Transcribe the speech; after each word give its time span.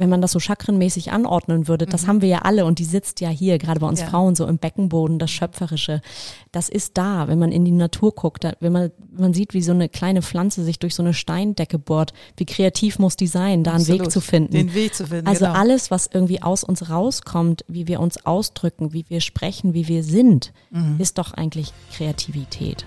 wenn 0.00 0.08
man 0.10 0.20
das 0.20 0.32
so 0.32 0.40
chakrenmäßig 0.40 1.12
anordnen 1.12 1.68
würde, 1.68 1.86
das 1.86 2.06
haben 2.08 2.22
wir 2.22 2.28
ja 2.28 2.38
alle 2.40 2.64
und 2.64 2.78
die 2.78 2.84
sitzt 2.84 3.20
ja 3.20 3.28
hier, 3.28 3.58
gerade 3.58 3.78
bei 3.80 3.86
uns 3.86 4.00
Ja. 4.00 4.06
Frauen, 4.06 4.34
so 4.34 4.46
im 4.46 4.58
Beckenboden, 4.58 5.18
das 5.18 5.30
Schöpferische. 5.30 6.00
Das 6.52 6.68
ist 6.68 6.98
da, 6.98 7.28
wenn 7.28 7.38
man 7.38 7.52
in 7.52 7.64
die 7.64 7.70
Natur 7.70 8.12
guckt, 8.14 8.42
da, 8.44 8.54
wenn 8.60 8.72
man, 8.72 8.90
man 9.12 9.34
sieht, 9.34 9.54
wie 9.54 9.62
so 9.62 9.72
eine 9.72 9.88
kleine 9.88 10.22
Pflanze 10.22 10.64
sich 10.64 10.78
durch 10.78 10.94
so 10.94 11.02
eine 11.02 11.14
Steindecke 11.14 11.78
bohrt, 11.78 12.12
wie 12.36 12.46
kreativ 12.46 12.98
muss 12.98 13.16
die 13.16 13.26
sein, 13.26 13.62
da 13.62 13.74
einen 13.74 13.86
Weg 13.86 14.10
zu 14.10 14.20
finden. 14.20 14.52
Den 14.52 14.74
Weg 14.74 14.94
zu 14.94 15.06
finden. 15.06 15.26
Also 15.26 15.44
genau. 15.44 15.58
alles, 15.58 15.90
was 15.90 16.08
irgendwie 16.12 16.42
aus 16.42 16.64
uns 16.64 16.88
rauskommt, 16.90 17.64
wie 17.68 17.86
wir 17.86 18.00
uns 18.00 18.24
ausdrücken, 18.24 18.92
wie 18.92 19.04
wir 19.08 19.20
sprechen, 19.20 19.74
wie 19.74 19.86
wir 19.86 20.02
sind, 20.02 20.52
Mhm. 20.70 20.96
ist 20.98 21.18
doch 21.18 21.32
eigentlich 21.34 21.72
Kreativität. 21.96 22.86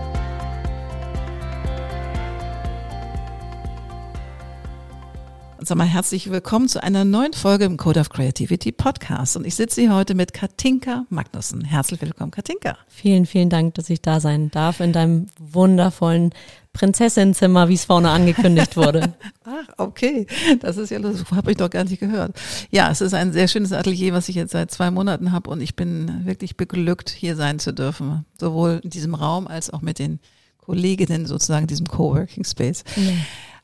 Und 5.61 5.67
sag 5.67 5.77
mal 5.77 5.85
herzlich 5.85 6.31
willkommen 6.31 6.67
zu 6.67 6.81
einer 6.81 7.05
neuen 7.05 7.33
Folge 7.33 7.65
im 7.65 7.77
Code 7.77 7.99
of 7.99 8.09
Creativity 8.09 8.71
Podcast. 8.71 9.37
Und 9.37 9.45
ich 9.45 9.53
sitze 9.53 9.81
hier 9.81 9.93
heute 9.93 10.15
mit 10.15 10.33
Katinka 10.33 11.05
Magnussen. 11.09 11.63
Herzlich 11.63 12.01
willkommen, 12.01 12.31
Katinka. 12.31 12.79
Vielen, 12.87 13.27
vielen 13.27 13.51
Dank, 13.51 13.75
dass 13.75 13.87
ich 13.91 14.01
da 14.01 14.19
sein 14.19 14.49
darf 14.49 14.79
in 14.79 14.91
deinem 14.91 15.27
wundervollen 15.37 16.33
Prinzessinnenzimmer, 16.73 17.69
wie 17.69 17.75
es 17.75 17.85
vorne 17.85 18.09
angekündigt 18.09 18.75
wurde. 18.75 19.13
Ach, 19.43 19.67
okay. 19.77 20.25
Das 20.61 20.77
ist 20.77 20.89
ja 20.89 20.97
lustig. 20.97 21.29
Habe 21.29 21.51
ich 21.51 21.57
doch 21.57 21.69
gar 21.69 21.83
nicht 21.83 21.99
gehört. 21.99 22.35
Ja, 22.71 22.89
es 22.89 22.99
ist 22.99 23.13
ein 23.13 23.31
sehr 23.31 23.47
schönes 23.47 23.71
Atelier, 23.71 24.13
was 24.13 24.29
ich 24.29 24.35
jetzt 24.37 24.53
seit 24.53 24.71
zwei 24.71 24.89
Monaten 24.89 25.31
habe. 25.31 25.47
Und 25.51 25.61
ich 25.61 25.75
bin 25.75 26.25
wirklich 26.25 26.57
beglückt, 26.57 27.11
hier 27.11 27.35
sein 27.35 27.59
zu 27.59 27.71
dürfen. 27.71 28.25
Sowohl 28.39 28.81
in 28.83 28.89
diesem 28.89 29.13
Raum 29.13 29.45
als 29.45 29.69
auch 29.69 29.83
mit 29.83 29.99
den 29.99 30.21
Kolleginnen 30.57 31.27
sozusagen, 31.27 31.67
diesem 31.67 31.85
Coworking 31.85 32.45
Space. 32.45 32.83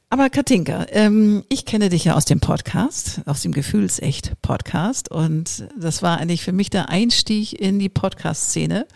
Aber 0.09 0.29
Katinka, 0.29 0.85
ähm, 0.91 1.43
ich 1.49 1.65
kenne 1.65 1.89
dich 1.89 2.05
ja 2.05 2.15
aus 2.15 2.23
dem 2.23 2.39
Podcast, 2.39 3.21
aus 3.25 3.41
dem 3.41 3.51
Gefühlsecht-Podcast. 3.51 5.11
Und 5.11 5.67
das 5.77 6.01
war 6.01 6.17
eigentlich 6.17 6.43
für 6.43 6.53
mich 6.53 6.69
der 6.69 6.87
Einstieg 6.87 7.59
in 7.59 7.77
die 7.77 7.89
Podcast-Szene, 7.89 8.87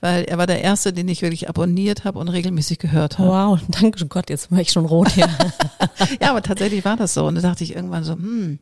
weil 0.00 0.22
er 0.22 0.38
war 0.38 0.46
der 0.46 0.62
erste, 0.62 0.92
den 0.92 1.08
ich 1.08 1.20
wirklich 1.20 1.48
abonniert 1.48 2.04
habe 2.04 2.20
und 2.20 2.28
regelmäßig 2.28 2.78
gehört 2.78 3.18
habe. 3.18 3.28
Wow, 3.28 3.60
danke 3.80 4.06
Gott, 4.06 4.30
jetzt 4.30 4.52
war 4.52 4.60
ich 4.60 4.70
schon 4.70 4.86
rot 4.86 5.10
hier. 5.10 5.28
Ja, 6.20 6.30
aber 6.30 6.42
tatsächlich 6.42 6.84
war 6.84 6.96
das 6.96 7.14
so. 7.14 7.26
Und 7.26 7.36
da 7.36 7.40
dachte 7.40 7.64
ich 7.64 7.74
irgendwann 7.74 8.04
so, 8.04 8.12
hm, 8.12 8.58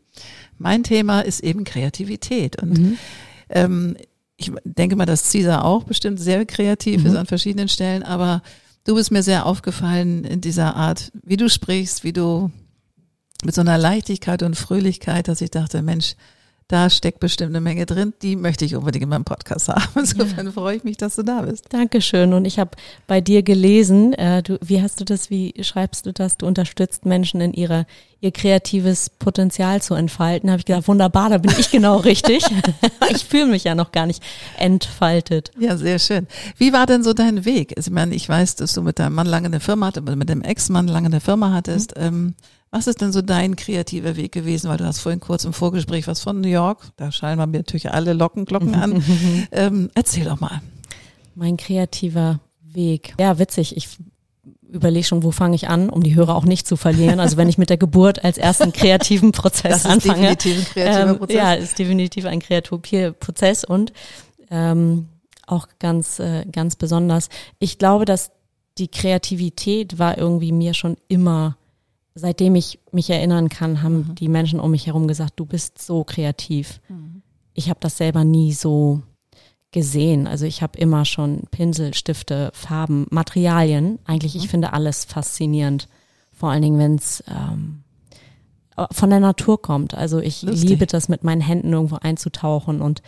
mein 0.58 0.82
Thema 0.82 1.20
ist 1.20 1.40
eben 1.40 1.64
Kreativität. 1.64 2.60
Und 2.60 2.98
ähm, 3.50 3.96
ich 4.36 4.50
denke 4.64 4.96
mal, 4.96 5.06
dass 5.06 5.30
Caesar 5.30 5.64
auch 5.64 5.84
bestimmt 5.84 6.18
sehr 6.18 6.46
kreativ 6.46 7.04
ist 7.04 7.14
an 7.14 7.26
verschiedenen 7.26 7.68
Stellen, 7.68 8.02
aber 8.02 8.42
du 8.90 8.96
bist 8.96 9.12
mir 9.12 9.22
sehr 9.22 9.46
aufgefallen 9.46 10.24
in 10.24 10.40
dieser 10.40 10.74
Art, 10.74 11.12
wie 11.22 11.36
du 11.36 11.48
sprichst, 11.48 12.02
wie 12.02 12.12
du 12.12 12.50
mit 13.44 13.54
so 13.54 13.60
einer 13.60 13.78
Leichtigkeit 13.78 14.42
und 14.42 14.56
Fröhlichkeit, 14.56 15.28
dass 15.28 15.40
ich 15.40 15.52
dachte, 15.52 15.80
Mensch, 15.80 16.16
da 16.70 16.88
steckt 16.88 17.18
bestimmt 17.18 17.50
eine 17.50 17.60
Menge 17.60 17.84
drin, 17.84 18.12
die 18.22 18.36
möchte 18.36 18.64
ich 18.64 18.76
unbedingt 18.76 19.02
in 19.02 19.08
meinem 19.08 19.24
Podcast 19.24 19.68
haben. 19.68 19.82
Insofern 19.96 20.52
freue 20.52 20.76
ich 20.76 20.84
mich, 20.84 20.96
dass 20.96 21.16
du 21.16 21.24
da 21.24 21.42
bist. 21.42 21.64
Dankeschön. 21.70 22.32
Und 22.32 22.44
ich 22.44 22.60
habe 22.60 22.70
bei 23.08 23.20
dir 23.20 23.42
gelesen, 23.42 24.12
äh, 24.12 24.40
du, 24.44 24.56
wie 24.62 24.80
hast 24.80 25.00
du 25.00 25.04
das, 25.04 25.30
wie 25.30 25.52
schreibst 25.62 26.06
du 26.06 26.12
das? 26.12 26.36
Du 26.36 26.46
unterstützt 26.46 27.06
Menschen 27.06 27.40
in 27.40 27.52
ihre, 27.54 27.86
ihr 28.20 28.30
kreatives 28.30 29.10
Potenzial 29.10 29.82
zu 29.82 29.94
entfalten. 29.94 30.48
Habe 30.48 30.60
ich 30.60 30.64
gedacht, 30.64 30.86
wunderbar, 30.86 31.28
da 31.28 31.38
bin 31.38 31.52
ich 31.58 31.72
genau 31.72 31.96
richtig. 32.04 32.44
ich 33.10 33.24
fühle 33.24 33.46
mich 33.46 33.64
ja 33.64 33.74
noch 33.74 33.90
gar 33.90 34.06
nicht 34.06 34.22
entfaltet. 34.56 35.50
Ja, 35.58 35.76
sehr 35.76 35.98
schön. 35.98 36.28
Wie 36.56 36.72
war 36.72 36.86
denn 36.86 37.02
so 37.02 37.14
dein 37.14 37.44
Weg? 37.44 37.74
Also, 37.76 37.90
Ich 37.90 37.94
meine, 37.94 38.14
ich 38.14 38.28
weiß, 38.28 38.54
dass 38.54 38.74
du 38.74 38.82
mit 38.82 39.00
deinem 39.00 39.16
Mann 39.16 39.26
lange 39.26 39.46
eine 39.46 39.58
Firma 39.58 39.86
hattest, 39.86 40.06
mit 40.06 40.28
dem 40.28 40.42
Ex-Mann 40.42 40.86
lange 40.86 41.06
eine 41.06 41.20
Firma 41.20 41.52
hattest. 41.52 41.94
Ähm, 41.96 42.36
was 42.70 42.86
ist 42.86 43.00
denn 43.00 43.12
so 43.12 43.20
dein 43.22 43.56
kreativer 43.56 44.16
Weg 44.16 44.32
gewesen? 44.32 44.70
Weil 44.70 44.78
du 44.78 44.84
hast 44.84 45.00
vorhin 45.00 45.20
kurz 45.20 45.44
im 45.44 45.52
Vorgespräch 45.52 46.06
was 46.06 46.20
von 46.20 46.40
New 46.40 46.48
York. 46.48 46.92
Da 46.96 47.10
schallen 47.10 47.38
wir 47.38 47.46
mir 47.46 47.58
natürlich 47.58 47.90
alle 47.90 48.12
Lockenglocken 48.12 48.74
an. 48.74 49.02
ähm, 49.52 49.90
erzähl 49.94 50.24
doch 50.24 50.40
mal. 50.40 50.60
Mein 51.34 51.56
kreativer 51.56 52.40
Weg. 52.62 53.14
Ja, 53.18 53.38
witzig. 53.38 53.76
Ich 53.76 53.88
überlege 54.68 55.04
schon, 55.04 55.22
wo 55.22 55.30
fange 55.32 55.56
ich 55.56 55.68
an, 55.68 55.90
um 55.90 56.02
die 56.02 56.14
Hörer 56.14 56.36
auch 56.36 56.44
nicht 56.44 56.66
zu 56.66 56.76
verlieren. 56.76 57.18
Also 57.20 57.36
wenn 57.36 57.48
ich 57.48 57.58
mit 57.58 57.70
der 57.70 57.76
Geburt 57.76 58.24
als 58.24 58.38
ersten 58.38 58.72
kreativen 58.72 59.32
Prozess 59.32 59.82
Das 59.82 59.84
ist 59.84 59.90
anfange. 59.90 60.34
definitiv 60.36 60.58
ein 60.58 60.64
kreativer 60.64 61.10
ähm, 61.10 61.18
Prozess. 61.18 61.36
Ja, 61.36 61.54
ist 61.54 61.78
definitiv 61.78 62.26
ein 62.26 62.40
kreativer 62.40 63.12
Prozess 63.12 63.64
und 63.64 63.92
ähm, 64.50 65.08
auch 65.46 65.66
ganz, 65.78 66.20
äh, 66.20 66.44
ganz 66.50 66.76
besonders. 66.76 67.28
Ich 67.58 67.78
glaube, 67.78 68.04
dass 68.04 68.30
die 68.78 68.88
Kreativität 68.88 69.98
war 69.98 70.16
irgendwie 70.16 70.52
mir 70.52 70.74
schon 70.74 70.96
immer, 71.08 71.56
seitdem 72.20 72.54
ich 72.54 72.78
mich 72.92 73.10
erinnern 73.10 73.48
kann, 73.48 73.82
haben 73.82 74.08
Mhm. 74.10 74.14
die 74.14 74.28
Menschen 74.28 74.60
um 74.60 74.70
mich 74.70 74.86
herum 74.86 75.08
gesagt, 75.08 75.34
du 75.36 75.44
bist 75.46 75.80
so 75.80 76.04
kreativ. 76.04 76.80
Ich 77.54 77.68
habe 77.68 77.80
das 77.80 77.96
selber 77.96 78.24
nie 78.24 78.52
so 78.52 79.02
gesehen. 79.72 80.26
Also 80.26 80.44
ich 80.46 80.62
habe 80.62 80.78
immer 80.78 81.04
schon 81.04 81.42
Pinsel, 81.50 81.94
Stifte, 81.94 82.50
Farben, 82.54 83.06
Materialien. 83.10 83.98
Eigentlich, 84.04 84.34
Mhm. 84.34 84.40
ich 84.40 84.48
finde 84.48 84.72
alles 84.72 85.04
faszinierend. 85.04 85.88
Vor 86.32 86.50
allen 86.50 86.62
Dingen, 86.62 86.78
wenn 86.78 86.94
es 86.96 87.22
ähm, 87.28 87.82
von 88.92 89.10
der 89.10 89.20
Natur 89.20 89.60
kommt. 89.60 89.94
Also 89.94 90.20
ich 90.20 90.42
Lustig. 90.42 90.68
liebe 90.70 90.86
das, 90.86 91.08
mit 91.08 91.22
meinen 91.22 91.42
Händen 91.42 91.72
irgendwo 91.72 91.96
einzutauchen 91.96 92.80
und 92.80 93.02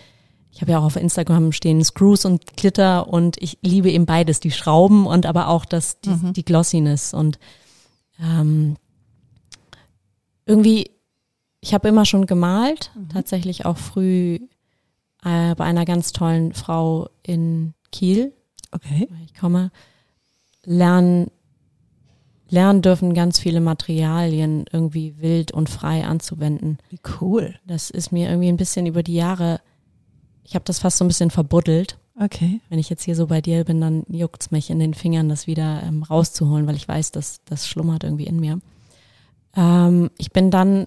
ich 0.54 0.60
habe 0.60 0.72
ja 0.72 0.78
auch 0.80 0.84
auf 0.84 0.96
Instagram 0.96 1.50
stehen 1.52 1.82
Screws 1.82 2.26
und 2.26 2.58
Glitter 2.58 3.08
und 3.08 3.38
ich 3.40 3.56
liebe 3.62 3.90
eben 3.90 4.04
beides, 4.04 4.38
die 4.38 4.50
Schrauben 4.50 5.06
und 5.06 5.24
aber 5.24 5.48
auch 5.48 5.64
das, 5.64 5.98
die, 6.00 6.10
Mhm. 6.10 6.32
die 6.34 6.44
Glossiness 6.44 7.14
und 7.14 7.38
ähm, 8.22 8.76
irgendwie, 10.46 10.90
ich 11.60 11.74
habe 11.74 11.88
immer 11.88 12.04
schon 12.04 12.26
gemalt, 12.26 12.90
tatsächlich 13.12 13.64
auch 13.64 13.76
früh 13.76 14.38
äh, 15.24 15.54
bei 15.54 15.64
einer 15.64 15.84
ganz 15.84 16.12
tollen 16.12 16.52
Frau 16.52 17.08
in 17.22 17.74
Kiel, 17.90 18.32
Okay. 18.74 19.06
ich 19.26 19.34
komme, 19.34 19.70
lernen, 20.64 21.30
lernen 22.48 22.80
dürfen, 22.82 23.12
ganz 23.14 23.38
viele 23.38 23.60
Materialien 23.60 24.64
irgendwie 24.72 25.14
wild 25.18 25.52
und 25.52 25.68
frei 25.68 26.04
anzuwenden. 26.04 26.78
Wie 26.88 27.00
cool. 27.20 27.54
Das 27.66 27.90
ist 27.90 28.12
mir 28.12 28.28
irgendwie 28.30 28.48
ein 28.48 28.56
bisschen 28.56 28.86
über 28.86 29.02
die 29.02 29.14
Jahre, 29.14 29.60
ich 30.44 30.54
habe 30.54 30.64
das 30.64 30.78
fast 30.78 30.98
so 30.98 31.04
ein 31.04 31.08
bisschen 31.08 31.30
verbuddelt. 31.30 31.98
Okay. 32.20 32.60
Wenn 32.68 32.78
ich 32.78 32.90
jetzt 32.90 33.04
hier 33.04 33.16
so 33.16 33.26
bei 33.26 33.40
dir 33.40 33.64
bin, 33.64 33.80
dann 33.80 34.04
juckt's 34.08 34.50
mich 34.50 34.70
in 34.70 34.78
den 34.78 34.94
Fingern, 34.94 35.28
das 35.28 35.46
wieder 35.46 35.82
ähm, 35.82 36.02
rauszuholen, 36.02 36.66
weil 36.66 36.76
ich 36.76 36.86
weiß, 36.88 37.10
dass 37.12 37.40
das 37.44 37.66
schlummert 37.68 38.04
irgendwie 38.04 38.26
in 38.26 38.38
mir. 38.40 38.60
Ähm, 39.56 40.10
ich 40.18 40.30
bin 40.32 40.50
dann, 40.50 40.86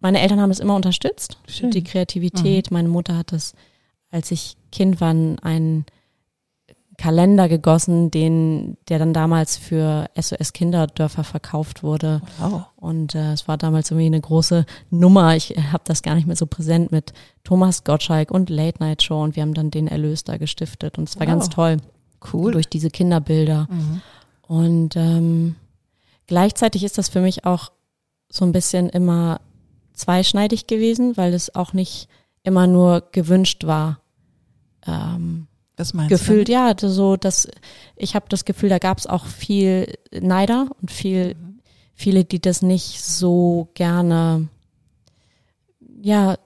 meine 0.00 0.20
Eltern 0.20 0.40
haben 0.40 0.50
es 0.50 0.60
immer 0.60 0.76
unterstützt, 0.76 1.38
Schön. 1.46 1.70
die 1.70 1.84
Kreativität. 1.84 2.70
Meine 2.70 2.88
Mutter 2.88 3.16
hat 3.16 3.32
das, 3.32 3.54
als 4.10 4.30
ich 4.30 4.56
Kind 4.72 5.00
war, 5.00 5.10
einen 5.10 5.84
Kalender 6.96 7.48
gegossen, 7.48 8.10
den, 8.10 8.76
der 8.90 8.98
dann 8.98 9.14
damals 9.14 9.56
für 9.56 10.10
SOS 10.20 10.52
Kinderdörfer 10.52 11.24
verkauft 11.24 11.82
wurde. 11.82 12.20
Wow. 12.38 12.64
Und 12.76 13.14
äh, 13.14 13.32
es 13.32 13.48
war 13.48 13.56
damals 13.56 13.90
irgendwie 13.90 14.04
eine 14.06 14.20
große 14.20 14.66
Nummer. 14.90 15.34
Ich 15.34 15.54
habe 15.72 15.82
das 15.86 16.02
gar 16.02 16.14
nicht 16.14 16.26
mehr 16.26 16.36
so 16.36 16.44
präsent 16.44 16.92
mit 16.92 17.14
Thomas 17.42 17.84
Gottschalk 17.84 18.30
und 18.30 18.50
Late 18.50 18.80
Night 18.82 19.02
Show 19.02 19.22
und 19.22 19.34
wir 19.34 19.42
haben 19.42 19.54
dann 19.54 19.70
den 19.70 19.88
Erlös 19.88 20.24
da 20.24 20.36
gestiftet 20.36 20.98
und 20.98 21.08
es 21.08 21.16
war 21.18 21.26
Wow. 21.26 21.32
ganz 21.32 21.48
toll 21.48 21.78
Cool. 22.34 22.52
durch 22.52 22.68
diese 22.68 22.90
Kinderbilder. 22.90 23.66
Mhm. 23.70 24.02
Und 24.46 24.96
ähm, 24.96 25.56
gleichzeitig 26.30 26.84
ist 26.84 26.96
das 26.96 27.08
für 27.08 27.20
mich 27.20 27.44
auch 27.44 27.72
so 28.28 28.44
ein 28.44 28.52
bisschen 28.52 28.88
immer 28.88 29.40
zweischneidig 29.94 30.68
gewesen, 30.68 31.16
weil 31.16 31.34
es 31.34 31.56
auch 31.56 31.72
nicht 31.72 32.08
immer 32.44 32.68
nur 32.68 33.02
gewünscht 33.10 33.66
war. 33.66 33.98
Ähm, 34.86 35.48
Was 35.76 35.92
meinst 35.92 36.10
gefühlt, 36.10 36.48
ja, 36.48 36.72
so 36.78 37.16
dass 37.16 37.48
ich 37.96 38.14
habe 38.14 38.26
das 38.28 38.44
Gefühl, 38.44 38.68
da 38.68 38.78
gab 38.78 38.98
es 38.98 39.08
auch 39.08 39.26
viel 39.26 39.92
Neider 40.12 40.68
und 40.80 40.92
viel, 40.92 41.34
viele, 41.94 42.24
die 42.24 42.40
das 42.40 42.62
nicht 42.62 43.02
so 43.02 43.68
gerne, 43.74 44.48
ja, 46.00 46.36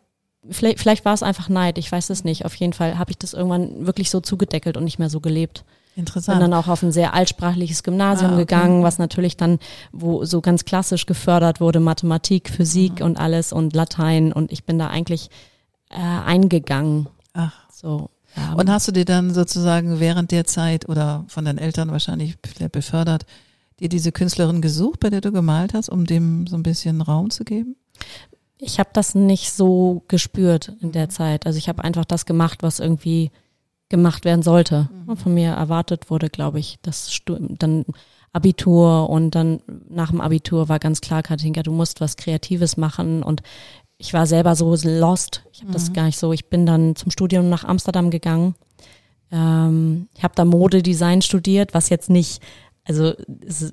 vielleicht, 0.49 0.79
vielleicht 0.81 1.05
war 1.05 1.13
es 1.13 1.23
einfach 1.23 1.51
Neid, 1.51 1.77
ich 1.77 1.93
weiß 1.93 2.09
es 2.09 2.25
nicht. 2.25 2.47
Auf 2.47 2.55
jeden 2.55 2.73
Fall 2.73 2.97
habe 2.97 3.11
ich 3.11 3.19
das 3.19 3.35
irgendwann 3.35 3.87
wirklich 3.87 4.09
so 4.09 4.21
zugedeckelt 4.21 4.79
und 4.79 4.85
nicht 4.85 4.99
mehr 4.99 5.11
so 5.11 5.21
gelebt. 5.21 5.63
Interessant. 5.97 6.41
Bin 6.41 6.51
dann 6.51 6.59
auch 6.59 6.69
auf 6.69 6.83
ein 6.83 6.91
sehr 6.93 7.15
altsprachliches 7.15 7.83
Gymnasium 7.85 8.33
Ah, 8.33 8.35
okay. 8.35 8.43
gegangen, 8.43 8.83
was 8.83 8.99
natürlich 8.99 9.37
dann, 9.37 9.59
wo 9.93 10.25
so 10.25 10.41
ganz 10.41 10.65
klassisch 10.65 11.07
gefördert 11.07 11.61
wurde, 11.61 11.79
Mathematik, 11.81 12.51
Physik 12.51 13.01
Mhm. 13.01 13.07
und 13.07 13.17
alles 13.19 13.53
und 13.53 13.75
Latein 13.75 14.33
und 14.33 14.51
ich 14.53 14.65
bin 14.65 14.79
da 14.79 14.89
eigentlich 14.89 15.31
äh, 15.91 15.97
eingegangen. 15.99 17.09
Ach. 17.35 17.53
So. 17.71 18.11
Ja, 18.37 18.55
Und 18.55 18.69
hast 18.69 18.89
du 18.89 18.93
dir 18.93 19.05
dann 19.05 19.33
sozusagen 19.33 20.01
während 20.01 20.33
der 20.33 20.45
Zeit 20.45 20.89
oder 20.89 21.25
von 21.29 21.45
deinen 21.45 21.59
Eltern 21.59 21.93
wahrscheinlich 21.93 22.37
befördert, 22.73 23.27
dir 23.79 23.89
diese 23.89 24.11
Künstlerin 24.11 24.61
gesucht, 24.61 24.99
bei 24.99 25.11
der 25.11 25.21
du 25.21 25.31
gemalt 25.31 25.75
hast, 25.75 25.89
um 25.89 26.05
dem 26.07 26.47
so 26.49 26.57
ein 26.57 26.63
bisschen 26.65 27.01
Raum 27.01 27.31
zu 27.31 27.45
geben? 27.45 27.77
ich 28.59 28.79
habe 28.79 28.89
das 28.95 29.15
nicht 29.15 29.53
so 29.53 30.03
gespürt 30.09 30.73
in 30.81 30.89
Mhm. 30.89 30.93
der 30.93 31.09
Zeit. 31.11 31.45
Also 31.47 31.59
ich 31.59 31.69
habe 31.69 31.85
einfach 31.85 32.05
das 32.07 32.25
gemacht, 32.25 32.63
was 32.63 32.81
irgendwie 32.81 33.31
gemacht 33.95 34.25
werden 34.25 34.43
sollte. 34.43 34.89
Mhm. 35.07 35.17
Von 35.17 35.35
mir 35.35 35.51
erwartet 35.51 36.11
wurde, 36.11 36.29
glaube 36.29 36.59
ich, 36.59 36.79
das 36.83 37.17
dann 37.27 37.85
Abitur 38.33 39.09
und 39.09 39.37
dann 39.37 39.61
nach 39.89 40.11
dem 40.11 40.21
Abitur 40.21 40.69
war 40.69 40.81
ganz 40.81 41.01
klar, 41.01 41.23
Katinka, 41.23 41.63
du 41.63 41.71
musst 41.71 42.01
was 42.01 42.17
Kreatives 42.17 42.77
machen 42.77 43.23
und 43.23 43.43
ich 43.97 44.13
war 44.13 44.27
selber 44.27 44.57
so 44.57 44.75
lost. 44.83 45.45
Ich 45.53 45.63
habe 45.63 45.73
das 45.73 45.93
gar 45.93 46.07
nicht 46.07 46.19
so. 46.19 46.33
Ich 46.33 46.47
bin 46.47 46.67
dann 46.67 46.97
zum 46.97 47.13
Studium 47.13 47.49
nach 47.49 47.63
Amsterdam 47.63 48.11
gegangen. 48.11 48.57
Ähm, 49.31 50.09
ich 50.17 50.25
habe 50.25 50.35
da 50.35 50.45
Modedesign 50.45 51.23
studiert, 51.23 51.73
was 51.75 51.89
jetzt 51.89 52.11
nicht, 52.11 52.43
also 52.83 53.13
ist 53.41 53.73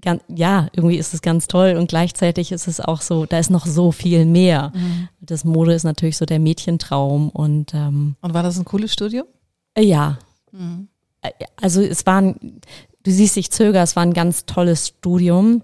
ganz, 0.00 0.20
ja, 0.26 0.66
irgendwie 0.72 0.96
ist 0.96 1.14
es 1.14 1.22
ganz 1.22 1.46
toll 1.46 1.76
und 1.78 1.88
gleichzeitig 1.88 2.50
ist 2.50 2.66
es 2.66 2.80
auch 2.80 3.00
so, 3.00 3.24
da 3.24 3.38
ist 3.38 3.50
noch 3.50 3.66
so 3.66 3.92
viel 3.92 4.26
mehr. 4.26 4.72
Das 5.20 5.44
Mode 5.44 5.74
ist 5.74 5.84
natürlich 5.84 6.16
so 6.16 6.26
der 6.26 6.40
Mädchentraum 6.40 7.28
und 7.28 7.72
ähm, 7.72 8.16
Und 8.20 8.34
war 8.34 8.42
das 8.42 8.58
ein 8.58 8.64
cooles 8.64 8.92
Studium? 8.92 9.26
Äh, 9.74 9.82
ja, 9.82 10.18
Äh, 11.22 11.30
also 11.56 11.80
es 11.80 12.04
war 12.06 12.20
ein, 12.20 12.60
du 13.02 13.10
siehst, 13.10 13.36
ich 13.36 13.50
zögere, 13.50 13.82
es 13.82 13.96
war 13.96 14.02
ein 14.02 14.14
ganz 14.14 14.46
tolles 14.46 14.88
Studium. 14.88 15.62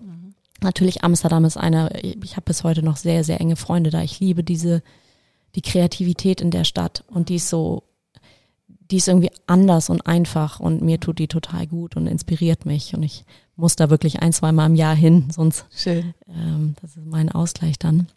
Natürlich 0.60 1.05
Amsterdam 1.05 1.44
ist 1.44 1.56
eine, 1.56 1.90
ich 2.02 2.32
habe 2.32 2.44
bis 2.46 2.64
heute 2.64 2.82
noch 2.82 2.96
sehr, 2.96 3.22
sehr 3.22 3.40
enge 3.40 3.56
Freunde 3.56 3.90
da. 3.90 4.02
Ich 4.02 4.19
liebe 4.19 4.43
diese, 4.43 4.82
die 5.55 5.62
Kreativität 5.62 6.40
in 6.40 6.50
der 6.50 6.64
Stadt 6.64 7.05
und 7.08 7.28
die 7.28 7.37
ist 7.37 7.49
so, 7.49 7.84
die 8.90 8.96
ist 8.96 9.08
irgendwie 9.08 9.31
anders 9.46 9.90
und 9.90 10.06
einfach 10.06 10.58
und 10.60 10.82
mir 10.82 10.99
tut 10.99 11.19
die 11.19 11.28
total 11.28 11.66
gut 11.66 11.96
und 11.96 12.06
inspiriert 12.06 12.66
mich 12.66 12.94
und 12.94 13.02
ich 13.02 13.25
muss 13.55 13.76
da 13.76 13.90
wirklich 13.90 14.20
ein, 14.20 14.32
zwei 14.32 14.52
Mal 14.52 14.66
im 14.66 14.75
Jahr 14.75 14.94
hin, 14.94 15.28
sonst 15.31 15.66
Schön. 15.70 16.14
ähm, 16.28 16.75
das 16.81 16.96
ist 16.96 17.06
mein 17.06 17.31
Ausgleich 17.31 17.78
dann. 17.78 18.08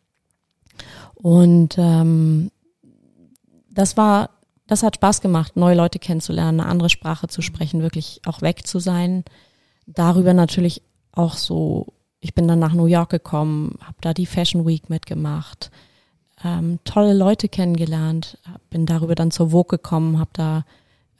Und 1.16 1.76
ähm, 1.78 2.52
das 3.70 3.98
war, 3.98 4.30
das 4.72 4.84
hat 4.84 4.96
Spaß 4.96 5.20
gemacht, 5.20 5.58
neue 5.58 5.76
Leute 5.76 6.00
kennenzulernen, 6.00 6.62
eine 6.62 6.70
andere 6.70 6.90
Sprache 6.90 7.28
zu 7.28 7.42
sprechen, 7.42 7.82
wirklich 7.82 8.22
auch 8.26 8.42
weg 8.42 8.66
zu 8.66 8.80
sein. 8.80 9.26
Darüber 9.86 10.34
natürlich 10.34 10.82
auch 11.12 11.34
so, 11.34 11.88
ich 12.22 12.34
bin 12.34 12.48
dann 12.48 12.60
nach 12.60 12.72
New 12.72 12.86
York 12.86 13.10
gekommen, 13.10 13.76
habe 13.82 13.98
da 14.00 14.14
die 14.14 14.26
Fashion 14.26 14.66
Week 14.66 14.90
mitgemacht, 14.90 15.72
ähm, 16.46 16.80
tolle 16.86 17.14
Leute 17.14 17.50
kennengelernt, 17.50 18.38
bin 18.70 18.86
darüber 18.86 19.14
dann 19.14 19.30
zur 19.30 19.50
Vogue 19.50 19.78
gekommen, 19.78 20.20
habe 20.20 20.30
da, 20.32 20.64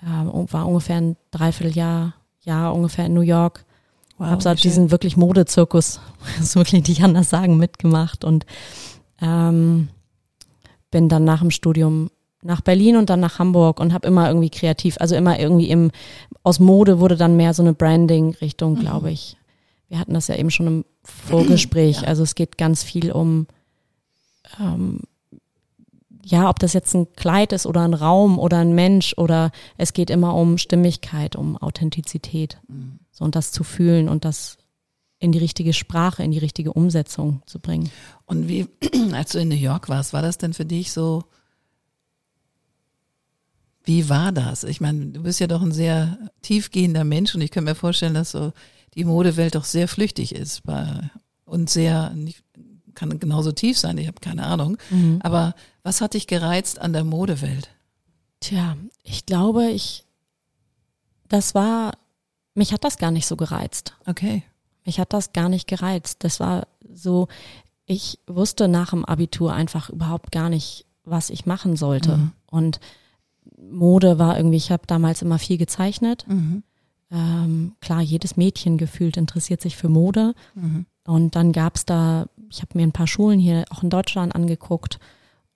ähm, 0.02 0.32
war 0.50 0.66
ungefähr 0.66 0.96
ein 0.96 1.18
Dreivierteljahr, 1.32 2.14
Jahr 2.44 2.74
ungefähr 2.74 3.08
in 3.08 3.14
New 3.14 3.20
York 3.20 3.66
Wow, 4.18 4.28
habe 4.28 4.42
so 4.42 4.54
diesen 4.54 4.92
wirklich 4.92 5.18
Modezirkus, 5.18 6.00
das 6.40 6.56
wirklich 6.56 6.88
nicht 6.88 7.04
anders 7.04 7.30
sagen, 7.30 7.58
mitgemacht 7.58 8.24
und 8.24 8.46
ähm, 9.22 9.90
bin 10.90 11.10
dann 11.10 11.26
nach 11.26 11.42
dem 11.42 11.52
Studium 11.52 12.12
nach 12.42 12.62
Berlin 12.62 12.98
und 12.98 13.10
dann 13.10 13.20
nach 13.20 13.40
Hamburg 13.40 13.80
und 13.80 13.94
habe 13.94 14.08
immer 14.08 14.28
irgendwie 14.28 14.50
kreativ, 14.50 14.98
also 15.00 15.16
immer 15.16 15.40
irgendwie 15.40 15.70
im 15.70 15.92
aus 16.44 16.60
Mode 16.60 17.00
wurde 17.00 17.18
dann 17.18 17.38
mehr 17.38 17.54
so 17.54 17.62
eine 17.62 17.74
Branding-Richtung, 17.74 18.76
glaube 18.76 19.12
ich. 19.12 19.38
Wir 19.90 20.00
hatten 20.00 20.14
das 20.14 20.28
ja 20.28 20.36
eben 20.36 20.50
schon 20.50 20.68
im 20.68 20.86
Vorgespräch. 21.04 22.02
Ja. 22.02 22.08
Also 22.08 22.24
es 22.24 22.34
geht 22.34 22.58
ganz 22.58 22.82
viel 22.84 23.12
um 23.12 23.48
ähm, 24.60 25.02
ja, 26.24 26.50
ob 26.50 26.60
das 26.60 26.74
jetzt 26.74 26.94
ein 26.94 27.12
Kleid 27.14 27.52
ist 27.52 27.66
oder 27.66 27.82
ein 27.82 27.94
Raum 27.94 28.40
oder 28.40 28.58
ein 28.58 28.74
Mensch 28.74 29.14
oder 29.18 29.52
es 29.78 29.94
geht 29.94 30.10
immer 30.10 30.36
um 30.36 30.58
Stimmigkeit, 30.58 31.36
um 31.36 31.58
Authentizität. 31.58 32.60
So 33.12 33.26
und 33.26 33.36
das 33.36 33.52
zu 33.52 33.64
fühlen 33.64 34.08
und 34.08 34.26
das 34.26 34.58
in 35.20 35.32
die 35.32 35.40
richtige 35.40 35.74
Sprache, 35.74 36.24
in 36.24 36.32
die 36.32 36.40
richtige 36.40 36.74
Umsetzung 36.74 37.44
zu 37.46 37.60
bringen. 37.60 37.92
Und 38.26 38.48
wie, 38.48 38.68
als 39.14 39.32
du 39.32 39.40
in 39.40 39.50
New 39.50 39.56
York 39.56 39.90
warst, 39.90 40.14
war 40.14 40.22
das 40.22 40.38
denn 40.38 40.54
für 40.54 40.66
dich 40.66 40.92
so, 40.92 41.24
wie 43.84 44.10
war 44.10 44.32
das? 44.32 44.64
Ich 44.64 44.82
meine, 44.82 45.08
du 45.08 45.24
bist 45.24 45.40
ja 45.40 45.48
doch 45.48 45.62
ein 45.62 45.72
sehr 45.72 46.18
tiefgehender 46.42 47.04
Mensch 47.04 47.34
und 47.36 47.42
ich 47.42 47.52
kann 47.52 47.64
mir 47.64 47.76
vorstellen, 47.76 48.14
dass 48.14 48.32
so 48.32 48.54
die 48.96 49.06
Modewelt 49.06 49.56
doch 49.56 49.66
sehr 49.66 49.88
flüchtig 49.88 50.36
ist 50.36 50.64
und 51.46 51.70
sehr, 51.70 52.16
kann 52.94 53.20
genauso 53.20 53.52
tief 53.52 53.78
sein, 53.78 53.98
ich 53.98 54.08
habe 54.08 54.20
keine 54.20 54.46
Ahnung. 54.46 54.78
Aber 55.22 55.56
was 55.84 56.02
hat 56.02 56.14
dich 56.14 56.28
gereizt 56.28 56.80
an 56.80 56.94
der 56.94 57.04
Modewelt? 57.04 57.70
Tja, 58.40 58.76
ich 59.04 59.26
glaube, 59.26 59.70
ich, 59.70 60.06
das 61.30 61.56
war, 61.56 61.94
mich 62.54 62.74
hat 62.74 62.84
das 62.84 62.98
gar 62.98 63.12
nicht 63.12 63.28
so 63.28 63.36
gereizt. 63.36 63.96
Okay. 64.06 64.44
Mich 64.86 65.00
hat 65.00 65.14
das 65.14 65.32
gar 65.32 65.48
nicht 65.48 65.68
gereizt. 65.68 66.24
Das 66.24 66.40
war 66.40 66.68
so, 66.94 67.28
ich 67.86 68.20
wusste 68.28 68.68
nach 68.68 68.92
dem 68.92 69.06
Abitur 69.06 69.54
einfach 69.54 69.90
überhaupt 69.90 70.32
gar 70.32 70.50
nicht, 70.50 70.86
was 71.04 71.30
ich 71.30 71.46
machen 71.46 71.76
sollte. 71.76 72.18
Mhm. 72.18 72.32
Und 72.48 72.80
Mode 73.70 74.20
war 74.20 74.38
irgendwie, 74.38 74.58
ich 74.58 74.72
habe 74.72 74.84
damals 74.88 75.22
immer 75.22 75.40
viel 75.40 75.58
gezeichnet. 75.58 76.26
Mhm. 76.28 76.64
Ähm, 77.12 77.74
klar, 77.82 78.02
jedes 78.02 78.38
Mädchen 78.38 78.78
gefühlt 78.78 79.18
interessiert 79.18 79.62
sich 79.62 79.78
für 79.78 79.90
Mode. 79.90 80.34
Mhm. 80.56 80.86
Und 81.06 81.36
dann 81.36 81.52
gab's 81.52 81.86
da, 81.86 82.28
ich 82.50 82.62
habe 82.62 82.78
mir 82.78 82.84
ein 82.84 82.92
paar 82.94 83.08
Schulen 83.08 83.40
hier 83.40 83.66
auch 83.70 83.84
in 83.84 83.90
Deutschland 83.90 84.36
angeguckt 84.36 85.00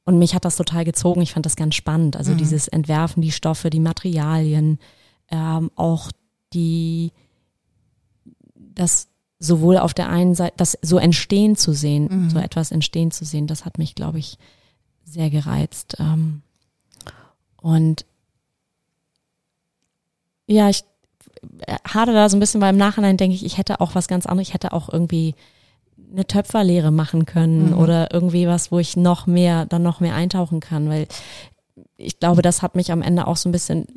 und 0.06 0.20
mich 0.20 0.36
hat 0.36 0.46
das 0.46 0.56
total 0.56 0.86
gezogen. 0.86 1.22
Ich 1.22 1.34
fand 1.34 1.46
das 1.46 1.56
ganz 1.56 1.76
spannend. 1.76 2.16
Also 2.16 2.34
dieses 2.36 2.68
Entwerfen, 2.68 3.22
die 3.22 3.32
Stoffe, 3.32 3.70
die 3.70 3.80
Materialien, 3.80 4.80
ähm, 5.30 5.72
auch 5.76 6.12
die, 6.54 7.12
das 8.56 9.08
sowohl 9.40 9.78
auf 9.78 9.94
der 9.94 10.10
einen 10.10 10.36
Seite, 10.36 10.54
das 10.58 10.78
so 10.82 10.98
entstehen 10.98 11.56
zu 11.56 11.74
sehen, 11.74 12.30
so 12.30 12.40
etwas 12.40 12.72
entstehen 12.72 13.12
zu 13.12 13.26
sehen, 13.26 13.48
das 13.48 13.66
hat 13.66 13.78
mich, 13.78 13.96
glaube 13.96 14.20
ich, 14.20 14.38
sehr 15.04 15.30
gereizt. 15.30 15.98
Ähm, 16.00 16.42
und 17.66 18.06
ja, 20.46 20.70
ich 20.70 20.84
hade 21.92 22.14
da 22.14 22.30
so 22.30 22.38
ein 22.38 22.40
bisschen, 22.40 22.62
weil 22.62 22.70
im 22.70 22.78
Nachhinein 22.78 23.18
denke 23.18 23.36
ich, 23.36 23.44
ich 23.44 23.58
hätte 23.58 23.82
auch 23.82 23.96
was 23.96 24.08
ganz 24.08 24.28
anderes, 24.28 24.50
ich 24.50 24.54
hätte 24.54 24.72
auch 24.72 24.88
irgendwie 24.94 25.34
eine 26.12 26.28
Töpferlehre 26.28 26.92
machen 26.92 27.26
können 27.26 27.74
oder 27.74 28.14
irgendwie 28.14 28.48
was, 28.48 28.72
wo 28.72 28.78
ich 28.78 28.96
noch 28.96 29.26
mehr, 29.26 29.66
dann 29.66 29.82
noch 29.82 30.00
mehr 30.00 30.14
eintauchen 30.14 30.60
kann, 30.60 30.90
weil 30.90 31.08
ich 31.98 32.20
glaube, 32.20 32.44
das 32.44 32.62
hat 32.62 32.76
mich 32.76 32.92
am 32.92 33.02
Ende 33.02 33.26
auch 33.26 33.38
so 33.38 33.50
ein 33.50 33.52
bisschen, 33.52 33.88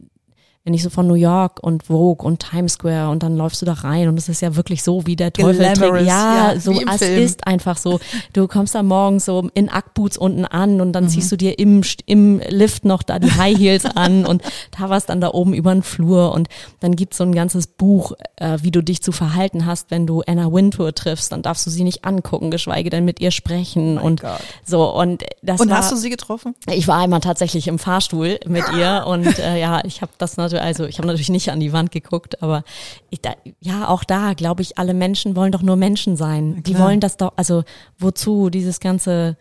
wenn 0.68 0.75
ich 0.75 0.82
so 0.82 0.90
von 0.90 1.06
New 1.06 1.14
York 1.14 1.60
und 1.62 1.84
Vogue 1.84 2.26
und 2.26 2.40
Times 2.50 2.75
Square 2.75 3.08
und 3.08 3.22
dann 3.22 3.38
läufst 3.38 3.62
du 3.62 3.64
da 3.64 3.72
rein 3.72 4.06
und 4.06 4.18
es 4.18 4.28
ist 4.28 4.42
ja 4.42 4.54
wirklich 4.54 4.82
so, 4.82 5.06
wie 5.06 5.16
der 5.16 5.32
Teufel 5.32 5.64
trägt. 5.72 6.06
Ja, 6.06 6.52
ja, 6.52 6.60
so, 6.60 6.72
es 6.78 6.98
Film. 6.98 7.22
ist 7.25 7.46
einfach 7.46 7.78
so. 7.78 8.00
Du 8.34 8.46
kommst 8.48 8.75
da 8.75 8.82
morgens 8.82 9.25
so 9.25 9.48
in 9.54 9.70
Ackboots 9.70 10.18
unten 10.18 10.44
an 10.44 10.82
und 10.82 10.92
dann 10.92 11.04
Mhm. 11.04 11.08
ziehst 11.08 11.32
du 11.32 11.37
dir 11.37 11.58
im, 11.58 11.80
im 12.04 12.42
Lift 12.50 12.84
noch 12.84 13.02
da 13.02 13.18
die 13.18 13.32
High 13.32 13.56
Heels 13.58 13.87
an 13.96 14.26
und 14.26 14.42
da 14.78 14.90
warst 14.90 15.08
dann 15.08 15.22
da 15.22 15.30
oben 15.32 15.54
über 15.54 15.72
den 15.72 15.82
Flur 15.82 16.32
und 16.34 16.48
dann 16.80 16.94
gibt's 16.96 17.16
so 17.16 17.25
ein 17.25 17.34
ganzes 17.34 17.66
Buch, 17.66 18.12
äh, 18.37 18.58
wie 18.60 18.70
du 18.70 18.82
dich 18.82 19.00
zu 19.02 19.10
verhalten 19.10 19.64
hast, 19.64 19.90
wenn 19.90 20.06
du 20.06 20.20
Anna 20.26 20.52
Wintour 20.52 20.94
triffst, 20.94 21.32
dann 21.32 21.40
darfst 21.40 21.64
du 21.64 21.70
sie 21.70 21.82
nicht 21.82 22.04
angucken, 22.04 22.50
geschweige 22.50 22.90
denn 22.90 23.06
mit 23.06 23.20
ihr 23.20 23.30
sprechen 23.30 23.96
und 23.96 24.20
Gott. 24.20 24.32
so 24.66 24.94
und 24.94 25.25
das 25.40 25.62
Und 25.62 25.70
war, 25.70 25.78
hast 25.78 25.92
du 25.92 25.96
sie 25.96 26.10
getroffen? 26.10 26.54
ich 26.70 26.87
war 26.88 26.98
einmal 26.98 27.20
tatsächlich 27.20 27.68
im 27.68 27.78
Fahrstuhl 27.78 28.38
mit 28.46 28.64
ihr 28.76 29.04
und 29.06 29.38
äh, 29.38 29.58
ja, 29.58 29.80
ich 29.87 30.02
habe 30.02 30.12
das 30.18 30.37
natürlich, 30.37 30.57
also 30.58 30.84
ich 30.86 30.98
habe 30.98 31.06
natürlich 31.08 31.28
nicht 31.30 31.50
an 31.50 31.60
die 31.60 31.72
Wand 31.72 31.90
geguckt, 31.92 32.42
aber 32.42 32.62
ich, 33.10 33.20
da, 33.20 33.34
ja, 33.60 33.88
auch 33.88 34.04
da 34.04 34.34
glaube 34.34 34.62
ich, 34.62 34.78
alle 34.78 34.94
Menschen 34.94 35.36
wollen 35.36 35.52
doch 35.52 35.62
nur 35.62 35.76
Menschen 35.76 36.16
sein. 36.16 36.62
Die 36.64 36.78
wollen 36.78 37.00
das 37.00 37.16
doch, 37.16 37.32
also 37.36 37.64
wozu 37.98 38.50
dieses 38.50 38.80
ganze, 38.80 39.36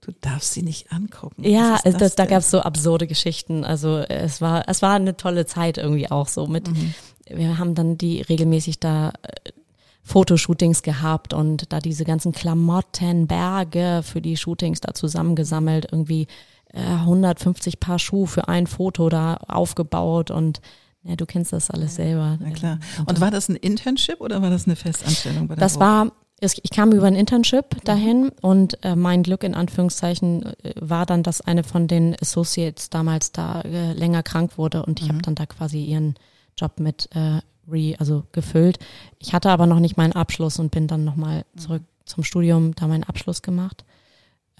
Du 0.00 0.12
darfst 0.20 0.54
sie 0.54 0.62
nicht 0.62 0.92
angucken. 0.92 1.42
ja, 1.44 1.74
ist 1.76 1.86
es- 1.86 1.96
das, 1.96 2.14
da 2.14 2.24
gab 2.26 2.38
es 2.38 2.50
so 2.50 2.60
absurde 2.60 3.06
Geschichten. 3.08 3.64
Also 3.64 3.98
es 3.98 4.40
war, 4.40 4.68
es 4.68 4.80
war 4.80 4.94
eine 4.94 5.16
tolle 5.16 5.44
Zeit 5.44 5.76
irgendwie 5.76 6.10
auch 6.10 6.28
so 6.28 6.46
mit. 6.46 6.68
Mhm. 6.70 6.94
Wir 7.28 7.58
haben 7.58 7.74
dann 7.74 7.98
die 7.98 8.22
regelmäßig 8.22 8.78
da 8.78 9.08
äh, 9.22 9.50
Fotoshootings 10.02 10.82
gehabt 10.82 11.34
und 11.34 11.72
da 11.72 11.80
diese 11.80 12.04
ganzen 12.04 12.32
Klamotten, 12.32 13.26
Berge 13.26 14.00
für 14.02 14.20
die 14.22 14.36
Shootings 14.36 14.80
da 14.80 14.94
zusammengesammelt, 14.94 15.88
irgendwie 15.92 16.26
äh, 16.72 16.80
150 16.80 17.80
Paar 17.80 17.98
Schuhe 17.98 18.26
für 18.26 18.48
ein 18.48 18.66
Foto 18.66 19.08
da 19.08 19.34
aufgebaut 19.48 20.30
und 20.30 20.60
ja, 21.02 21.16
du 21.16 21.26
kennst 21.26 21.52
das 21.52 21.70
alles 21.70 21.94
selber. 21.94 22.38
Na 22.40 22.50
klar. 22.50 22.78
Und 23.06 23.20
war 23.20 23.30
das 23.30 23.48
ein 23.48 23.56
Internship 23.56 24.20
oder 24.20 24.42
war 24.42 24.50
das 24.50 24.66
eine 24.66 24.76
Festanstellung 24.76 25.48
bei 25.48 25.54
der 25.54 25.60
Das 25.60 25.74
Vogue? 25.74 25.86
war 25.86 26.12
ich 26.40 26.70
kam 26.70 26.92
über 26.92 27.06
ein 27.06 27.16
Internship 27.16 27.84
dahin 27.84 28.30
und 28.42 28.82
äh, 28.84 28.94
mein 28.94 29.24
Glück 29.24 29.42
in 29.42 29.54
Anführungszeichen 29.54 30.46
äh, 30.62 30.74
war 30.80 31.04
dann, 31.04 31.22
dass 31.22 31.40
eine 31.40 31.64
von 31.64 31.88
den 31.88 32.14
Associates 32.20 32.90
damals 32.90 33.32
da 33.32 33.62
äh, 33.62 33.92
länger 33.92 34.22
krank 34.22 34.56
wurde 34.56 34.84
und 34.84 35.00
ich 35.00 35.06
mhm. 35.06 35.14
habe 35.14 35.22
dann 35.22 35.34
da 35.34 35.46
quasi 35.46 35.82
ihren 35.82 36.14
Job 36.56 36.78
mit 36.78 37.08
äh, 37.14 37.40
re, 37.68 37.96
also 37.98 38.24
gefüllt. 38.32 38.78
Ich 39.18 39.32
hatte 39.32 39.50
aber 39.50 39.66
noch 39.66 39.80
nicht 39.80 39.96
meinen 39.96 40.12
Abschluss 40.12 40.58
und 40.58 40.70
bin 40.70 40.86
dann 40.86 41.04
nochmal 41.04 41.44
mhm. 41.54 41.58
zurück 41.58 41.82
zum 42.04 42.22
Studium, 42.22 42.74
da 42.74 42.86
meinen 42.86 43.04
Abschluss 43.04 43.42
gemacht. 43.42 43.84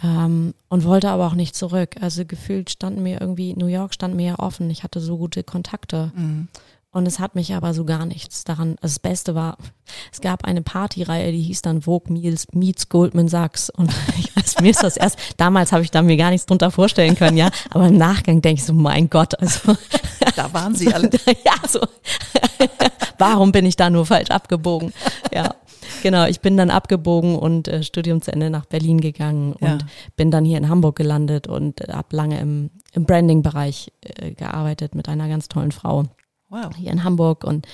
Ähm, 0.03 0.55
und 0.69 0.85
wollte 0.85 1.09
aber 1.09 1.27
auch 1.27 1.35
nicht 1.35 1.57
zurück. 1.57 1.97
Also 2.01 2.25
gefühlt 2.25 2.71
standen 2.71 3.03
mir 3.03 3.21
irgendwie, 3.21 3.55
New 3.55 3.67
York 3.67 3.95
stand 3.95 4.15
mir 4.15 4.27
ja 4.27 4.39
offen. 4.39 4.71
Ich 4.71 4.85
hatte 4.85 5.01
so 5.01 5.19
gute 5.19 5.43
Kontakte. 5.43 6.13
Mhm. 6.15 6.49
Und 6.91 7.07
es 7.07 7.19
hat 7.19 7.35
mich 7.35 7.55
aber 7.55 7.75
so 7.75 7.85
gar 7.85 8.07
nichts 8.07 8.45
daran. 8.45 8.71
Also 8.81 8.95
das 8.95 8.99
Beste 8.99 9.35
war, 9.35 9.59
es 10.13 10.21
gab 10.21 10.45
eine 10.45 10.63
Partyreihe, 10.63 11.33
die 11.33 11.43
hieß 11.43 11.63
dann 11.63 11.83
Vogue 11.83 12.13
Meets, 12.13 12.47
Meets 12.53 12.89
Goldman 12.89 13.29
Sachs. 13.29 13.71
Und 13.71 13.91
ich 14.19 14.35
weiß, 14.37 14.61
mir 14.61 14.71
ist 14.71 14.83
das 14.83 14.97
erst, 14.97 15.19
damals 15.37 15.73
habe 15.73 15.83
ich 15.83 15.91
da 15.91 16.03
mir 16.03 16.17
gar 16.17 16.31
nichts 16.31 16.47
drunter 16.47 16.71
vorstellen 16.71 17.17
können, 17.17 17.37
ja. 17.37 17.51
Aber 17.71 17.89
im 17.89 17.97
Nachgang 17.97 18.41
denke 18.41 18.61
ich 18.61 18.67
so, 18.67 18.73
mein 18.75 19.11
Gott, 19.11 19.39
also. 19.39 19.77
Da 20.37 20.53
waren 20.53 20.73
sie 20.73 20.95
alle. 20.95 21.11
ja, 21.45 21.55
so. 21.69 21.81
Warum 23.19 23.51
bin 23.51 23.67
ich 23.67 23.75
da 23.75 23.91
nur 23.91 24.07
falsch 24.07 24.31
abgebogen? 24.31 24.93
Ja. 25.35 25.57
Genau, 26.03 26.27
ich 26.27 26.41
bin 26.41 26.57
dann 26.57 26.71
abgebogen 26.71 27.37
und 27.37 27.69
äh, 27.69 27.83
Studium 27.83 28.23
zu 28.23 28.33
Ende 28.33 28.51
nach 28.51 28.67
Berlin 28.67 29.01
gegangen 29.01 29.53
und 29.53 29.67
ja. 29.67 29.79
bin 30.17 30.31
dann 30.31 30.45
hier 30.45 30.59
in 30.59 30.69
Hamburg 30.69 30.97
gelandet 30.97 31.47
und 31.47 31.81
äh, 31.81 31.93
habe 31.93 32.15
lange 32.17 32.41
im, 32.41 32.71
im 32.93 33.05
Branding-Bereich 33.05 33.93
äh, 34.03 34.33
gearbeitet 34.33 34.95
mit 34.95 35.09
einer 35.09 35.29
ganz 35.29 35.49
tollen 35.49 35.73
Frau 35.73 36.05
wow. 36.49 36.75
hier 36.77 36.91
in 36.93 37.05
Hamburg 37.05 37.45
und 37.45 37.67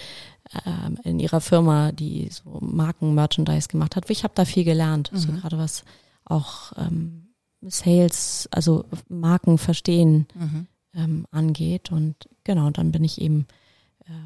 ähm, 0.67 0.99
in 1.05 1.21
ihrer 1.21 1.41
Firma, 1.41 1.93
die 1.93 2.29
so 2.31 2.59
Marken-Merchandise 2.61 3.69
gemacht 3.69 3.97
hat. 3.97 4.09
Ich 4.11 4.25
habe 4.25 4.35
da 4.35 4.45
viel 4.45 4.65
gelernt, 4.65 5.13
mhm. 5.13 5.19
so 5.19 5.33
gerade 5.33 5.59
was 5.59 5.85
auch 6.25 6.73
ähm, 6.77 7.29
Sales, 7.63 8.49
also 8.51 8.85
Marken 9.09 9.59
verstehen 9.59 10.27
mhm. 10.35 10.67
ähm, 10.95 11.27
angeht. 11.31 11.91
Und 11.91 12.29
genau, 12.45 12.71
dann 12.71 12.93
bin 12.93 13.05
ich 13.05 13.21
eben 13.21 13.47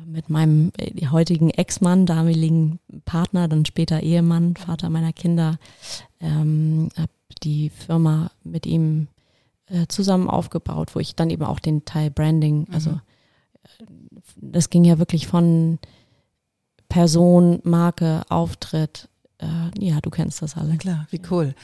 mit 0.07 0.31
meinem 0.31 0.73
äh, 0.79 1.07
heutigen 1.07 1.51
Ex-Mann, 1.51 2.07
damaligen 2.07 2.81
Partner, 3.05 3.49
dann 3.49 3.65
später 3.65 4.03
Ehemann, 4.03 4.57
Vater 4.57 4.91
meiner 4.91 5.13
Kinder, 5.13 5.59
ähm, 6.21 6.89
habe 6.97 7.13
die 7.43 7.71
Firma 7.71 8.31
mit 8.43 8.67
ihm 8.67 9.09
äh, 9.67 9.87
zusammen 9.89 10.29
aufgebaut, 10.29 10.95
wo 10.95 11.01
ich 11.01 11.15
dann 11.15 11.31
eben 11.31 11.45
auch 11.45 11.61
den 11.61 11.85
Teil 11.85 12.11
Branding, 12.11 12.67
also 12.73 12.91
mhm 12.91 13.01
das 14.37 14.71
ging 14.71 14.85
ja 14.85 14.99
wirklich 14.99 15.27
von 15.27 15.79
Person, 16.89 17.61
Marke, 17.65 18.23
Auftritt. 18.29 19.09
Äh, 19.39 19.47
ja, 19.79 20.01
du 20.01 20.11
kennst 20.11 20.43
das 20.43 20.57
alle. 20.57 20.77
Klar, 20.77 21.07
wie 21.11 21.21
cool. 21.31 21.55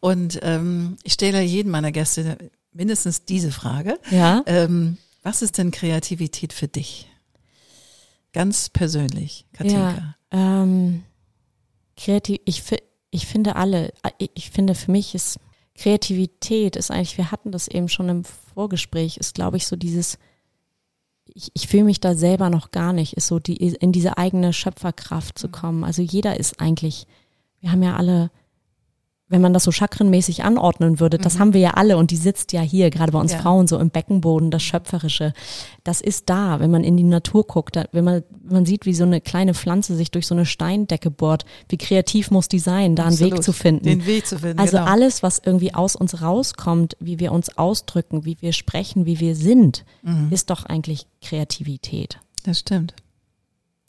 Und 0.00 0.38
ähm, 0.42 0.96
ich 1.04 1.14
stelle 1.14 1.42
jedem 1.42 1.72
meiner 1.72 1.92
Gäste 1.92 2.38
mindestens 2.72 3.24
diese 3.24 3.52
Frage. 3.52 3.98
Ja. 4.10 4.42
Ähm, 4.46 4.98
was 5.22 5.42
ist 5.42 5.58
denn 5.58 5.70
Kreativität 5.70 6.52
für 6.52 6.68
dich? 6.68 7.08
Ganz 8.34 8.68
persönlich, 8.68 9.46
Katinka. 9.52 10.16
Ja, 10.32 10.62
ähm, 10.62 11.04
kreativ, 11.96 12.40
ich, 12.44 12.62
ich 13.10 13.26
finde 13.26 13.56
alle, 13.56 13.94
ich 14.34 14.50
finde 14.50 14.74
für 14.74 14.90
mich 14.90 15.14
ist 15.14 15.38
Kreativität 15.76 16.76
ist 16.76 16.90
eigentlich, 16.90 17.16
wir 17.16 17.32
hatten 17.32 17.50
das 17.50 17.66
eben 17.66 17.88
schon 17.88 18.08
im 18.08 18.24
Vorgespräch, 18.24 19.16
ist 19.16 19.34
glaube 19.34 19.56
ich 19.56 19.66
so 19.66 19.76
dieses 19.76 20.18
ich, 21.32 21.50
ich 21.54 21.68
fühle 21.68 21.84
mich 21.84 22.00
da 22.00 22.14
selber 22.14 22.50
noch 22.50 22.70
gar 22.70 22.92
nicht, 22.92 23.14
ist 23.14 23.28
so 23.28 23.38
die, 23.38 23.56
in 23.56 23.92
diese 23.92 24.18
eigene 24.18 24.52
Schöpferkraft 24.52 25.38
zu 25.38 25.48
kommen. 25.48 25.84
Also 25.84 26.02
jeder 26.02 26.38
ist 26.38 26.60
eigentlich, 26.60 27.06
wir 27.60 27.72
haben 27.72 27.82
ja 27.82 27.96
alle, 27.96 28.30
wenn 29.34 29.42
man 29.42 29.52
das 29.52 29.64
so 29.64 29.72
chakrenmäßig 29.72 30.44
anordnen 30.44 31.00
würde, 31.00 31.18
das 31.18 31.34
mhm. 31.34 31.38
haben 31.40 31.52
wir 31.54 31.60
ja 31.60 31.70
alle 31.72 31.96
und 31.96 32.12
die 32.12 32.16
sitzt 32.16 32.52
ja 32.52 32.60
hier, 32.60 32.90
gerade 32.90 33.10
bei 33.10 33.18
uns 33.18 33.32
ja. 33.32 33.38
Frauen, 33.38 33.66
so 33.66 33.80
im 33.80 33.90
Beckenboden, 33.90 34.52
das 34.52 34.62
Schöpferische. 34.62 35.32
Das 35.82 36.00
ist 36.00 36.30
da, 36.30 36.60
wenn 36.60 36.70
man 36.70 36.84
in 36.84 36.96
die 36.96 37.02
Natur 37.02 37.44
guckt, 37.44 37.74
da, 37.74 37.86
wenn 37.90 38.04
man, 38.04 38.22
man 38.48 38.64
sieht, 38.64 38.86
wie 38.86 38.94
so 38.94 39.02
eine 39.02 39.20
kleine 39.20 39.52
Pflanze 39.52 39.96
sich 39.96 40.12
durch 40.12 40.28
so 40.28 40.36
eine 40.36 40.46
Steindecke 40.46 41.10
bohrt, 41.10 41.46
wie 41.68 41.78
kreativ 41.78 42.30
muss 42.30 42.46
die 42.46 42.60
sein, 42.60 42.94
da 42.94 43.06
Absolut. 43.06 43.32
einen 43.32 43.38
Weg 43.38 43.42
zu 43.42 43.52
finden. 43.52 43.84
Den 43.84 44.06
Weg 44.06 44.24
zu 44.24 44.38
finden. 44.38 44.60
Also 44.60 44.76
genau. 44.76 44.88
alles, 44.88 45.24
was 45.24 45.42
irgendwie 45.44 45.74
aus 45.74 45.96
uns 45.96 46.22
rauskommt, 46.22 46.96
wie 47.00 47.18
wir 47.18 47.32
uns 47.32 47.58
ausdrücken, 47.58 48.24
wie 48.24 48.36
wir 48.38 48.52
sprechen, 48.52 49.04
wie 49.04 49.18
wir 49.18 49.34
sind, 49.34 49.84
mhm. 50.02 50.28
ist 50.30 50.50
doch 50.50 50.64
eigentlich 50.64 51.08
Kreativität. 51.20 52.20
Das 52.44 52.60
stimmt. 52.60 52.94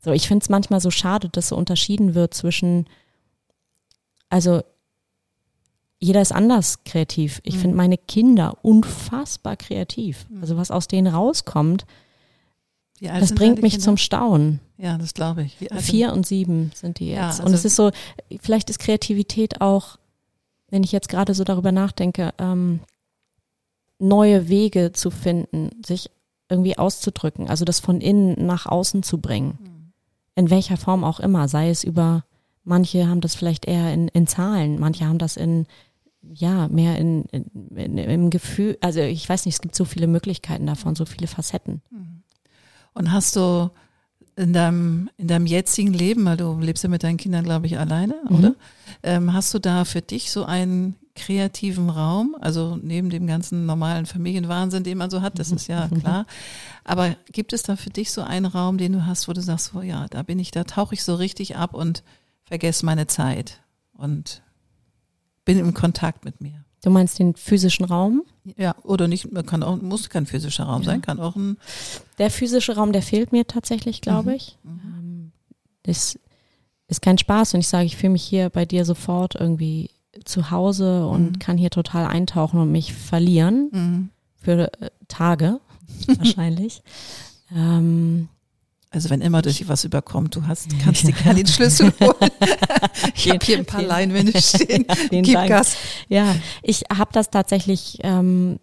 So, 0.04 0.12
ich 0.12 0.28
finde 0.28 0.42
es 0.42 0.50
manchmal 0.50 0.82
so 0.82 0.90
schade, 0.90 1.30
dass 1.30 1.50
so 1.50 1.56
unterschieden 1.56 2.16
wird 2.16 2.34
zwischen, 2.34 2.88
also 4.30 4.64
jeder 6.06 6.22
ist 6.22 6.32
anders 6.32 6.84
kreativ. 6.84 7.42
Ich 7.44 7.56
mhm. 7.56 7.60
finde 7.60 7.78
meine 7.78 7.98
Kinder 7.98 8.58
unfassbar 8.62 9.58
kreativ. 9.58 10.28
Mhm. 10.30 10.42
Also 10.42 10.58
was 10.58 10.72
aus 10.72 10.88
denen 10.88 11.08
rauskommt, 11.08 11.86
das 13.02 13.36
bringt 13.36 13.62
mich 13.62 13.74
Kinder? 13.74 13.86
zum 13.86 13.98
Staunen. 13.98 14.60
Ja, 14.78 14.98
das 14.98 15.14
glaube 15.14 15.44
ich. 15.44 15.58
Vier 15.80 16.14
und 16.14 16.26
sieben 16.26 16.72
sind 16.76 17.00
die 17.00 17.08
jetzt. 17.08 17.18
Ja, 17.18 17.28
also 17.28 17.44
und 17.44 17.54
es 17.54 17.66
ist 17.66 17.76
so, 17.76 17.92
vielleicht 18.40 18.70
ist 18.70 18.80
Kreativität 18.80 19.62
auch, 19.62 19.98
wenn 20.70 20.84
ich 20.84 20.92
jetzt 20.92 21.10
gerade 21.10 21.34
so 21.34 21.44
darüber 21.44 21.72
nachdenke, 21.72 22.34
ähm, 22.38 22.80
neue 24.00 24.48
Wege 24.48 24.92
zu 24.92 25.12
finden, 25.12 25.72
sich 25.86 26.10
irgendwie 26.50 26.78
auszudrücken, 26.78 27.50
also 27.50 27.66
das 27.66 27.80
von 27.80 28.02
innen 28.02 28.46
nach 28.46 28.66
außen 28.66 29.04
zu 29.04 29.20
bringen. 29.20 29.58
Mhm. 29.62 29.94
In 30.36 30.50
welcher 30.50 30.78
Form 30.78 31.04
auch 31.04 31.20
immer, 31.20 31.48
sei 31.48 31.70
es 31.70 31.84
über, 31.84 32.24
manche 32.64 33.08
haben 33.08 33.22
das 33.22 33.36
vielleicht 33.36 33.66
eher 33.66 33.94
in, 33.94 34.08
in 34.10 34.28
Zahlen, 34.28 34.80
manche 34.80 35.06
haben 35.06 35.18
das 35.18 35.38
in 35.38 35.66
ja, 36.34 36.68
mehr 36.68 36.98
in, 36.98 37.24
in, 37.32 37.46
in, 37.76 37.98
im 37.98 38.30
Gefühl, 38.30 38.78
also 38.82 39.00
ich 39.02 39.28
weiß 39.28 39.46
nicht, 39.46 39.56
es 39.56 39.62
gibt 39.62 39.76
so 39.76 39.86
viele 39.86 40.08
Möglichkeiten 40.08 40.66
davon, 40.66 40.96
so 40.96 41.06
viele 41.06 41.28
Facetten. 41.28 41.82
Mhm. 41.92 42.24
Und 42.94 43.12
hast 43.12 43.36
du 43.36 43.70
in 44.36 44.54
deinem, 44.54 45.10
in 45.18 45.28
deinem 45.28 45.46
jetzigen 45.46 45.94
Leben, 45.94 46.26
weil 46.26 46.38
du 46.38 46.60
lebst 46.60 46.84
ja 46.84 46.90
mit 46.90 47.04
deinen 47.04 47.18
Kindern, 47.18 47.44
glaube 47.44 47.68
ich, 47.68 47.78
alleine, 47.78 48.16
mhm. 48.30 48.36
oder? 48.36 48.56
Ähm, 49.04 49.34
hast 49.34 49.54
du 49.54 49.60
da 49.60 49.86
für 49.86 50.02
dich 50.02 50.32
so 50.32 50.46
einen 50.46 50.96
kreativen 51.16 51.90
Raum, 51.90 52.36
also 52.42 52.78
neben 52.82 53.10
dem 53.10 53.26
ganzen 53.26 53.66
normalen 53.66 54.06
Familienwahnsinn, 54.06 54.84
den 54.84 54.98
man 54.98 55.10
so 55.10 55.22
hat, 55.22 55.40
das 55.40 55.52
ist 55.52 55.68
ja 55.68 55.88
klar. 55.88 56.26
Aber 56.84 57.16
gibt 57.32 57.54
es 57.54 57.64
da 57.64 57.78
für 57.78 57.90
dich 57.90 58.12
so 58.12 58.22
einen 58.22 58.46
Raum, 58.46 58.78
den 58.78 58.92
du 58.92 59.06
hast, 59.06 59.30
wo 59.30 59.34
du 59.34 59.42
sagst, 59.42 59.72
oh 59.76 59.82
ja, 59.82 60.08
da 60.10 60.24
bin 60.24 60.40
ich, 60.40 60.52
da 60.52 60.66
tauche 60.66 60.96
ich 60.96 61.04
so 61.04 61.16
richtig 61.16 61.56
ab 61.56 61.74
und 61.74 62.04
vergesse 62.44 62.86
meine 62.86 63.08
Zeit 63.08 63.62
und 63.94 64.42
bin 65.46 65.60
im 65.60 65.74
Kontakt 65.74 66.26
mit 66.26 66.42
mir. 66.42 66.66
Du 66.84 66.90
meinst 66.92 67.18
den 67.18 67.36
physischen 67.36 67.86
Raum? 67.86 68.24
Ja, 68.58 68.76
oder 68.84 69.08
nicht, 69.08 69.32
man 69.32 69.46
kann 69.46 69.64
auch, 69.64 69.82
muss 69.82 70.10
kein 70.10 70.28
physischer 70.28 70.66
Raum 70.66 70.82
ja. 70.82 70.92
sein, 70.92 71.02
kann 71.02 71.20
auch 71.20 71.36
ein. 71.36 71.58
Der 72.20 72.30
physische 72.30 72.76
Raum, 72.76 72.92
der 72.92 73.02
fehlt 73.02 73.32
mir 73.32 73.48
tatsächlich, 73.48 74.02
glaube 74.02 74.30
mhm. 74.30 74.36
ich. 74.36 74.58
Mhm. 74.64 75.32
Das 75.84 76.20
ist 76.88 77.02
kein 77.02 77.18
Spaß, 77.18 77.54
wenn 77.54 77.62
ich 77.62 77.68
sage, 77.68 77.86
ich 77.86 77.98
fühle 77.98 78.14
mich 78.14 78.24
hier 78.24 78.50
bei 78.50 78.66
dir 78.66 78.86
sofort 78.86 79.36
irgendwie 79.36 79.90
zu 80.26 80.52
Hause 80.52 81.08
und 81.08 81.32
mhm. 81.32 81.40
kann 81.40 81.58
hier 81.58 81.72
total 81.72 82.06
eintauchen 82.06 82.60
und 82.60 82.72
mich 82.72 82.94
verlieren. 82.94 83.70
Mhm. 83.72 84.10
Für 84.36 84.72
äh, 84.80 84.92
Tage 85.08 85.60
wahrscheinlich. 86.08 86.84
ähm, 87.56 88.30
also 88.96 89.10
wenn 89.10 89.20
immer 89.20 89.42
dich 89.42 89.68
was 89.68 89.84
überkommt, 89.84 90.38
du 90.38 90.48
hast, 90.48 90.70
kannst 90.84 91.06
dir 91.06 91.12
gerne 91.12 91.44
den 91.44 91.48
Schlüssel 91.48 91.94
holen. 92.00 92.32
ich 93.14 93.30
habe 93.30 93.46
hier 93.46 93.58
ein 93.58 93.66
paar 93.66 93.84
Leinwände 93.84 94.42
stehen. 94.42 94.86
Gib 95.12 95.34
Dank. 95.34 95.50
Gas. 95.50 95.76
Ja, 96.08 96.34
ich 96.64 96.84
habe 96.92 97.12
das 97.12 97.30
tatsächlich, 97.30 98.00
ähm, 98.04 98.58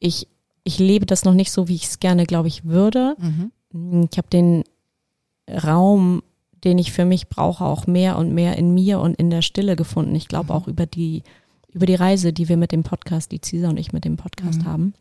ich, 0.00 0.26
ich 0.64 0.80
lebe 0.80 1.06
das 1.06 1.24
noch 1.24 1.34
nicht 1.34 1.52
so, 1.52 1.68
wie 1.68 1.76
ich 1.76 1.84
es 1.84 2.00
gerne, 2.00 2.26
glaube 2.26 2.48
ich, 2.48 2.64
würde. 2.64 3.14
Mhm. 3.18 4.08
Ich 4.10 4.18
habe 4.18 4.28
den 4.28 4.64
Raum, 5.48 6.24
den 6.64 6.78
ich 6.78 6.90
für 6.90 7.04
mich 7.04 7.28
brauche, 7.28 7.64
auch 7.64 7.86
mehr 7.86 8.18
und 8.18 8.34
mehr 8.34 8.58
in 8.58 8.74
mir 8.74 8.98
und 8.98 9.14
in 9.14 9.30
der 9.30 9.42
Stille 9.42 9.76
gefunden. 9.76 10.16
Ich 10.16 10.26
glaube 10.26 10.52
mhm. 10.52 10.58
auch 10.58 10.66
über 10.66 10.86
die, 10.86 11.22
über 11.72 11.86
die 11.86 11.94
Reise, 11.94 12.32
die 12.32 12.48
wir 12.48 12.56
mit 12.56 12.72
dem 12.72 12.82
Podcast, 12.82 13.30
die 13.30 13.40
Cisa 13.40 13.68
und 13.68 13.78
ich 13.78 13.92
mit 13.92 14.04
dem 14.04 14.16
Podcast 14.16 14.62
mhm. 14.62 14.66
haben. 14.66 14.94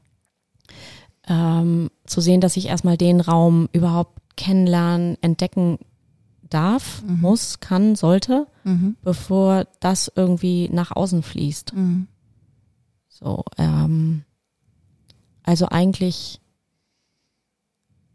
Ähm, 1.27 1.89
zu 2.05 2.21
sehen, 2.21 2.41
dass 2.41 2.57
ich 2.57 2.67
erstmal 2.67 2.97
den 2.97 3.21
Raum 3.21 3.67
überhaupt 3.73 4.20
kennenlernen, 4.41 5.17
entdecken 5.21 5.77
darf, 6.49 7.03
mhm. 7.03 7.21
muss, 7.21 7.59
kann, 7.59 7.95
sollte, 7.95 8.47
mhm. 8.63 8.95
bevor 9.03 9.65
das 9.79 10.11
irgendwie 10.15 10.67
nach 10.71 10.91
außen 10.91 11.21
fließt. 11.21 11.75
Mhm. 11.75 12.07
So, 13.07 13.45
ähm, 13.59 14.23
also 15.43 15.67
eigentlich, 15.67 16.41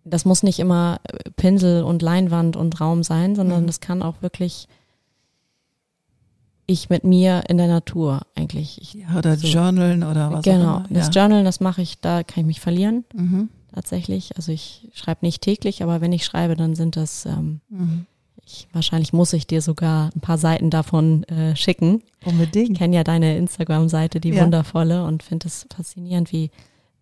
das 0.04 0.24
muss 0.24 0.42
nicht 0.42 0.58
immer 0.58 1.00
Pinsel 1.36 1.84
und 1.84 2.02
Leinwand 2.02 2.56
und 2.56 2.80
Raum 2.80 3.04
sein, 3.04 3.36
sondern 3.36 3.62
mhm. 3.62 3.66
das 3.68 3.80
kann 3.80 4.02
auch 4.02 4.20
wirklich 4.20 4.66
ich 6.68 6.90
mit 6.90 7.04
mir 7.04 7.44
in 7.48 7.58
der 7.58 7.68
Natur 7.68 8.22
eigentlich. 8.34 8.82
Ich, 8.82 8.94
ja, 8.94 9.16
oder 9.16 9.36
so, 9.36 9.46
Journalen 9.46 10.02
oder 10.02 10.32
was 10.32 10.42
Genau, 10.42 10.78
ja. 10.78 10.86
das 10.90 11.14
Journalen, 11.14 11.44
das 11.44 11.60
mache 11.60 11.80
ich, 11.82 12.00
da 12.00 12.24
kann 12.24 12.40
ich 12.40 12.46
mich 12.46 12.60
verlieren. 12.60 13.04
Mhm 13.14 13.50
tatsächlich. 13.74 14.36
Also 14.36 14.52
ich 14.52 14.88
schreibe 14.94 15.24
nicht 15.24 15.42
täglich, 15.42 15.82
aber 15.82 16.00
wenn 16.00 16.12
ich 16.12 16.24
schreibe, 16.24 16.56
dann 16.56 16.74
sind 16.74 16.96
das, 16.96 17.26
ähm, 17.26 17.60
mhm. 17.68 18.06
ich, 18.44 18.68
wahrscheinlich 18.72 19.12
muss 19.12 19.32
ich 19.32 19.46
dir 19.46 19.60
sogar 19.62 20.10
ein 20.14 20.20
paar 20.20 20.38
Seiten 20.38 20.70
davon 20.70 21.24
äh, 21.24 21.54
schicken. 21.56 22.02
Unbedingt. 22.24 22.70
Ich 22.70 22.78
kenne 22.78 22.96
ja 22.96 23.04
deine 23.04 23.36
Instagram-Seite, 23.36 24.20
die 24.20 24.30
Ja. 24.30 24.42
wundervolle, 24.44 25.04
und 25.04 25.22
finde 25.22 25.48
es 25.48 25.66
faszinierend, 25.74 26.32
wie, 26.32 26.50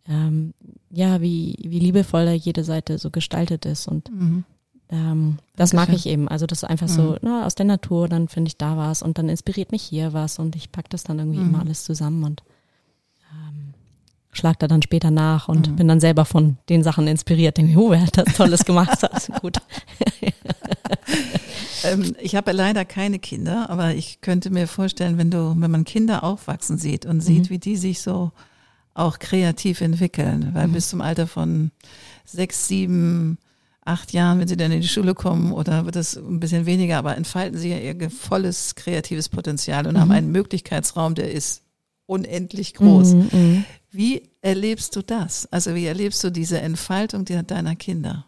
ähm, 0.08 0.52
ja, 0.90 1.20
wie, 1.20 1.56
wie 1.66 1.78
liebevoll 1.78 2.26
da 2.26 2.32
jede 2.32 2.64
Seite 2.64 2.98
so 2.98 3.10
gestaltet 3.10 3.64
ist. 3.66 3.88
Und 3.88 4.10
Mhm. 4.12 4.44
ähm, 4.90 5.38
das 5.56 5.72
mag 5.72 5.88
ich 5.90 6.06
eben. 6.06 6.28
Also 6.28 6.46
das 6.46 6.58
ist 6.62 6.68
einfach 6.68 6.88
so, 6.88 7.16
na, 7.22 7.46
aus 7.46 7.54
der 7.54 7.66
Natur, 7.66 8.08
dann 8.08 8.28
finde 8.28 8.48
ich 8.48 8.58
da 8.58 8.76
was 8.76 9.02
und 9.02 9.16
dann 9.18 9.28
inspiriert 9.28 9.72
mich 9.72 9.82
hier 9.82 10.12
was 10.12 10.38
und 10.38 10.56
ich 10.56 10.72
pack 10.72 10.90
das 10.90 11.04
dann 11.04 11.18
irgendwie 11.18 11.38
Mhm. 11.38 11.46
immer 11.48 11.60
alles 11.60 11.84
zusammen 11.84 12.24
und 12.24 12.42
schlag 14.34 14.58
da 14.58 14.68
dann 14.68 14.82
später 14.82 15.10
nach 15.10 15.48
und 15.48 15.70
Mhm. 15.70 15.76
bin 15.76 15.88
dann 15.88 16.00
selber 16.00 16.24
von 16.24 16.58
den 16.68 16.82
Sachen 16.82 17.06
inspiriert. 17.06 17.56
Denke, 17.56 17.78
oh, 17.78 17.90
wer 17.90 18.02
hat 18.02 18.16
das 18.16 18.34
Tolles 18.36 18.64
gemacht? 18.66 18.98
Das 19.00 19.28
ist 19.28 19.40
gut. 19.40 19.56
Ähm, 21.84 22.14
ich 22.18 22.34
habe 22.34 22.52
leider 22.52 22.84
keine 22.86 23.18
Kinder, 23.18 23.68
aber 23.68 23.94
ich 23.94 24.20
könnte 24.22 24.48
mir 24.50 24.66
vorstellen, 24.66 25.18
wenn 25.18 25.30
du, 25.30 25.54
wenn 25.58 25.70
man 25.70 25.84
Kinder 25.84 26.24
aufwachsen 26.24 26.78
sieht 26.78 27.04
und 27.04 27.20
sieht, 27.20 27.50
wie 27.50 27.58
die 27.58 27.76
sich 27.76 28.00
so 28.00 28.32
auch 28.94 29.18
kreativ 29.18 29.80
entwickeln, 29.82 30.50
weil 30.54 30.68
bis 30.68 30.88
zum 30.88 31.00
Alter 31.02 31.26
von 31.26 31.72
sechs, 32.24 32.68
sieben, 32.68 33.36
acht 33.84 34.12
Jahren, 34.14 34.38
wenn 34.40 34.48
sie 34.48 34.56
dann 34.56 34.72
in 34.72 34.80
die 34.80 34.88
Schule 34.88 35.14
kommen, 35.14 35.52
oder 35.52 35.84
wird 35.84 35.96
es 35.96 36.16
ein 36.16 36.40
bisschen 36.40 36.64
weniger, 36.64 36.96
aber 36.96 37.16
entfalten 37.18 37.58
sie 37.58 37.70
ja 37.70 37.76
ihr 37.78 38.10
volles 38.10 38.76
kreatives 38.76 39.28
Potenzial 39.28 39.86
und 39.86 40.00
haben 40.00 40.10
einen 40.10 40.32
Möglichkeitsraum, 40.32 41.14
der 41.14 41.32
ist 41.32 41.63
unendlich 42.06 42.74
groß. 42.74 43.14
Mhm, 43.14 43.28
mhm. 43.32 43.64
Wie 43.90 44.22
erlebst 44.42 44.94
du 44.96 45.02
das? 45.02 45.46
Also 45.52 45.74
wie 45.74 45.86
erlebst 45.86 46.22
du 46.24 46.30
diese 46.30 46.60
Entfaltung 46.60 47.24
deiner 47.24 47.76
Kinder 47.76 48.26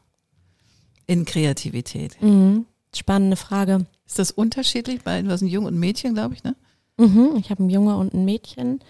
in 1.06 1.24
Kreativität? 1.24 2.20
Mhm. 2.22 2.66
Spannende 2.94 3.36
Frage. 3.36 3.86
Ist 4.06 4.18
das 4.18 4.30
unterschiedlich 4.30 5.02
bei 5.02 5.20
du 5.20 5.30
hast 5.30 5.42
ein 5.42 5.48
Jung 5.48 5.64
und 5.66 5.74
ein 5.74 5.80
Mädchen, 5.80 6.14
glaube 6.14 6.34
ich, 6.34 6.44
ne? 6.44 6.54
Mhm, 6.98 7.36
ich 7.38 7.50
habe 7.50 7.60
einen 7.60 7.70
Junge 7.70 7.96
und 7.98 8.14
ein 8.14 8.24
Mädchen. 8.24 8.80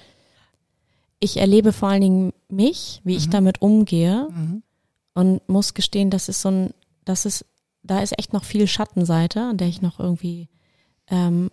Ich 1.18 1.38
erlebe 1.38 1.72
vor 1.72 1.88
allen 1.88 2.02
Dingen 2.02 2.32
mich, 2.48 3.00
wie 3.04 3.16
ich 3.16 3.30
damit 3.30 3.62
umgehe 3.62 4.28
Mhm. 4.30 4.62
und 5.14 5.48
muss 5.48 5.74
gestehen, 5.74 6.10
das 6.10 6.28
ist 6.28 6.42
so 6.42 6.50
ein, 6.50 6.70
das 7.04 7.24
ist, 7.24 7.46
da 7.82 8.00
ist 8.00 8.16
echt 8.18 8.32
noch 8.32 8.44
viel 8.44 8.66
Schattenseite, 8.66 9.40
an 9.40 9.56
der 9.56 9.68
ich 9.68 9.80
noch 9.82 9.98
irgendwie 9.98 10.48
ähm, 11.08 11.50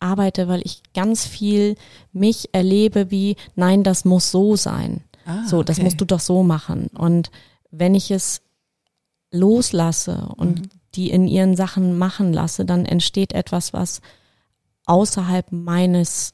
arbeite, 0.00 0.48
weil 0.48 0.60
ich 0.64 0.82
ganz 0.94 1.26
viel 1.26 1.76
mich 2.12 2.48
erlebe 2.52 3.10
wie, 3.10 3.36
nein, 3.56 3.82
das 3.82 4.04
muss 4.04 4.30
so 4.30 4.56
sein. 4.56 5.02
Ah, 5.26 5.44
So, 5.46 5.62
das 5.62 5.76
okay. 5.78 5.84
musst 5.84 6.00
du 6.00 6.04
doch 6.04 6.20
so 6.20 6.42
machen. 6.42 6.86
Und 6.96 7.30
wenn 7.70 7.94
ich 7.94 8.10
es 8.10 8.40
loslasse 9.30 10.28
und 10.36 10.60
Mhm. 10.60 10.68
die 10.94 11.10
in 11.10 11.26
ihren 11.28 11.54
Sachen 11.56 11.98
machen 11.98 12.32
lasse, 12.32 12.64
dann 12.64 12.86
entsteht 12.86 13.32
etwas, 13.32 13.72
was 13.72 14.00
außerhalb 14.86 15.52
meines 15.52 16.32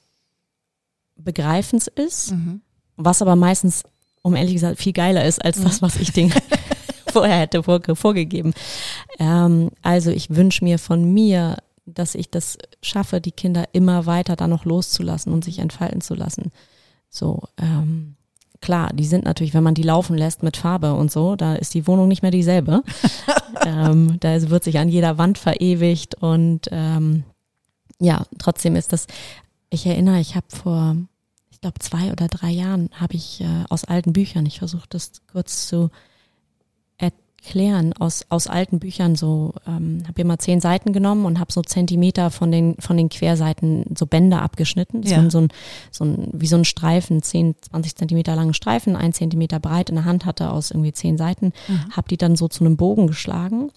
Begreifens 1.17 1.87
ist, 1.87 2.33
Mhm. 2.33 2.61
was 2.97 3.23
aber 3.23 3.37
meistens, 3.37 3.83
um 4.23 4.35
ehrlich 4.37 4.55
gesagt, 4.55 4.79
viel 4.79 4.93
geiler 4.93 5.25
ist 5.25 5.45
als 5.45 5.61
das, 5.63 5.81
was 5.83 5.97
ich 5.97 6.13
denen 6.13 6.33
vorher 7.07 7.39
hätte 7.41 7.63
vorge 7.63 7.95
vorgegeben. 7.97 8.53
Ähm, 9.19 9.71
also 9.83 10.11
ich 10.11 10.31
wünsche 10.31 10.65
mir 10.65 10.79
von 10.79 11.13
mir, 11.13 11.57
dass 11.87 12.15
ich 12.15 12.31
das 12.31 12.59
schaffe, 12.83 13.21
die 13.21 13.33
Kinder 13.33 13.65
immer 13.73 14.07
weiter 14.07 14.37
da 14.37 14.49
noch 14.49 14.65
loszulassen 14.65 15.33
und 15.33 15.45
sich 15.45 15.59
entfalten 15.59 16.01
zu 16.01 16.15
lassen. 16.15 16.51
So, 17.11 17.43
ähm, 17.59 18.17
klar, 18.61 18.91
die 18.95 19.05
sind 19.05 19.25
natürlich, 19.25 19.55
wenn 19.55 19.63
man 19.63 19.75
die 19.75 19.83
laufen 19.83 20.17
lässt 20.17 20.43
mit 20.43 20.57
Farbe 20.57 20.95
und 20.95 21.13
so, 21.13 21.37
da 21.37 21.55
ist 21.55 21.75
die 21.75 21.87
Wohnung 21.87 22.09
nicht 22.09 22.23
mehr 22.23 22.31
dieselbe. 22.31 22.83
ähm, 23.67 24.17
da 24.21 24.51
wird 24.51 24.65
sich 24.65 24.79
an 24.79 24.89
jeder 24.89 25.19
Wand 25.19 25.39
verewigt 25.39 26.15
und 26.17 26.69
ähm, 26.71 27.25
ja, 28.01 28.25
trotzdem 28.39 28.77
ist 28.77 28.93
das, 28.93 29.07
ich 29.71 29.87
erinnere, 29.87 30.21
ich 30.21 30.35
habe 30.35 30.47
vor, 30.49 30.97
ich 31.51 31.61
glaube, 31.61 31.79
zwei 31.79 32.11
oder 32.11 32.29
drei 32.29 32.51
Jahren 32.51 32.91
habe 32.95 33.15
ich 33.15 33.41
äh, 33.41 33.65
aus 33.69 33.85
alten 33.85 34.13
Büchern, 34.13 34.47
ich 34.47 34.59
versuche 34.59 34.87
das 34.89 35.13
kurz 35.31 35.69
zu 35.69 35.91
erklären, 37.45 37.93
aus, 37.95 38.25
aus 38.31 38.47
alten 38.47 38.79
Büchern 38.79 39.17
so, 39.17 39.55
ähm, 39.67 40.03
habe 40.09 40.21
immer 40.23 40.39
zehn 40.39 40.61
Seiten 40.61 40.93
genommen 40.93 41.27
und 41.27 41.39
habe 41.39 41.53
so 41.53 41.63
Zentimeter 41.63 42.31
von 42.31 42.51
den, 42.51 42.75
von 42.79 42.97
den 42.97 43.09
Querseiten 43.11 43.85
so 43.97 44.07
Bänder 44.07 44.43
abgeschnitten. 44.43 45.03
Das 45.03 45.11
Ja. 45.11 45.19
waren 45.19 45.31
so 45.31 45.39
ein, 45.43 45.49
so 45.91 46.05
ein, 46.05 46.29
wie 46.33 46.47
so 46.47 46.57
ein 46.57 46.65
Streifen, 46.65 47.23
10, 47.23 47.55
20 47.71 47.97
Zentimeter 47.97 48.35
langen 48.35 48.55
Streifen, 48.55 48.97
ein 48.97 49.13
Zentimeter 49.13 49.61
breit 49.61 49.91
in 49.91 49.97
der 49.97 50.05
Hand 50.05 50.25
hatte 50.25 50.51
aus 50.51 50.71
irgendwie 50.71 50.93
zehn 50.93 51.19
Seiten, 51.19 51.53
habe 51.93 52.09
die 52.09 52.17
dann 52.17 52.37
so 52.37 52.49
zu 52.49 52.65
einem 52.65 52.77
Bogen 52.77 53.07
geschlagen 53.07 53.71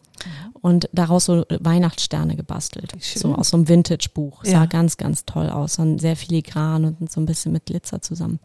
und 0.61 0.89
daraus 0.93 1.25
so 1.25 1.43
Weihnachtssterne 1.59 2.35
gebastelt. 2.35 2.93
Schön. 3.01 3.21
So 3.21 3.35
aus 3.35 3.49
so 3.49 3.57
einem 3.57 3.67
Vintage-Buch. 3.67 4.43
Sah 4.43 4.51
Ja. 4.51 4.65
ganz, 4.65 4.97
ganz 4.97 5.25
toll 5.25 5.49
aus. 5.49 5.75
Dann 5.75 5.99
sehr 5.99 6.15
filigran 6.15 6.85
und 6.99 7.11
so 7.11 7.19
ein 7.21 7.25
bisschen 7.25 7.51
mit 7.51 7.65
Glitzer 7.65 8.01
zusammen. 8.01 8.39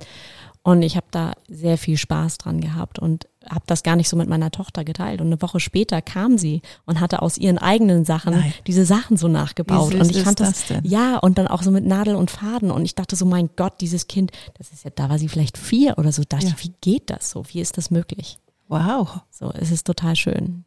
Und 0.65 0.83
ich 0.83 0.97
habe 0.97 1.07
da 1.11 1.33
sehr 1.49 1.79
viel 1.79 1.97
Spaß 1.97 2.39
dran 2.39 2.61
gehabt 2.61 2.99
und 2.99 3.27
habe 3.51 3.65
das 3.67 3.83
gar 3.83 3.97
nicht 3.97 4.09
so 4.09 4.17
mit 4.17 4.29
meiner 4.29 4.51
Tochter 4.51 4.85
geteilt. 4.85 5.21
Und 5.21 5.29
eine 5.29 5.41
Woche 5.43 5.61
später 5.61 6.01
kam 6.03 6.39
sie 6.39 6.63
und 6.87 7.01
hatte 7.01 7.23
aus 7.23 7.39
ihren 7.39 7.59
eigenen 7.59 8.05
Sachen 8.05 8.35
Nein. 8.35 8.53
diese 8.67 8.85
Sachen 8.85 9.17
so 9.17 9.29
nachgebaut. 9.29 9.95
Und 9.95 10.11
ich 10.11 10.23
fand 10.23 10.41
das, 10.41 10.67
das 10.67 10.81
ja, 10.85 11.19
und 11.19 11.39
dann 11.39 11.49
auch 11.49 11.63
so 11.63 11.71
mit 11.71 11.85
Nadel 11.85 12.15
und 12.17 12.31
Faden. 12.31 12.71
Und 12.71 12.85
ich 12.85 12.95
dachte 12.95 13.17
so, 13.17 13.25
mein 13.27 13.51
Gott, 13.57 13.81
dieses 13.81 14.07
Kind, 14.07 14.33
das 14.59 14.73
ist 14.73 14.85
ja, 14.85 14.91
da 14.95 15.09
war 15.11 15.19
sie 15.19 15.29
vielleicht 15.29 15.59
vier 15.59 15.99
oder 15.99 16.13
so. 16.13 16.23
Da 16.23 16.37
dachte 16.37 16.47
Ja. 16.49 16.55
ich, 16.59 16.65
wie 16.65 16.75
geht 16.81 17.11
das 17.11 17.31
so? 17.31 17.45
Wie 17.49 17.61
ist 17.61 17.79
das 17.79 17.91
möglich? 17.91 18.39
Wow, 18.69 19.21
So, 19.31 19.51
es 19.53 19.71
ist 19.71 19.87
total 19.87 20.17
schön. 20.17 20.65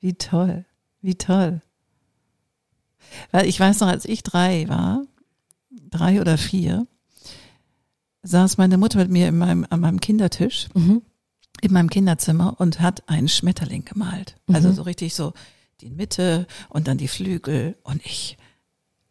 wie 0.00 0.14
toll, 0.14 0.64
wie 1.02 1.14
toll. 1.16 1.60
Weil 3.32 3.46
ich 3.46 3.58
weiß 3.60 3.80
noch, 3.80 3.88
als 3.88 4.04
ich 4.04 4.22
drei 4.22 4.68
war, 4.68 5.02
drei 5.90 6.20
oder 6.20 6.38
vier, 6.38 6.86
saß 8.22 8.58
meine 8.58 8.78
Mutter 8.78 8.98
mit 8.98 9.10
mir 9.10 9.28
in 9.28 9.38
meinem, 9.38 9.66
an 9.70 9.80
meinem 9.80 10.00
Kindertisch 10.00 10.68
Mhm. 10.74 11.02
In 11.62 11.72
meinem 11.72 11.90
Kinderzimmer 11.90 12.54
und 12.58 12.80
hat 12.80 13.08
einen 13.08 13.28
Schmetterling 13.28 13.84
gemalt. 13.84 14.36
Also 14.52 14.68
Mhm. 14.68 14.74
so 14.74 14.82
richtig 14.82 15.14
so 15.14 15.32
die 15.80 15.90
Mitte 15.90 16.46
und 16.68 16.88
dann 16.88 16.98
die 16.98 17.08
Flügel 17.08 17.76
und 17.82 18.04
ich 18.04 18.36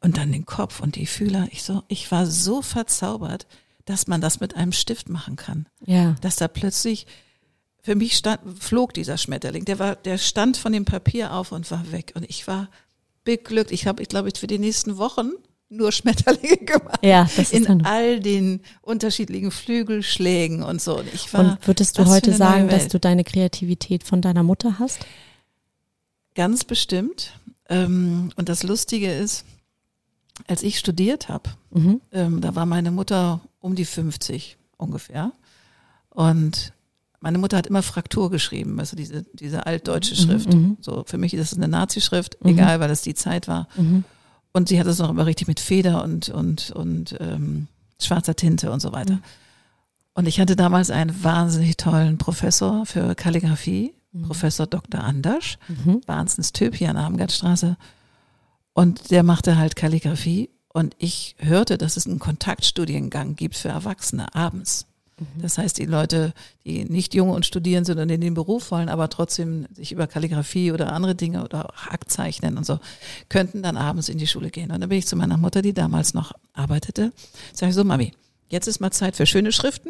und 0.02 0.18
dann 0.18 0.32
den 0.32 0.46
Kopf 0.46 0.80
und 0.82 0.96
die 0.96 1.08
Fühler. 1.08 1.48
Ich 1.52 1.64
so, 1.64 1.84
ich 1.88 2.12
war 2.12 2.28
so 2.28 2.62
verzaubert, 2.62 3.48
dass 3.86 4.08
man 4.08 4.22
das 4.22 4.40
mit 4.40 4.56
einem 4.56 4.72
Stift 4.72 5.10
machen 5.10 5.36
kann. 5.36 5.68
Ja. 5.86 6.16
Dass 6.22 6.36
da 6.36 6.48
plötzlich 6.48 7.08
für 7.82 7.96
mich 7.96 8.16
stand, 8.16 8.42
flog 8.62 8.94
dieser 8.94 9.18
Schmetterling. 9.18 9.66
Der 9.66 9.80
war, 9.80 9.96
der 9.96 10.18
stand 10.18 10.58
von 10.58 10.74
dem 10.74 10.86
Papier 10.86 11.34
auf 11.34 11.52
und 11.52 11.70
war 11.72 11.92
weg. 11.92 12.14
Und 12.16 12.28
ich 12.30 12.48
war 12.48 12.70
beglückt. 13.24 13.72
Ich 13.72 13.88
habe, 13.88 14.02
ich 14.02 14.10
glaube, 14.10 14.30
ich 14.30 14.40
für 14.40 14.48
die 14.48 14.60
nächsten 14.60 14.98
Wochen 14.98 15.32
nur 15.70 15.92
Schmetterlinge 15.92 16.58
gemacht. 16.66 17.00
Ja, 17.04 17.24
das 17.36 17.52
ist 17.52 17.54
In 17.68 17.86
all 17.86 18.20
den 18.20 18.62
unterschiedlichen 18.82 19.52
Flügelschlägen 19.52 20.64
und 20.64 20.82
so. 20.82 21.00
Und 21.00 21.14
ich 21.14 21.34
war 21.34 21.42
Und 21.42 21.68
würdest 21.68 21.98
du 21.98 22.06
heute 22.06 22.34
sagen, 22.34 22.68
dass 22.70 22.88
du 22.88 23.00
deine 23.00 23.24
Kreativität 23.24 24.04
von 24.04 24.22
deiner 24.22 24.44
Mutter 24.44 24.78
hast? 24.80 25.00
Ganz 26.36 26.64
bestimmt. 26.64 27.34
Ähm, 27.70 28.32
und 28.36 28.50
das 28.50 28.64
Lustige 28.64 29.12
ist, 29.12 29.46
als 30.48 30.64
ich 30.64 30.78
studiert 30.80 31.30
habe, 31.30 31.50
Mhm. 31.72 32.02
ähm, 32.12 32.42
da 32.42 32.56
war 32.56 32.66
meine 32.66 32.92
Mutter 32.92 33.42
um 33.60 33.76
die 33.76 33.86
50 33.86 34.58
ungefähr. 34.78 35.32
Und 36.10 36.74
meine 37.22 37.38
Mutter 37.38 37.58
hat 37.58 37.68
immer 37.68 37.82
Fraktur 37.82 38.30
geschrieben, 38.30 38.80
also 38.80 38.96
diese, 38.96 39.24
diese 39.34 39.66
altdeutsche 39.66 40.16
Schrift. 40.16 40.54
mhm. 40.54 40.78
So, 40.82 41.04
für 41.08 41.18
mich 41.18 41.34
ist 41.34 41.52
es 41.52 41.58
eine 41.58 41.68
Nazi-Schrift, 41.68 42.38
Mhm. 42.44 42.50
egal, 42.52 42.80
weil 42.80 42.88
das 42.90 43.02
die 43.02 43.16
Zeit 43.16 43.48
war. 43.48 43.68
Mhm. 43.76 44.04
Und 44.56 44.70
sie 44.70 44.80
hat 44.80 44.88
es 44.88 45.02
auch 45.02 45.10
immer 45.10 45.26
richtig 45.26 45.50
mit 45.50 45.60
Feder 45.60 46.02
und, 46.02 46.30
und, 46.30 46.72
und 46.72 47.18
ähm, 47.20 47.68
schwarzer 48.02 48.38
Tinte 48.38 48.72
und 48.72 48.80
so 48.80 48.94
weiter. 48.94 49.16
Mhm. 49.16 49.24
Und 50.14 50.28
ich 50.30 50.40
hatte 50.40 50.56
damals 50.56 50.92
einen 50.92 51.26
wahnsinnig 51.26 51.76
tollen 51.76 52.18
Professor 52.18 52.86
für 52.86 53.16
Kalligrafie, 53.16 53.94
Professor 54.26 54.66
Dr. 54.66 55.04
Anders, 55.04 55.58
Mhm. 55.68 56.00
Wahnsinns 56.06 56.54
Typ 56.54 56.74
hier 56.74 56.88
an 56.90 56.96
der 56.96 57.04
Armgardstraße. 57.04 57.76
Und 58.72 59.12
der 59.12 59.24
machte 59.24 59.58
halt 59.58 59.76
Kalligrafie. 59.76 60.50
Und 60.70 60.96
ich 61.00 61.36
hörte, 61.40 61.78
dass 61.78 61.98
es 61.98 62.08
einen 62.08 62.20
Kontaktstudiengang 62.20 63.36
gibt 63.36 63.56
für 63.58 63.68
Erwachsene 63.68 64.34
abends. 64.36 64.86
Das 65.42 65.58
heißt, 65.58 65.78
die 65.78 65.86
Leute, 65.86 66.34
die 66.66 66.84
nicht 66.84 67.14
jung 67.14 67.30
und 67.30 67.46
studieren 67.46 67.86
sind 67.86 68.00
und 68.00 68.10
in 68.10 68.20
den 68.20 68.34
Beruf 68.34 68.72
wollen, 68.72 68.90
aber 68.90 69.10
trotzdem 69.10 69.66
sich 69.74 69.92
über 69.94 70.08
Kalligrafie 70.08 70.74
oder 70.74 70.92
andere 70.92 71.16
Dinge 71.16 71.44
oder 71.44 71.72
Hackzeichnen 71.74 72.58
und 72.58 72.66
so, 72.66 72.80
könnten 73.30 73.64
dann 73.64 73.78
abends 73.78 74.10
in 74.10 74.18
die 74.18 74.28
Schule 74.28 74.50
gehen. 74.50 74.72
Und 74.72 74.82
dann 74.82 74.90
bin 74.90 74.98
ich 74.98 75.08
zu 75.08 75.16
meiner 75.16 75.38
Mutter, 75.38 75.62
die 75.62 75.74
damals 75.74 76.14
noch 76.14 76.34
arbeitete, 76.54 77.14
sage 77.54 77.70
ich 77.70 77.76
so, 77.76 77.84
Mami, 77.84 78.12
jetzt 78.50 78.68
ist 78.68 78.82
mal 78.82 78.92
Zeit 78.92 79.16
für 79.16 79.26
schöne 79.26 79.52
Schriften. 79.52 79.90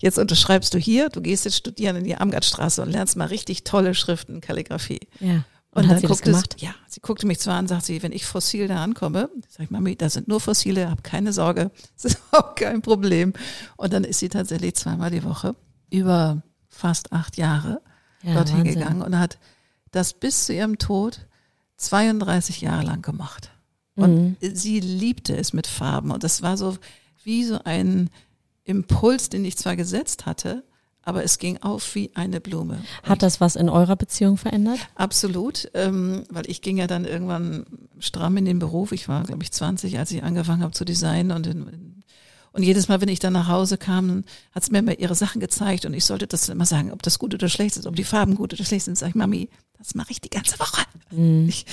Jetzt 0.00 0.18
unterschreibst 0.18 0.74
du 0.74 0.78
hier, 0.78 1.08
du 1.08 1.22
gehst 1.22 1.44
jetzt 1.44 1.56
studieren 1.56 1.96
in 1.96 2.04
die 2.04 2.16
Amgartstraße 2.16 2.82
und 2.82 2.90
lernst 2.90 3.16
mal 3.16 3.26
richtig 3.26 3.64
tolle 3.64 3.94
Schriften, 3.94 4.40
Kalligrafie. 4.40 5.00
Ja. 5.20 5.44
Und, 5.72 5.84
Und, 5.84 5.88
hat 5.90 6.00
sie 6.00 6.06
das 6.08 6.18
guckt 6.18 6.26
es, 6.26 6.32
gemacht? 6.32 6.56
ja, 6.60 6.74
sie 6.88 7.00
guckte 7.00 7.26
mich 7.26 7.38
zwar 7.38 7.56
an, 7.56 7.68
sagt 7.68 7.84
sie, 7.84 8.02
wenn 8.02 8.10
ich 8.12 8.26
fossil 8.26 8.66
da 8.66 8.82
ankomme, 8.82 9.30
sag 9.48 9.64
ich, 9.64 9.70
Mami, 9.70 9.94
da 9.94 10.10
sind 10.10 10.26
nur 10.26 10.40
Fossile, 10.40 10.90
hab 10.90 11.04
keine 11.04 11.32
Sorge, 11.32 11.70
das 11.94 12.12
ist 12.14 12.20
auch 12.32 12.54
kein 12.56 12.82
Problem. 12.82 13.32
Und 13.76 13.92
dann 13.92 14.02
ist 14.04 14.18
sie 14.18 14.28
tatsächlich 14.28 14.74
zweimal 14.74 15.10
die 15.10 15.22
Woche 15.22 15.54
über 15.90 16.42
fast 16.68 17.12
acht 17.12 17.36
Jahre 17.36 17.80
Ja, 18.22 18.34
dorthin 18.34 18.58
Wahnsinn. 18.58 18.74
gegangen 18.74 19.02
und 19.02 19.18
hat 19.18 19.38
das 19.92 20.12
bis 20.12 20.46
zu 20.46 20.54
ihrem 20.54 20.78
Tod 20.78 21.26
32 21.76 22.60
Jahre 22.60 22.84
lang 22.84 23.02
gemacht. 23.02 23.50
Und 23.96 24.36
mhm. 24.40 24.54
sie 24.54 24.80
liebte 24.80 25.36
es 25.36 25.52
mit 25.52 25.66
Farben. 25.66 26.10
Und 26.10 26.24
das 26.24 26.42
war 26.42 26.56
so 26.56 26.76
wie 27.24 27.44
so 27.44 27.60
ein 27.64 28.10
Impuls, 28.64 29.28
den 29.28 29.44
ich 29.44 29.56
zwar 29.56 29.76
gesetzt 29.76 30.26
hatte, 30.26 30.64
aber 31.02 31.24
es 31.24 31.38
ging 31.38 31.58
auf 31.58 31.94
wie 31.94 32.10
eine 32.14 32.40
Blume. 32.40 32.82
Hat 33.02 33.22
das 33.22 33.40
was 33.40 33.56
in 33.56 33.68
eurer 33.68 33.96
Beziehung 33.96 34.36
verändert? 34.36 34.78
Absolut, 34.94 35.70
ähm, 35.74 36.24
weil 36.30 36.48
ich 36.48 36.62
ging 36.62 36.76
ja 36.76 36.86
dann 36.86 37.04
irgendwann 37.04 37.64
stramm 37.98 38.36
in 38.36 38.44
den 38.44 38.58
Beruf. 38.58 38.92
Ich 38.92 39.08
war, 39.08 39.24
glaube 39.24 39.42
ich, 39.42 39.52
20, 39.52 39.98
als 39.98 40.10
ich 40.10 40.22
angefangen 40.22 40.62
habe 40.62 40.72
zu 40.72 40.84
designen 40.84 41.32
und 41.32 41.46
in, 41.46 42.02
und 42.52 42.62
jedes 42.62 42.88
Mal, 42.88 43.00
wenn 43.00 43.08
ich 43.08 43.20
dann 43.20 43.32
nach 43.32 43.48
Hause 43.48 43.78
kam, 43.78 44.24
hat 44.52 44.64
sie 44.64 44.72
mir 44.72 44.80
immer 44.80 44.98
ihre 44.98 45.14
Sachen 45.14 45.40
gezeigt 45.40 45.84
und 45.84 45.94
ich 45.94 46.04
sollte 46.04 46.26
das 46.26 46.48
immer 46.48 46.66
sagen, 46.66 46.90
ob 46.92 47.02
das 47.02 47.18
gut 47.18 47.32
oder 47.32 47.48
schlecht 47.48 47.76
ist, 47.76 47.86
ob 47.86 47.96
die 47.96 48.04
Farben 48.04 48.34
gut 48.34 48.52
oder 48.52 48.64
schlecht 48.64 48.84
sind. 48.84 48.98
Sag 48.98 49.10
ich, 49.10 49.14
Mami, 49.14 49.48
das 49.78 49.94
mache 49.94 50.10
ich 50.10 50.20
die 50.20 50.30
ganze 50.30 50.58
Woche. 50.58 50.82
Mhm. 51.10 51.48
Ich, 51.48 51.64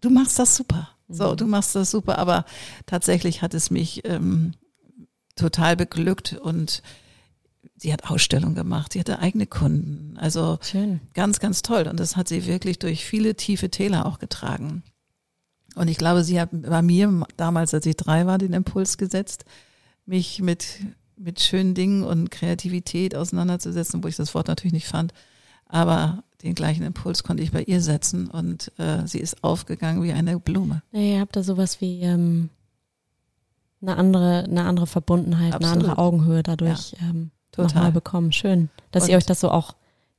du 0.00 0.10
machst 0.10 0.38
das 0.38 0.56
super. 0.56 0.88
So, 1.08 1.32
mhm. 1.32 1.36
du 1.36 1.46
machst 1.46 1.74
das 1.74 1.90
super. 1.90 2.18
Aber 2.18 2.46
tatsächlich 2.86 3.42
hat 3.42 3.52
es 3.52 3.70
mich 3.70 4.02
ähm, 4.06 4.54
total 5.36 5.76
beglückt 5.76 6.38
und 6.40 6.82
sie 7.76 7.92
hat 7.92 8.10
Ausstellungen 8.10 8.54
gemacht, 8.54 8.92
sie 8.92 9.00
hatte 9.00 9.18
eigene 9.18 9.46
Kunden. 9.46 10.16
Also 10.18 10.58
Schön. 10.62 11.00
ganz, 11.12 11.40
ganz 11.40 11.62
toll. 11.62 11.86
Und 11.88 12.00
das 12.00 12.16
hat 12.16 12.28
sie 12.28 12.46
wirklich 12.46 12.78
durch 12.78 13.04
viele 13.04 13.34
tiefe 13.34 13.70
Täler 13.70 14.06
auch 14.06 14.18
getragen. 14.18 14.82
Und 15.74 15.88
ich 15.88 15.98
glaube, 15.98 16.24
sie 16.24 16.40
hat 16.40 16.50
bei 16.52 16.82
mir 16.82 17.26
damals, 17.36 17.74
als 17.74 17.86
ich 17.86 17.96
drei 17.96 18.26
war, 18.26 18.38
den 18.38 18.52
Impuls 18.52 18.96
gesetzt, 18.96 19.44
mich 20.06 20.40
mit, 20.40 20.80
mit 21.16 21.40
schönen 21.40 21.74
Dingen 21.74 22.04
und 22.04 22.30
Kreativität 22.30 23.16
auseinanderzusetzen, 23.16 24.02
wo 24.02 24.08
ich 24.08 24.16
das 24.16 24.34
Wort 24.34 24.48
natürlich 24.48 24.72
nicht 24.74 24.86
fand. 24.86 25.12
Aber 25.66 26.22
den 26.42 26.54
gleichen 26.54 26.84
Impuls 26.84 27.24
konnte 27.24 27.42
ich 27.42 27.50
bei 27.50 27.62
ihr 27.62 27.80
setzen 27.80 28.28
und 28.28 28.70
äh, 28.78 29.06
sie 29.06 29.18
ist 29.18 29.42
aufgegangen 29.42 30.02
wie 30.02 30.12
eine 30.12 30.38
Blume. 30.38 30.82
Ja, 30.92 31.00
ihr 31.00 31.20
habt 31.20 31.34
da 31.34 31.42
sowas 31.42 31.80
wie 31.80 32.02
ähm, 32.02 32.50
eine 33.80 33.96
andere, 33.96 34.44
eine 34.44 34.64
andere 34.64 34.86
Verbundenheit, 34.86 35.54
Absolut. 35.54 35.72
eine 35.72 35.80
andere 35.80 35.98
Augenhöhe 35.98 36.42
dadurch 36.42 36.92
ja. 36.92 37.08
ähm, 37.08 37.30
nochmal 37.58 37.92
bekommen. 37.92 38.32
Schön, 38.32 38.68
dass 38.90 39.04
und 39.04 39.10
ihr 39.10 39.16
euch 39.16 39.26
das 39.26 39.40
so 39.40 39.50
auch 39.50 39.74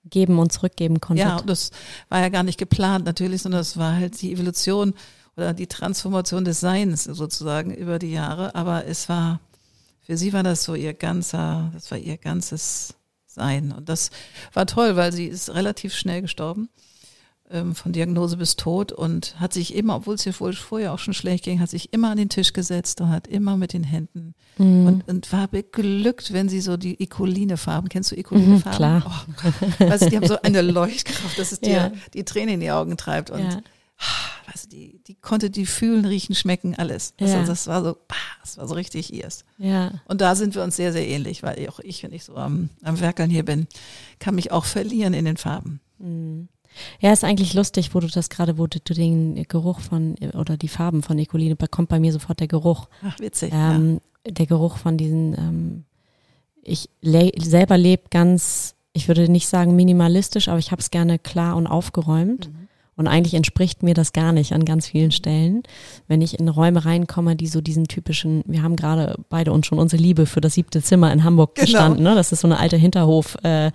geben 0.06 0.40
und 0.40 0.52
zurückgeben 0.52 1.02
konntet. 1.02 1.26
Ja, 1.26 1.42
das 1.42 1.72
war 2.10 2.22
ja 2.22 2.30
gar 2.30 2.44
nicht 2.44 2.58
geplant 2.58 3.06
natürlich, 3.06 3.42
sondern 3.42 3.60
das 3.60 3.78
war 3.78 3.96
halt 3.96 4.22
die 4.22 4.32
Evolution 4.32 4.94
oder 5.36 5.54
die 5.54 5.68
Transformation 5.68 6.46
des 6.46 6.60
Seins 6.60 7.04
sozusagen 7.04 7.74
über 7.74 8.00
die 8.00 8.12
Jahre. 8.12 8.56
Aber 8.56 8.86
es 8.86 9.10
war, 9.10 9.40
für 10.02 10.18
sie 10.18 10.34
war 10.34 10.44
das 10.44 10.64
so 10.64 10.76
ihr 10.76 10.94
ganzer, 10.94 11.72
das 11.74 11.90
war 11.92 11.98
ihr 11.98 12.18
ganzes 12.18 12.94
Sein. 13.26 13.72
Und 13.72 13.90
das 13.90 14.12
war 14.54 14.66
toll, 14.66 14.96
weil 14.96 15.12
sie 15.12 15.26
ist 15.26 15.54
relativ 15.54 15.94
schnell 15.94 16.22
gestorben 16.22 16.70
ähm, 17.52 17.76
von 17.76 17.92
Diagnose 17.92 18.38
bis 18.38 18.56
Tod 18.56 18.92
und 18.92 19.40
hat 19.40 19.54
sich 19.54 19.76
immer, 19.76 19.98
obwohl 19.98 20.16
es 20.16 20.26
ihr 20.26 20.34
vorher 20.34 20.94
auch 20.94 21.00
schon 21.00 21.14
schlecht 21.14 21.44
ging, 21.44 21.60
hat 21.60 21.70
sich 21.70 21.94
immer 21.94 22.12
an 22.12 22.18
den 22.18 22.30
Tisch 22.30 22.54
gesetzt 22.54 23.02
und 23.02 23.10
hat 23.10 23.28
immer 23.28 23.56
mit 23.58 23.74
den 23.74 23.84
Händen 23.84 24.34
mhm. 24.58 24.88
und, 24.88 25.08
und 25.08 25.32
war 25.32 25.48
beglückt, 25.48 26.34
wenn 26.34 26.50
sie 26.50 26.62
so 26.62 26.78
die 26.78 27.02
Ikoline-Farben, 27.02 27.90
kennst 27.90 28.12
du 28.12 28.16
Ikoline-Farben? 28.18 28.72
Mhm, 28.72 28.76
klar. 28.76 29.26
Oh, 29.80 29.86
weißt 29.86 30.06
du, 30.06 30.10
die 30.10 30.16
haben 30.18 30.28
so 30.28 30.42
eine 30.42 30.62
Leuchtkraft, 30.62 31.38
dass 31.38 31.52
es 31.52 31.60
dir 31.60 31.72
ja. 31.72 31.92
die 32.14 32.26
Tränen 32.26 32.56
in 32.56 32.60
die 32.62 32.72
Augen 32.72 32.98
treibt 32.98 33.30
und 33.30 33.42
ja. 33.44 33.50
du, 33.50 33.62
die, 34.72 35.02
die 35.06 35.16
konnte 35.16 35.50
die 35.50 35.66
fühlen, 35.66 36.06
riechen, 36.06 36.36
schmecken, 36.36 36.76
alles. 36.76 37.14
Also 37.20 37.36
ja. 37.36 37.44
das 37.44 37.68
war 37.68 37.84
so, 37.84 37.98
das 38.42 38.58
war 38.58 38.68
so 38.68 38.74
richtig 38.74 39.14
ihrs. 39.14 39.46
Ja. 39.58 39.92
Und 40.08 40.22
da 40.22 40.36
sind 40.36 40.56
wir 40.56 40.64
uns 40.64 40.76
sehr, 40.76 40.92
sehr 40.92 41.08
ähnlich, 41.08 41.44
weil 41.44 41.68
auch 41.70 41.80
ich, 41.80 42.04
wenn 42.04 42.14
ich 42.14 42.24
so 42.24 42.36
am, 42.36 42.70
am 42.84 43.00
Werkeln 43.00 43.30
hier 43.30 43.46
bin, 43.46 43.68
kann 44.20 44.36
mich 44.36 44.52
auch 44.52 44.66
verlieren 44.66 45.14
in 45.14 45.26
den 45.26 45.38
Farben. 45.38 45.80
Mhm. 46.00 46.50
Ja, 47.00 47.14
ist 47.14 47.24
eigentlich 47.24 47.54
lustig, 47.54 47.94
wo 47.94 48.00
du 48.00 48.08
das 48.08 48.30
gerade, 48.30 48.58
wo 48.58 48.68
du, 48.68 48.80
den 48.80 49.44
Geruch 49.48 49.80
von 49.80 50.16
oder 50.34 50.58
die 50.58 50.68
Farben 50.68 51.04
von 51.04 51.18
Ecoline, 51.18 51.56
kommt 51.72 51.90
bei 51.90 52.00
mir 52.00 52.12
sofort 52.12 52.40
der 52.40 52.48
Geruch. 52.48 52.88
Ach, 53.04 53.20
witzig. 53.20 53.52
Ähm, 53.54 54.02
ja. 54.26 54.32
Der 54.32 54.46
Geruch 54.48 54.78
von 54.78 54.98
diesen, 54.98 55.34
ähm, 55.38 55.86
ich 56.62 56.90
le 57.02 57.32
selber 57.40 57.78
lebe 57.78 58.04
ganz, 58.10 58.76
ich 58.94 59.08
würde 59.08 59.30
nicht 59.30 59.48
sagen 59.48 59.76
minimalistisch, 59.76 60.48
aber 60.48 60.60
ich 60.60 60.72
habe 60.72 60.82
es 60.82 60.92
gerne 60.92 61.20
klar 61.20 61.56
und 61.56 61.68
aufgeräumt. 61.68 62.50
Mhm. 62.50 62.65
Und 62.98 63.08
eigentlich 63.08 63.34
entspricht 63.34 63.84
mir 63.84 63.94
das 63.94 64.14
gar 64.14 64.32
nicht 64.32 64.54
an 64.54 64.64
ganz 64.64 64.88
vielen 64.88 65.12
Stellen. 65.12 65.64
Wenn 66.08 66.22
ich 66.22 66.40
in 66.40 66.48
Räume 66.48 66.86
reinkomme, 66.86 67.36
die 67.36 67.48
so 67.48 67.60
diesen 67.60 67.88
typischen, 67.88 68.42
wir 68.46 68.64
haben 68.64 68.78
gerade 68.78 69.16
beide 69.30 69.52
uns 69.52 69.68
schon 69.68 69.80
unsere 69.80 70.02
Liebe 70.02 70.26
für 70.26 70.40
das 70.40 70.54
siebte 70.54 70.82
Zimmer 70.82 71.12
in 71.12 71.26
Hamburg 71.26 71.56
genau. 71.56 71.66
gestanden, 71.66 72.04
ne? 72.04 72.16
Das 72.16 72.32
ist 72.32 72.40
so 72.40 72.48
eine 72.48 72.58
alte 72.58 72.78
Hinterhof, 72.78 73.38
äh, 73.44 73.72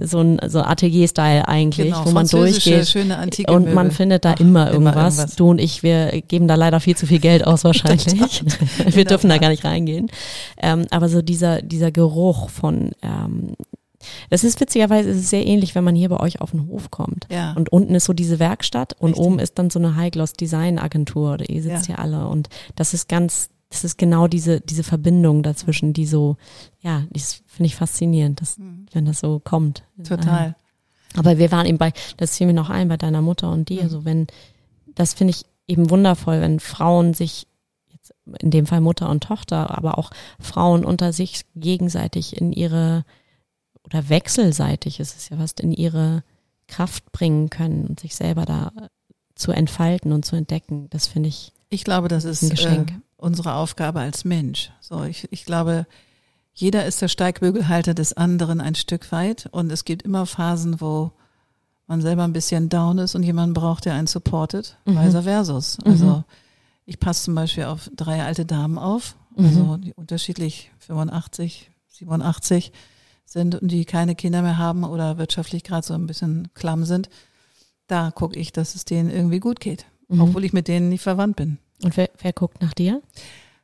so 0.00 0.20
ein 0.20 0.40
so 0.46 0.60
Atelier-Style 0.60 1.48
eigentlich, 1.48 1.92
genau, 1.92 2.06
wo 2.06 2.10
man 2.12 2.28
durchgeht. 2.28 2.86
Schöne 2.86 3.18
antike 3.18 3.52
und 3.52 3.74
man 3.74 3.90
findet 3.90 4.24
da 4.24 4.34
Ach, 4.36 4.40
immer, 4.40 4.70
irgendwas. 4.70 4.94
immer, 4.94 5.04
irgendwas. 5.04 5.36
Du 5.36 5.50
und 5.50 5.60
ich, 5.60 5.82
wir 5.82 6.22
geben 6.28 6.46
da 6.46 6.54
leider 6.54 6.78
viel 6.78 6.96
zu 6.96 7.06
viel 7.06 7.18
Geld 7.18 7.44
aus 7.44 7.64
wahrscheinlich. 7.64 8.44
wir 8.86 9.04
dürfen 9.04 9.30
da 9.30 9.38
gar 9.38 9.48
nicht 9.48 9.64
reingehen. 9.64 10.10
Ähm, 10.62 10.86
aber 10.90 11.08
so 11.08 11.22
dieser, 11.22 11.60
dieser 11.60 11.90
Geruch 11.90 12.50
von 12.50 12.92
ähm, 13.02 13.54
das 14.30 14.44
ist 14.44 14.60
witzigerweise 14.60 15.10
ist 15.10 15.30
sehr 15.30 15.46
ähnlich, 15.46 15.74
wenn 15.74 15.84
man 15.84 15.94
hier 15.94 16.08
bei 16.08 16.20
euch 16.20 16.40
auf 16.40 16.52
den 16.52 16.66
Hof 16.66 16.90
kommt. 16.90 17.26
Ja. 17.30 17.52
Und 17.52 17.70
unten 17.70 17.94
ist 17.94 18.04
so 18.04 18.12
diese 18.12 18.38
Werkstatt 18.38 18.94
und 18.98 19.10
Richtig. 19.10 19.26
oben 19.26 19.38
ist 19.38 19.58
dann 19.58 19.70
so 19.70 19.78
eine 19.78 19.96
High-Gloss 19.96 20.34
Design 20.34 20.78
Agentur 20.78 21.34
oder 21.34 21.48
ihr 21.48 21.62
sitzt 21.62 21.88
ja. 21.88 21.96
hier 21.96 21.98
alle 21.98 22.26
und 22.28 22.48
das 22.76 22.94
ist 22.94 23.08
ganz, 23.08 23.50
das 23.68 23.84
ist 23.84 23.98
genau 23.98 24.26
diese, 24.26 24.60
diese 24.60 24.82
Verbindung 24.82 25.42
dazwischen, 25.42 25.92
die 25.92 26.06
so, 26.06 26.36
ja, 26.80 27.04
das 27.10 27.42
finde 27.46 27.66
ich 27.66 27.76
faszinierend, 27.76 28.40
dass, 28.40 28.58
mhm. 28.58 28.86
wenn 28.92 29.04
das 29.04 29.20
so 29.20 29.40
kommt. 29.42 29.84
Total. 30.02 30.56
Aber 31.16 31.38
wir 31.38 31.50
waren 31.50 31.66
eben 31.66 31.78
bei, 31.78 31.92
das 32.16 32.32
ziehen 32.32 32.48
wir 32.48 32.54
noch 32.54 32.70
ein, 32.70 32.88
bei 32.88 32.96
deiner 32.96 33.22
Mutter 33.22 33.50
und 33.50 33.68
dir, 33.68 33.84
mhm. 33.84 33.88
so 33.88 34.04
wenn, 34.04 34.26
das 34.94 35.14
finde 35.14 35.32
ich 35.32 35.44
eben 35.66 35.90
wundervoll, 35.90 36.40
wenn 36.40 36.60
Frauen 36.60 37.14
sich 37.14 37.46
in 38.40 38.50
dem 38.50 38.66
Fall 38.66 38.80
Mutter 38.80 39.08
und 39.08 39.22
Tochter, 39.22 39.76
aber 39.76 39.98
auch 39.98 40.10
Frauen 40.38 40.84
unter 40.84 41.12
sich 41.12 41.42
gegenseitig 41.54 42.36
in 42.36 42.52
ihre 42.52 43.04
oder 43.84 44.08
wechselseitig 44.08 45.00
ist 45.00 45.16
es 45.16 45.28
ja 45.28 45.36
fast 45.36 45.60
in 45.60 45.72
ihre 45.72 46.22
Kraft 46.68 47.10
bringen 47.12 47.50
können 47.50 47.86
und 47.86 48.00
sich 48.00 48.14
selber 48.14 48.44
da 48.44 48.72
zu 49.34 49.52
entfalten 49.52 50.12
und 50.12 50.24
zu 50.24 50.36
entdecken. 50.36 50.88
Das 50.90 51.06
finde 51.06 51.28
ich. 51.28 51.52
Ich 51.68 51.84
glaube, 51.84 52.08
das 52.08 52.24
ist. 52.24 52.42
Äh, 52.42 52.86
unsere 53.16 53.54
Aufgabe 53.54 54.00
als 54.00 54.24
Mensch. 54.24 54.70
So, 54.80 55.04
ich, 55.04 55.28
ich 55.30 55.44
glaube, 55.44 55.86
jeder 56.54 56.86
ist 56.86 57.02
der 57.02 57.08
Steigbügelhalter 57.08 57.94
des 57.94 58.12
anderen 58.14 58.60
ein 58.60 58.74
Stück 58.74 59.12
weit 59.12 59.46
und 59.52 59.70
es 59.70 59.84
gibt 59.84 60.02
immer 60.02 60.26
Phasen, 60.26 60.80
wo 60.80 61.12
man 61.86 62.00
selber 62.00 62.24
ein 62.24 62.32
bisschen 62.32 62.68
down 62.68 62.98
ist 62.98 63.14
und 63.14 63.22
jemand 63.22 63.54
braucht, 63.54 63.84
der 63.84 63.94
einen 63.94 64.06
supportet, 64.06 64.78
mhm. 64.84 64.96
vice 64.96 65.22
versus. 65.22 65.78
Also 65.84 66.06
mhm. 66.06 66.24
ich 66.86 66.98
passe 66.98 67.24
zum 67.24 67.34
Beispiel 67.34 67.64
auf 67.64 67.90
drei 67.94 68.22
alte 68.22 68.46
Damen 68.46 68.78
auf, 68.78 69.16
also 69.36 69.76
mhm. 69.76 69.80
die 69.82 69.94
unterschiedlich 69.94 70.70
85, 70.78 71.70
87 71.88 72.72
sind 73.30 73.54
und 73.54 73.68
die 73.68 73.84
keine 73.84 74.14
Kinder 74.14 74.42
mehr 74.42 74.58
haben 74.58 74.84
oder 74.84 75.18
wirtschaftlich 75.18 75.62
gerade 75.62 75.86
so 75.86 75.94
ein 75.94 76.06
bisschen 76.06 76.48
klamm 76.54 76.84
sind, 76.84 77.08
da 77.86 78.10
gucke 78.10 78.38
ich, 78.38 78.52
dass 78.52 78.74
es 78.74 78.84
denen 78.84 79.10
irgendwie 79.10 79.40
gut 79.40 79.60
geht, 79.60 79.86
mhm. 80.08 80.20
obwohl 80.20 80.44
ich 80.44 80.52
mit 80.52 80.68
denen 80.68 80.88
nicht 80.88 81.02
verwandt 81.02 81.36
bin. 81.36 81.58
Und 81.82 81.96
wer, 81.96 82.10
wer 82.20 82.32
guckt 82.32 82.60
nach 82.60 82.74
dir? 82.74 83.02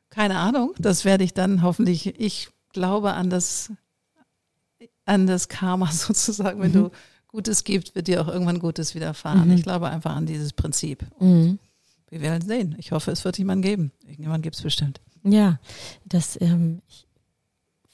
Keine 0.09 0.39
Ahnung, 0.39 0.73
das 0.79 1.05
werde 1.05 1.25
ich 1.25 1.35
dann 1.35 1.63
hoffentlich, 1.63 2.19
ich 2.21 2.49
glaube 2.73 3.13
an 3.15 3.29
das, 3.29 3.73
an 5.05 5.27
das 5.27 5.49
Karma 5.49 5.87
sozusagen, 5.93 6.61
wenn 6.61 6.71
mhm. 6.71 6.75
du 6.75 6.91
Gutes 7.29 7.65
gibst, 7.65 7.95
wird 7.95 8.07
dir 8.07 8.23
auch 8.23 8.29
irgendwann 8.29 8.61
Gutes 8.61 8.95
widerfahren. 8.95 9.49
Mhm. 9.49 9.55
Ich 9.57 9.63
glaube 9.63 9.89
einfach 9.89 10.15
an 10.15 10.27
dieses 10.27 10.53
Prinzip. 10.53 11.05
Mhm. 11.21 11.59
Wir 12.09 12.21
werden 12.21 12.47
sehen. 12.47 12.77
Ich 12.79 12.93
hoffe, 12.93 13.11
es 13.11 13.25
wird 13.25 13.37
jemanden 13.37 13.63
geben. 13.63 13.93
Irgendjemand 14.05 14.43
gibt 14.43 14.57
es 14.57 14.63
bestimmt. 14.63 15.01
Ja, 15.25 15.59
das, 16.05 16.41
ähm, 16.41 16.83
ich, 16.89 17.06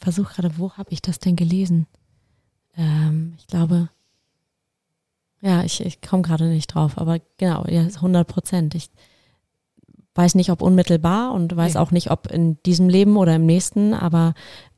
versuche 0.03 0.35
gerade, 0.35 0.59
wo 0.59 0.73
habe 0.73 0.93
ich 0.93 1.01
das 1.01 1.19
denn 1.19 1.37
gelesen? 1.37 1.87
Ähm, 2.77 3.35
ich 3.39 3.47
glaube, 3.47 3.89
ja, 5.41 5.65
ich, 5.65 5.85
ich 5.85 6.01
komme 6.01 6.23
gerade 6.23 6.45
nicht 6.45 6.69
drauf, 6.69 6.99
aber 6.99 7.19
genau, 7.39 7.65
ja, 7.69 7.83
100 7.83 8.27
Prozent. 8.27 8.75
Ich 8.75 8.91
weiß 10.15 10.35
nicht, 10.35 10.51
ob 10.51 10.63
unmittelbar 10.63 11.33
und 11.33 11.55
weiß 11.57 11.75
nee. 11.75 11.81
auch 11.81 11.91
nicht, 11.91 12.11
ob 12.11 12.27
in 12.29 12.63
diesem 12.65 12.89
Leben 12.89 13.17
oder 13.17 13.37
im 13.37 13.47
nächsten, 13.47 13.95
aber 13.95 14.35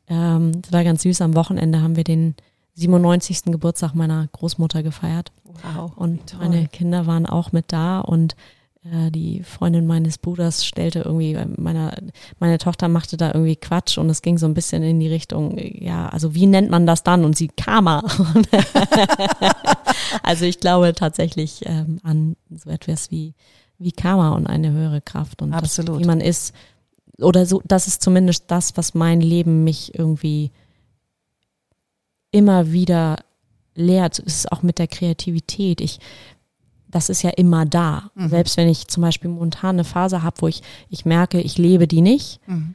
ähm, 0.07 0.63
das 0.63 0.73
war 0.73 0.85
ganz 0.85 1.03
süß. 1.03 1.21
Am 1.21 1.35
Wochenende 1.35 1.83
haben 1.83 1.97
wir 1.97 2.05
den 2.05 2.35
97. 2.75 3.45
Geburtstag 3.45 3.95
meiner 3.95 4.27
Großmutter 4.29 4.83
gefeiert. 4.83 5.33
Wow. 5.45 5.93
Und 5.97 6.39
meine 6.39 6.67
Kinder 6.69 7.07
waren 7.07 7.27
auch 7.27 7.53
mit 7.53 7.67
da 7.73 8.01
und 8.01 8.37
die 8.85 9.43
Freundin 9.43 9.87
meines 9.87 10.19
Bruders 10.19 10.67
stellte 10.67 11.01
irgendwie, 11.01 11.33
äh, 11.33 11.47
meine, 11.57 11.95
meine 12.39 12.59
Tochter 12.59 12.89
machte 12.89 13.17
da 13.17 13.33
irgendwie 13.33 13.57
Quatsch 13.57 13.97
und 13.97 14.11
es 14.11 14.21
ging 14.21 14.37
so 14.37 14.45
ein 14.45 14.53
bisschen 14.53 14.83
in 14.83 15.01
die 15.01 15.09
Richtung, 15.09 15.57
ja, 15.59 16.11
also 16.11 16.35
wie 16.35 16.47
nennt 16.47 16.71
man 16.71 16.87
das 16.87 17.03
dann? 17.03 17.25
Und 17.25 17.35
sie 17.35 17.49
Karma. 17.49 18.03
also 20.23 20.45
ich 20.45 20.61
glaube 20.61 20.93
tatsächlich 20.95 21.63
ähm, 21.65 21.99
an 22.03 22.37
so 22.55 22.69
etwas 22.69 23.11
wie, 23.11 23.33
wie 23.79 23.93
Karma 23.93 24.33
und 24.33 24.47
eine 24.47 24.73
höhere 24.73 25.01
Kraft 25.01 25.41
und 25.41 25.55
Absolut. 25.55 25.97
Das, 25.97 26.01
wie 26.01 26.07
man 26.07 26.21
ist. 26.21 26.55
Oder 27.19 27.47
so, 27.47 27.63
das 27.65 27.87
ist 27.87 28.03
zumindest 28.03 28.51
das, 28.51 28.77
was 28.77 28.93
mein 28.93 29.23
Leben 29.23 29.65
mich 29.65 29.99
irgendwie 29.99 30.51
immer 32.33 32.73
wieder 32.73 33.17
lehrt. 33.75 34.19
Es 34.19 34.35
ist 34.35 34.53
auch 34.53 34.63
mit 34.63 34.79
der 34.79 34.89
Kreativität. 34.89 35.81
Ich 35.81 36.01
das 36.95 37.09
ist 37.09 37.23
ja 37.23 37.31
immer 37.31 37.67
da. 37.67 38.11
Mhm. 38.15 38.29
Selbst 38.29 38.57
wenn 38.57 38.69
ich 38.69 38.87
zum 38.89 39.01
Beispiel 39.03 39.29
momentan 39.31 39.77
eine 39.77 39.85
Phase 39.85 40.23
habe, 40.23 40.37
wo 40.41 40.49
ich, 40.49 40.63
ich 40.89 41.05
merke, 41.05 41.41
ich 41.41 41.59
lebe 41.59 41.89
die 41.89 42.01
nicht 42.03 42.41
Mhm. 42.47 42.75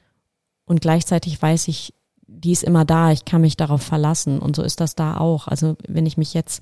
und 0.66 0.82
gleichzeitig 0.82 1.42
weiß 1.42 1.68
ich, 1.70 1.94
die 2.28 2.52
ist 2.52 2.64
immer 2.64 2.86
da, 2.86 3.12
ich 3.12 3.26
kann 3.26 3.42
mich 3.42 3.58
darauf 3.58 3.82
verlassen 3.82 4.40
und 4.40 4.56
so 4.56 4.62
ist 4.62 4.80
das 4.82 4.94
da 4.96 5.18
auch. 5.18 5.48
Also 5.48 5.78
wenn 5.88 6.06
ich 6.06 6.18
mich 6.18 6.34
jetzt, 6.34 6.62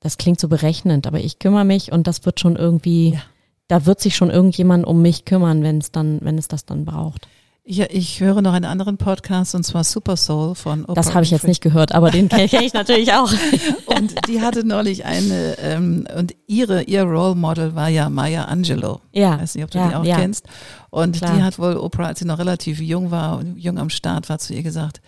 das 0.00 0.16
klingt 0.18 0.40
so 0.40 0.48
berechnend, 0.48 1.06
aber 1.06 1.20
ich 1.20 1.38
kümmere 1.38 1.64
mich 1.64 1.92
und 1.92 2.06
das 2.06 2.24
wird 2.24 2.40
schon 2.40 2.56
irgendwie, 2.56 3.10
Ja. 3.14 3.22
da 3.68 3.84
wird 3.86 4.00
sich 4.00 4.16
schon 4.16 4.30
irgendjemand 4.30 4.86
um 4.86 5.02
mich 5.02 5.24
kümmern, 5.24 5.62
wenn 5.62 5.78
es 5.78 5.90
dann, 5.92 6.20
wenn 6.22 6.38
es 6.38 6.48
das 6.48 6.64
dann 6.64 6.84
braucht. 6.84 7.28
Ja, 7.72 7.86
ich 7.88 8.18
höre 8.18 8.42
noch 8.42 8.52
einen 8.52 8.64
anderen 8.64 8.96
Podcast 8.96 9.54
und 9.54 9.62
zwar 9.62 9.84
Super 9.84 10.16
Soul 10.16 10.56
von 10.56 10.82
Oprah 10.82 10.94
Das 10.94 11.14
habe 11.14 11.22
ich 11.22 11.30
jetzt 11.30 11.46
nicht 11.46 11.60
gehört, 11.60 11.92
aber 11.92 12.10
den 12.10 12.28
kenne 12.28 12.48
kenn 12.48 12.64
ich 12.64 12.72
natürlich 12.72 13.12
auch. 13.12 13.32
Und 13.86 14.12
die 14.26 14.40
hatte 14.40 14.66
neulich 14.66 15.04
eine, 15.04 15.56
ähm, 15.58 16.04
und 16.16 16.34
ihre, 16.48 16.82
ihr 16.82 17.04
Role 17.04 17.36
Model 17.36 17.76
war 17.76 17.88
ja 17.88 18.10
Maya 18.10 18.46
Angelou. 18.46 18.98
Ja, 19.12 19.36
Ich 19.36 19.42
weiß 19.42 19.54
nicht, 19.54 19.64
ob 19.64 19.70
du 19.70 19.78
ja, 19.78 19.88
die 19.88 19.94
auch 19.94 20.04
ja. 20.04 20.16
kennst. 20.16 20.46
Und 20.90 21.18
Klar. 21.18 21.36
die 21.36 21.42
hat 21.44 21.60
wohl 21.60 21.76
Oprah, 21.76 22.06
als 22.06 22.18
sie 22.18 22.24
noch 22.24 22.40
relativ 22.40 22.80
jung 22.80 23.12
war 23.12 23.38
und 23.38 23.56
jung 23.56 23.78
am 23.78 23.90
Start 23.90 24.28
war, 24.28 24.40
zu 24.40 24.52
ihr 24.52 24.64
gesagt, 24.64 25.00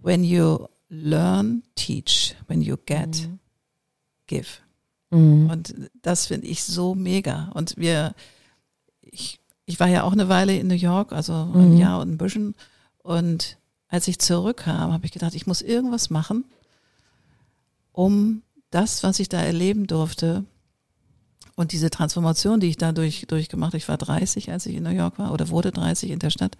when 0.00 0.22
you 0.22 0.66
learn, 0.88 1.64
teach, 1.74 2.36
when 2.46 2.62
you 2.62 2.76
get, 2.86 3.28
give. 4.28 4.46
Mhm. 5.10 5.50
Und 5.50 5.74
das 6.02 6.26
finde 6.26 6.46
ich 6.46 6.62
so 6.62 6.94
mega. 6.94 7.50
Und 7.54 7.76
wir, 7.76 8.14
ich, 9.70 9.80
war 9.80 9.88
ja 9.88 10.02
auch 10.02 10.12
eine 10.12 10.28
Weile 10.28 10.56
in 10.56 10.66
New 10.68 10.74
York, 10.74 11.12
also 11.12 11.32
ein 11.32 11.72
Mhm. 11.72 11.76
Jahr 11.78 12.00
und 12.00 12.10
ein 12.12 12.18
bisschen. 12.18 12.54
Und 13.02 13.58
als 13.88 14.06
ich 14.08 14.18
zurückkam, 14.18 14.92
habe 14.92 15.06
ich 15.06 15.12
gedacht, 15.12 15.34
ich 15.34 15.46
muss 15.46 15.62
irgendwas 15.62 16.10
machen, 16.10 16.44
um 17.92 18.42
das, 18.70 19.02
was 19.02 19.18
ich 19.18 19.28
da 19.28 19.40
erleben 19.40 19.86
durfte 19.86 20.44
und 21.56 21.72
diese 21.72 21.90
Transformation, 21.90 22.60
die 22.60 22.68
ich 22.68 22.76
da 22.76 22.92
durch, 22.92 23.26
durchgemacht, 23.26 23.74
ich 23.74 23.88
war 23.88 23.98
30, 23.98 24.50
als 24.52 24.66
ich 24.66 24.76
in 24.76 24.84
New 24.84 24.90
York 24.90 25.18
war 25.18 25.32
oder 25.32 25.48
wurde 25.48 25.72
30 25.72 26.10
in 26.10 26.18
der 26.20 26.30
Stadt, 26.30 26.56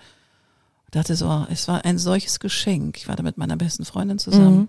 dachte 0.90 1.14
so, 1.14 1.46
es 1.50 1.68
war 1.68 1.84
ein 1.84 1.98
solches 1.98 2.40
Geschenk. 2.40 2.96
Ich 2.96 3.06
war 3.06 3.14
da 3.14 3.22
mit 3.22 3.38
meiner 3.38 3.56
besten 3.56 3.84
Freundin 3.84 4.18
zusammen. 4.18 4.58
Mhm. 4.58 4.68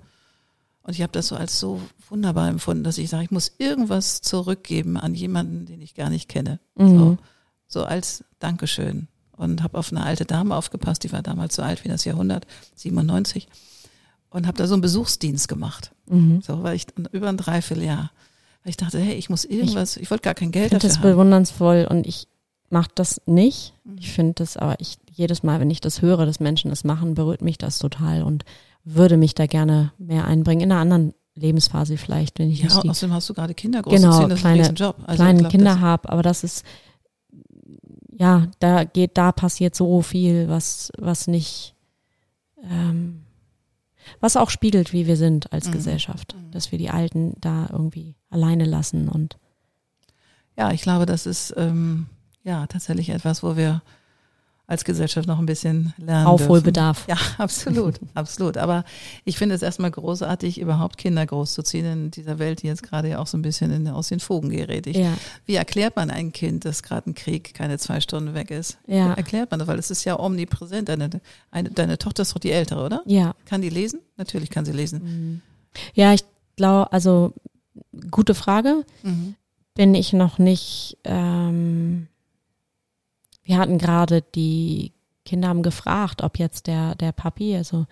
Und 0.83 0.93
ich 0.93 1.01
habe 1.01 1.11
das 1.11 1.27
so 1.27 1.35
als 1.35 1.59
so 1.59 1.81
wunderbar 2.09 2.47
empfunden, 2.47 2.83
dass 2.83 2.97
ich 2.99 3.09
sage, 3.09 3.23
ich 3.23 3.31
muss 3.31 3.53
irgendwas 3.57 4.21
zurückgeben 4.21 4.97
an 4.97 5.15
jemanden, 5.15 5.65
den 5.65 5.81
ich 5.81 5.95
gar 5.95 6.09
nicht 6.11 6.29
kenne. 6.29 6.59
Mhm. 6.75 6.97
so 6.99 7.17
als 7.83 8.23
Dankeschön. 8.39 9.07
Und 9.37 9.63
habe 9.63 9.77
auf 9.79 9.91
eine 9.91 10.03
alte 10.03 10.25
Dame 10.25 10.55
aufgepasst, 10.55 11.03
die 11.03 11.11
war 11.11 11.23
damals 11.23 11.55
so 11.55 11.63
alt 11.63 11.83
wie 11.83 11.87
das 11.89 12.05
Jahrhundert, 12.05 12.45
97. 12.75 13.47
Und 14.29 14.45
habe 14.47 14.57
da 14.57 14.67
so 14.67 14.75
einen 14.75 14.81
Besuchsdienst 14.81 15.47
gemacht. 15.47 15.91
Mhm. 16.07 16.41
So, 16.41 16.61
weil 16.63 16.75
ich 16.75 16.85
über 17.11 17.27
ein 17.29 17.37
Dreivierteljahr. 17.37 18.11
Weil 18.63 18.69
ich 18.69 18.77
dachte, 18.77 18.99
hey, 18.99 19.15
ich 19.15 19.29
muss 19.31 19.43
irgendwas, 19.43 19.97
ich, 19.97 20.11
wollte 20.11 20.21
gar 20.23 20.35
kein 20.35 20.49
Ich 20.49 20.53
Geld 20.53 20.69
finde 20.69 20.81
dafür 20.83 20.89
das 20.89 20.97
haben. 20.99 21.09
bewundernsvoll 21.11 21.87
und 21.89 22.05
ich 22.05 22.27
mache 22.69 22.91
das 22.93 23.19
nicht. 23.25 23.73
Mhm. 23.83 23.97
Ich 23.97 24.11
finde 24.11 24.33
das, 24.35 24.57
aber 24.57 24.75
ich 24.79 24.97
jedes 25.11 25.41
Mal, 25.43 25.59
wenn 25.59 25.69
ich 25.71 25.81
das 25.81 26.01
höre, 26.01 26.25
dass 26.25 26.39
Menschen 26.39 26.69
das 26.69 26.83
machen, 26.83 27.15
berührt 27.15 27.41
mich 27.41 27.57
das 27.57 27.79
total 27.79 28.21
und 28.23 28.45
würde 28.83 29.17
mich 29.17 29.33
da 29.35 29.47
gerne 29.47 29.91
mehr 29.97 30.25
einbringen. 30.25 30.61
In 30.61 30.71
einer 30.71 30.81
anderen 30.81 31.13
Lebensphase 31.35 31.97
vielleicht, 31.97 32.37
wenn 32.39 32.49
ich 32.51 32.59
Ja, 32.59 32.65
nicht 32.65 32.89
außerdem 32.89 33.13
hast 33.13 33.27
du 33.29 33.33
gerade 33.33 33.53
Kinder 33.55 33.81
Genau, 33.81 34.09
großziehen, 34.09 34.29
das 34.29 34.39
kleine- 34.39 34.61
ist 34.61 34.69
ein 34.69 34.75
Job. 34.75 34.97
Also 35.05 35.15
kleinen 35.23 35.37
ich 35.37 35.41
glaub, 35.43 35.51
Kinder 35.51 35.71
das- 35.73 35.79
habe, 35.81 36.09
aber 36.09 36.21
das 36.23 36.43
ist 36.43 36.63
ja, 38.21 38.47
da 38.59 38.83
geht, 38.83 39.17
da 39.17 39.31
passiert 39.31 39.73
so 39.73 40.03
viel, 40.03 40.47
was, 40.47 40.91
was 40.99 41.25
nicht, 41.25 41.73
ähm, 42.63 43.23
was 44.19 44.37
auch 44.37 44.51
spiegelt, 44.51 44.93
wie 44.93 45.07
wir 45.07 45.17
sind 45.17 45.51
als 45.51 45.67
Mhm. 45.67 45.71
Gesellschaft, 45.71 46.35
dass 46.51 46.71
wir 46.71 46.77
die 46.77 46.91
Alten 46.91 47.33
da 47.41 47.67
irgendwie 47.71 48.13
alleine 48.29 48.65
lassen 48.65 49.09
und 49.09 49.37
Ja, 50.55 50.71
ich 50.71 50.83
glaube, 50.83 51.07
das 51.07 51.25
ist 51.25 51.53
ähm, 51.57 52.05
ja 52.43 52.67
tatsächlich 52.67 53.09
etwas, 53.09 53.41
wo 53.41 53.55
wir 53.57 53.81
als 54.71 54.85
Gesellschaft 54.85 55.27
noch 55.27 55.37
ein 55.37 55.45
bisschen 55.45 55.93
lernen 55.97 56.27
Aufholbedarf. 56.27 57.05
Dürfen. 57.05 57.19
Ja, 57.21 57.33
absolut, 57.43 57.99
absolut. 58.13 58.57
Aber 58.57 58.85
ich 59.25 59.37
finde 59.37 59.53
es 59.53 59.61
erstmal 59.61 59.91
großartig, 59.91 60.61
überhaupt 60.61 60.97
Kinder 60.97 61.25
großzuziehen 61.25 61.85
in 61.85 62.11
dieser 62.11 62.39
Welt, 62.39 62.63
die 62.63 62.67
jetzt 62.67 62.81
gerade 62.81 63.09
ja 63.09 63.19
auch 63.19 63.27
so 63.27 63.37
ein 63.37 63.41
bisschen 63.41 63.69
in, 63.71 63.89
aus 63.89 64.07
den 64.07 64.21
Fugen 64.21 64.49
gerät. 64.49 64.87
Ich, 64.87 64.95
Ja, 64.95 65.13
Wie 65.45 65.55
erklärt 65.55 65.97
man 65.97 66.09
ein 66.09 66.31
Kind, 66.31 66.63
dass 66.63 66.83
gerade 66.83 67.09
ein 67.09 67.15
Krieg 67.15 67.53
keine 67.53 67.79
zwei 67.79 67.99
Stunden 67.99 68.33
weg 68.33 68.49
ist? 68.49 68.77
Ja. 68.87 69.11
Erklärt 69.13 69.51
man 69.51 69.59
das, 69.59 69.67
weil 69.67 69.77
es 69.77 69.91
ist 69.91 70.05
ja 70.05 70.17
omnipräsent. 70.17 70.87
Deine, 70.87 71.09
eine, 71.51 71.69
deine 71.69 71.97
Tochter 71.97 72.21
ist 72.21 72.33
doch 72.33 72.39
die 72.39 72.51
ältere, 72.51 72.85
oder? 72.85 73.01
ja, 73.05 73.35
Kann 73.43 73.61
die 73.61 73.69
lesen? 73.69 73.99
Natürlich 74.15 74.49
kann 74.49 74.63
sie 74.63 74.71
lesen. 74.71 75.41
ja, 75.93 76.13
ich 76.13 76.23
glaube, 76.55 76.93
also 76.93 77.33
gute 78.09 78.35
Frage. 78.35 78.85
Mhm. 79.03 79.35
bin 79.75 79.93
ich 79.95 80.13
noch 80.13 80.37
nicht. 80.37 80.97
Ähm, 81.03 82.07
wir 83.43 83.57
hatten 83.57 83.77
gerade 83.77 84.23
die 84.35 84.93
Kinder 85.25 85.49
haben 85.49 85.63
gefragt, 85.63 86.23
ob 86.23 86.39
jetzt 86.39 86.67
der 86.67 86.95
der 86.95 87.11
Papi, 87.11 87.55
also 87.55 87.85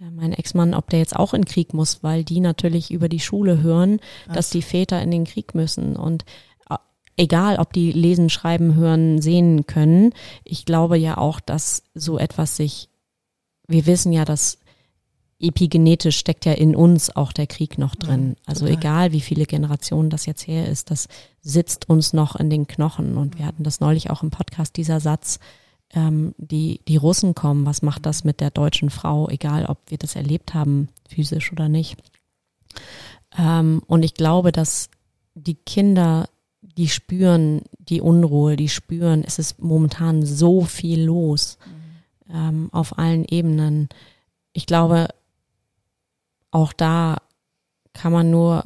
äh, 0.00 0.10
mein 0.10 0.32
Ex-Mann, 0.32 0.74
ob 0.74 0.90
der 0.90 0.98
jetzt 0.98 1.16
auch 1.16 1.34
in 1.34 1.42
den 1.42 1.48
Krieg 1.48 1.74
muss, 1.74 2.02
weil 2.02 2.24
die 2.24 2.40
natürlich 2.40 2.90
über 2.90 3.08
die 3.08 3.20
Schule 3.20 3.62
hören, 3.62 4.00
dass 4.32 4.50
die 4.50 4.62
Väter 4.62 5.00
in 5.02 5.10
den 5.10 5.24
Krieg 5.24 5.54
müssen 5.54 5.96
und 5.96 6.24
äh, 6.70 6.76
egal, 7.16 7.58
ob 7.58 7.72
die 7.72 7.92
lesen, 7.92 8.30
schreiben, 8.30 8.74
hören, 8.74 9.20
sehen 9.20 9.66
können, 9.66 10.12
ich 10.44 10.64
glaube 10.64 10.98
ja 10.98 11.18
auch, 11.18 11.40
dass 11.40 11.82
so 11.94 12.18
etwas 12.18 12.56
sich. 12.56 12.88
Wir 13.68 13.86
wissen 13.86 14.12
ja, 14.12 14.24
dass 14.24 14.58
epigenetisch 15.38 16.16
steckt 16.16 16.44
ja 16.46 16.52
in 16.52 16.74
uns 16.74 17.14
auch 17.14 17.32
der 17.32 17.46
Krieg 17.46 17.78
noch 17.78 17.94
drin. 17.94 18.28
Mhm, 18.28 18.36
also 18.46 18.66
total. 18.66 18.78
egal, 18.78 19.12
wie 19.12 19.20
viele 19.20 19.46
Generationen 19.46 20.10
das 20.10 20.26
jetzt 20.26 20.46
her 20.46 20.68
ist, 20.68 20.90
das 20.90 21.08
sitzt 21.42 21.88
uns 21.88 22.12
noch 22.12 22.36
in 22.36 22.50
den 22.50 22.66
Knochen. 22.66 23.16
Und 23.16 23.38
wir 23.38 23.46
hatten 23.46 23.62
das 23.62 23.80
neulich 23.80 24.10
auch 24.10 24.22
im 24.22 24.30
Podcast, 24.30 24.76
dieser 24.76 25.00
Satz, 25.00 25.38
ähm, 25.94 26.34
die, 26.38 26.80
die 26.88 26.96
Russen 26.96 27.34
kommen, 27.34 27.66
was 27.66 27.82
macht 27.82 28.06
das 28.06 28.24
mit 28.24 28.40
der 28.40 28.50
deutschen 28.50 28.90
Frau, 28.90 29.28
egal 29.28 29.66
ob 29.66 29.78
wir 29.88 29.98
das 29.98 30.16
erlebt 30.16 30.54
haben, 30.54 30.88
physisch 31.08 31.52
oder 31.52 31.68
nicht. 31.68 31.96
Ähm, 33.38 33.82
und 33.86 34.02
ich 34.02 34.14
glaube, 34.14 34.52
dass 34.52 34.90
die 35.34 35.54
Kinder, 35.54 36.28
die 36.62 36.88
spüren 36.88 37.62
die 37.78 38.00
Unruhe, 38.00 38.56
die 38.56 38.68
spüren, 38.68 39.22
es 39.24 39.38
ist 39.38 39.60
momentan 39.62 40.24
so 40.24 40.62
viel 40.62 41.02
los 41.04 41.58
ähm, 42.32 42.68
auf 42.72 42.98
allen 42.98 43.24
Ebenen. 43.24 43.88
Ich 44.52 44.66
glaube, 44.66 45.08
auch 46.56 46.72
da 46.72 47.18
kann 47.92 48.12
man 48.12 48.30
nur, 48.30 48.64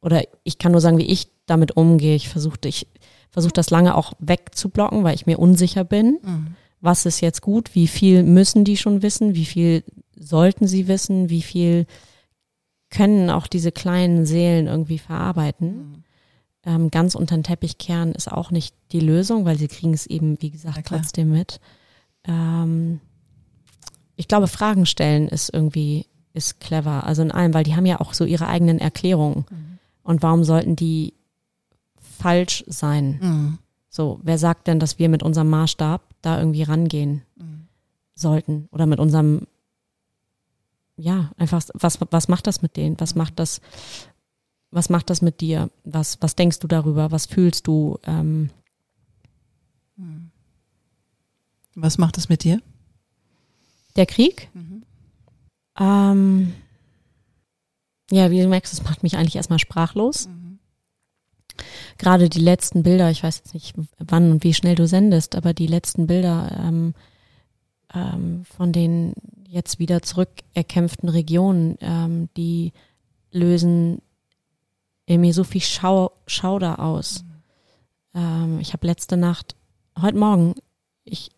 oder 0.00 0.22
ich 0.44 0.56
kann 0.56 0.72
nur 0.72 0.80
sagen, 0.80 0.96
wie 0.96 1.10
ich 1.10 1.28
damit 1.44 1.76
umgehe. 1.76 2.16
Ich 2.16 2.30
versuche 2.30 2.58
ich 2.64 2.86
versuche 3.28 3.52
das 3.52 3.68
lange 3.68 3.94
auch 3.94 4.14
wegzublocken, 4.18 5.04
weil 5.04 5.14
ich 5.14 5.26
mir 5.26 5.38
unsicher 5.38 5.84
bin. 5.84 6.18
Mhm. 6.22 6.46
Was 6.80 7.04
ist 7.04 7.20
jetzt 7.20 7.42
gut? 7.42 7.74
Wie 7.74 7.86
viel 7.86 8.22
müssen 8.22 8.64
die 8.64 8.78
schon 8.78 9.02
wissen? 9.02 9.34
Wie 9.34 9.44
viel 9.44 9.84
sollten 10.18 10.66
sie 10.66 10.88
wissen? 10.88 11.28
Wie 11.28 11.42
viel 11.42 11.86
können 12.88 13.28
auch 13.28 13.46
diese 13.46 13.72
kleinen 13.72 14.24
Seelen 14.24 14.66
irgendwie 14.66 14.98
verarbeiten? 14.98 16.04
Ähm, 16.64 16.90
ganz 16.90 17.14
unter 17.14 17.36
den 17.36 17.44
Teppich 17.44 17.76
kehren 17.76 18.12
ist 18.12 18.32
auch 18.32 18.50
nicht 18.50 18.74
die 18.92 19.00
Lösung, 19.00 19.44
weil 19.44 19.58
sie 19.58 19.68
kriegen 19.68 19.92
es 19.92 20.06
eben, 20.06 20.40
wie 20.40 20.50
gesagt, 20.50 20.88
trotzdem 20.88 21.30
mit. 21.30 21.60
Ähm, 22.24 23.00
ich 24.16 24.28
glaube, 24.28 24.48
Fragen 24.48 24.86
stellen 24.86 25.28
ist 25.28 25.52
irgendwie, 25.52 26.06
ist 26.32 26.60
clever. 26.60 27.04
Also 27.04 27.22
in 27.22 27.30
allem, 27.32 27.54
weil 27.54 27.64
die 27.64 27.76
haben 27.76 27.86
ja 27.86 28.00
auch 28.00 28.14
so 28.14 28.24
ihre 28.24 28.46
eigenen 28.46 28.78
Erklärungen. 28.78 29.44
Und 30.02 30.22
warum 30.22 30.44
sollten 30.44 30.76
die 30.76 31.14
falsch 32.18 32.64
sein? 32.66 33.18
Mhm. 33.20 33.58
So, 33.88 34.20
wer 34.22 34.38
sagt 34.38 34.66
denn, 34.66 34.78
dass 34.78 34.98
wir 34.98 35.08
mit 35.08 35.22
unserem 35.22 35.50
Maßstab 35.50 36.02
da 36.22 36.38
irgendwie 36.38 36.62
rangehen 36.62 37.22
sollten? 38.14 38.68
Oder 38.70 38.86
mit 38.86 39.00
unserem, 39.00 39.46
ja, 40.96 41.32
einfach, 41.36 41.62
was, 41.74 41.98
was 42.10 42.28
macht 42.28 42.46
das 42.46 42.62
mit 42.62 42.76
denen? 42.76 42.98
Was 43.00 43.14
macht 43.14 43.38
das, 43.38 43.60
was 44.70 44.90
macht 44.90 45.10
das 45.10 45.22
mit 45.22 45.40
dir? 45.40 45.70
Was, 45.84 46.18
was 46.20 46.36
denkst 46.36 46.60
du 46.60 46.68
darüber? 46.68 47.10
Was 47.10 47.26
fühlst 47.26 47.66
du? 47.66 47.98
Ähm, 48.04 48.50
Was 51.74 51.98
macht 51.98 52.18
es 52.18 52.28
mit 52.28 52.44
dir? 52.44 52.60
der 53.96 54.06
Krieg? 54.06 54.48
Ähm, 55.78 56.54
ja, 58.10 58.30
wie 58.30 58.42
du 58.42 58.48
merkst, 58.48 58.72
es 58.72 58.82
macht 58.82 59.02
mich 59.02 59.16
eigentlich 59.16 59.36
erstmal 59.36 59.58
sprachlos. 59.58 60.28
Gerade 61.98 62.28
die 62.28 62.40
letzten 62.40 62.82
Bilder, 62.82 63.10
ich 63.10 63.22
weiß 63.22 63.38
jetzt 63.38 63.54
nicht, 63.54 63.74
wann 63.98 64.32
und 64.32 64.44
wie 64.44 64.54
schnell 64.54 64.74
du 64.74 64.86
sendest, 64.86 65.36
aber 65.36 65.52
die 65.52 65.66
letzten 65.66 66.06
Bilder 66.06 66.50
ähm, 66.58 66.94
ähm, 67.94 68.44
von 68.44 68.72
den 68.72 69.14
jetzt 69.46 69.78
wieder 69.78 70.02
zurückerkämpften 70.02 71.08
Regionen, 71.08 71.76
ähm, 71.80 72.28
die 72.36 72.72
lösen 73.32 74.00
in 75.06 75.20
mir 75.20 75.34
so 75.34 75.44
viel 75.44 75.60
Schau 75.60 76.12
Schauder 76.26 76.78
aus. 76.78 77.24
Ähm, 78.14 78.60
ich 78.60 78.72
habe 78.72 78.86
letzte 78.86 79.16
Nacht, 79.16 79.56
heute 80.00 80.16
Morgen, 80.16 80.54
ich 81.04 81.30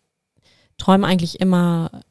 träume 0.77 1.07
eigentlich 1.07 1.39
immer 1.39 2.03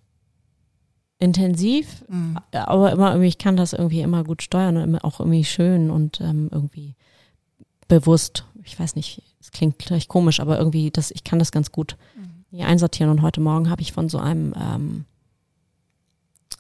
intensiv, 1.23 2.05
aber 2.53 2.93
immer 2.93 3.11
irgendwie, 3.11 3.29
ich 3.29 3.39
kann 3.39 3.57
das 3.57 3.73
irgendwie 3.73 4.01
immer 4.01 4.25
gut 4.25 4.43
steuern 4.43 4.77
und 4.77 4.99
auch 5.05 5.21
irgendwie 5.21 5.45
schön 5.45 5.91
und 5.91 6.21
ähm, 6.21 6.49
irgendwie 6.51 6.97
bewusst, 7.87 8.45
ich 8.65 8.79
weiß 8.79 8.97
nicht, 8.97 9.23
es 9.41 9.53
klingt 9.53 9.83
vielleicht 9.83 10.09
komisch, 10.09 10.41
aber 10.41 10.59
irgendwie, 10.59 10.91
das, 10.91 11.11
ich 11.11 11.25
kann 11.25 11.39
das 11.39 11.53
ganz 11.53 11.71
gut 11.73 11.97
hier 12.51 12.67
einsortieren. 12.67 13.11
Und 13.11 13.23
heute 13.23 13.41
Morgen 13.41 13.71
habe 13.71 13.83
ich 13.83 13.93
von 13.93 14.09
so 14.09 14.19
einem, 14.19 14.55
ähm, 14.61 15.05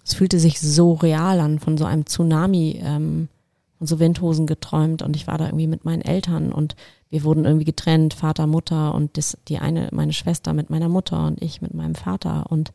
es 0.04 0.14
fühlte 0.14 0.38
sich 0.38 0.60
so 0.60 0.94
real 0.94 1.40
an, 1.40 1.58
von 1.58 1.76
so 1.76 1.84
einem 1.84 2.06
Tsunami 2.06 2.80
ähm, 2.82 3.28
und 3.78 3.86
so 3.86 3.98
Windhosen 3.98 4.46
geträumt 4.46 5.02
und 5.02 5.16
ich 5.16 5.26
war 5.26 5.38
da 5.38 5.46
irgendwie 5.46 5.66
mit 5.66 5.84
meinen 5.84 6.02
Eltern 6.02 6.52
und 6.52 6.76
wir 7.10 7.24
wurden 7.24 7.44
irgendwie 7.44 7.64
getrennt, 7.64 8.14
Vater, 8.14 8.46
Mutter 8.46 8.94
und 8.94 9.16
das, 9.18 9.36
die 9.48 9.58
eine, 9.58 9.88
meine 9.92 10.12
Schwester 10.12 10.52
mit 10.54 10.70
meiner 10.70 10.88
Mutter 10.88 11.26
und 11.26 11.42
ich 11.42 11.60
mit 11.60 11.74
meinem 11.74 11.94
Vater 11.94 12.46
und 12.50 12.72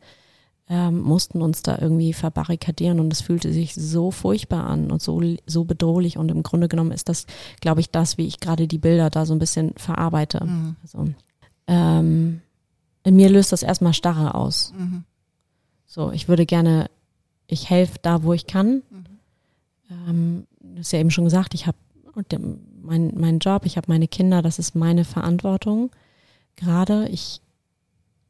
ähm, 0.70 1.00
mussten 1.00 1.40
uns 1.40 1.62
da 1.62 1.78
irgendwie 1.80 2.12
verbarrikadieren 2.12 3.00
und 3.00 3.12
es 3.12 3.22
fühlte 3.22 3.52
sich 3.52 3.74
so 3.74 4.10
furchtbar 4.10 4.64
an 4.64 4.90
und 4.90 5.00
so, 5.00 5.22
so 5.46 5.64
bedrohlich 5.64 6.18
und 6.18 6.30
im 6.30 6.42
Grunde 6.42 6.68
genommen 6.68 6.92
ist 6.92 7.08
das, 7.08 7.26
glaube 7.60 7.80
ich, 7.80 7.90
das, 7.90 8.18
wie 8.18 8.26
ich 8.26 8.40
gerade 8.40 8.68
die 8.68 8.78
Bilder 8.78 9.08
da 9.08 9.24
so 9.24 9.34
ein 9.34 9.38
bisschen 9.38 9.72
verarbeite. 9.76 10.44
Mhm. 10.44 10.76
Also, 10.82 11.08
ähm, 11.66 12.42
in 13.02 13.16
mir 13.16 13.30
löst 13.30 13.52
das 13.52 13.62
erstmal 13.62 13.94
Starre 13.94 14.34
aus. 14.34 14.74
Mhm. 14.76 15.04
So, 15.86 16.12
ich 16.12 16.28
würde 16.28 16.44
gerne, 16.44 16.90
ich 17.46 17.70
helfe 17.70 17.98
da, 18.02 18.22
wo 18.22 18.34
ich 18.34 18.46
kann. 18.46 18.82
Mhm. 18.90 19.04
Ähm, 19.90 20.46
du 20.60 20.80
hast 20.80 20.92
ja 20.92 20.98
eben 20.98 21.10
schon 21.10 21.24
gesagt, 21.24 21.54
ich 21.54 21.66
habe 21.66 21.78
mein, 22.82 23.14
meinen 23.16 23.38
Job, 23.38 23.64
ich 23.64 23.76
habe 23.76 23.86
meine 23.88 24.08
Kinder, 24.08 24.42
das 24.42 24.58
ist 24.58 24.74
meine 24.74 25.04
Verantwortung. 25.04 25.90
Gerade 26.56 27.08
ich 27.08 27.40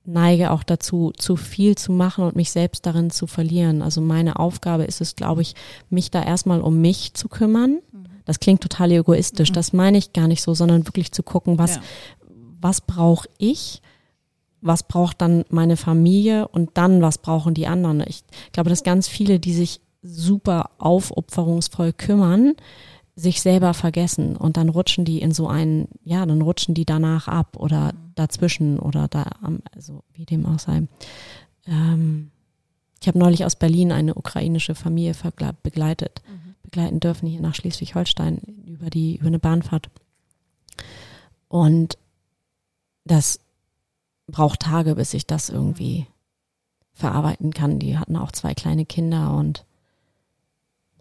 neige 0.08 0.50
auch 0.50 0.62
dazu, 0.62 1.12
zu 1.16 1.36
viel 1.36 1.76
zu 1.76 1.92
machen 1.92 2.24
und 2.24 2.34
mich 2.34 2.50
selbst 2.50 2.86
darin 2.86 3.10
zu 3.10 3.26
verlieren. 3.26 3.82
Also 3.82 4.00
meine 4.00 4.38
Aufgabe 4.38 4.84
ist 4.84 5.00
es, 5.00 5.16
glaube 5.16 5.42
ich, 5.42 5.54
mich 5.90 6.10
da 6.10 6.22
erstmal 6.22 6.60
um 6.60 6.80
mich 6.80 7.14
zu 7.14 7.28
kümmern. 7.28 7.78
Das 8.24 8.40
klingt 8.40 8.60
total 8.62 8.90
egoistisch, 8.92 9.50
Mhm. 9.50 9.54
das 9.54 9.72
meine 9.72 9.98
ich 9.98 10.12
gar 10.12 10.26
nicht 10.28 10.42
so, 10.42 10.54
sondern 10.54 10.86
wirklich 10.86 11.12
zu 11.12 11.22
gucken, 11.22 11.58
was, 11.58 11.76
Ja. 11.76 11.82
was 12.60 12.80
brauche 12.80 13.28
ich, 13.38 13.82
was 14.60 14.82
braucht 14.82 15.20
dann 15.20 15.44
meine 15.50 15.76
Familie 15.76 16.48
und 16.48 16.70
dann, 16.74 17.00
was 17.02 17.18
brauchen 17.18 17.54
die 17.54 17.66
anderen. 17.66 18.02
Ich 18.06 18.24
glaube, 18.52 18.70
dass 18.70 18.82
ganz 18.82 19.08
viele, 19.08 19.38
die 19.38 19.52
sich 19.52 19.80
super 20.02 20.70
aufopferungsvoll 20.78 21.92
kümmern, 21.92 22.54
sich 23.14 23.40
selber 23.42 23.74
vergessen 23.74 24.36
und 24.36 24.56
dann 24.56 24.68
rutschen 24.68 25.04
die 25.04 25.20
in 25.20 25.32
so 25.32 25.48
einen, 25.48 25.88
ja, 26.04 26.24
dann 26.24 26.40
rutschen 26.40 26.74
die 26.74 26.86
danach 26.86 27.26
ab 27.28 27.56
oder 27.58 27.92
dazwischen 28.18 28.78
oder 28.78 29.08
da 29.08 29.30
also 29.74 30.02
wie 30.12 30.24
dem 30.24 30.46
auch 30.46 30.58
sei. 30.58 30.82
Ähm, 31.66 32.30
ich 33.00 33.06
habe 33.06 33.18
neulich 33.18 33.44
aus 33.44 33.56
Berlin 33.56 33.92
eine 33.92 34.14
ukrainische 34.14 34.74
Familie 34.74 35.14
begleitet, 35.62 36.22
begleiten 36.62 37.00
dürfen 37.00 37.26
hier 37.26 37.40
nach 37.40 37.54
Schleswig-Holstein 37.54 38.38
über 38.66 38.90
die, 38.90 39.16
über 39.16 39.28
eine 39.28 39.38
Bahnfahrt. 39.38 39.88
Und 41.48 41.96
das 43.04 43.40
braucht 44.26 44.60
Tage, 44.60 44.96
bis 44.96 45.14
ich 45.14 45.26
das 45.26 45.48
irgendwie 45.48 46.06
verarbeiten 46.92 47.52
kann. 47.54 47.78
Die 47.78 47.96
hatten 47.96 48.16
auch 48.16 48.32
zwei 48.32 48.54
kleine 48.54 48.84
Kinder 48.84 49.34
und 49.34 49.64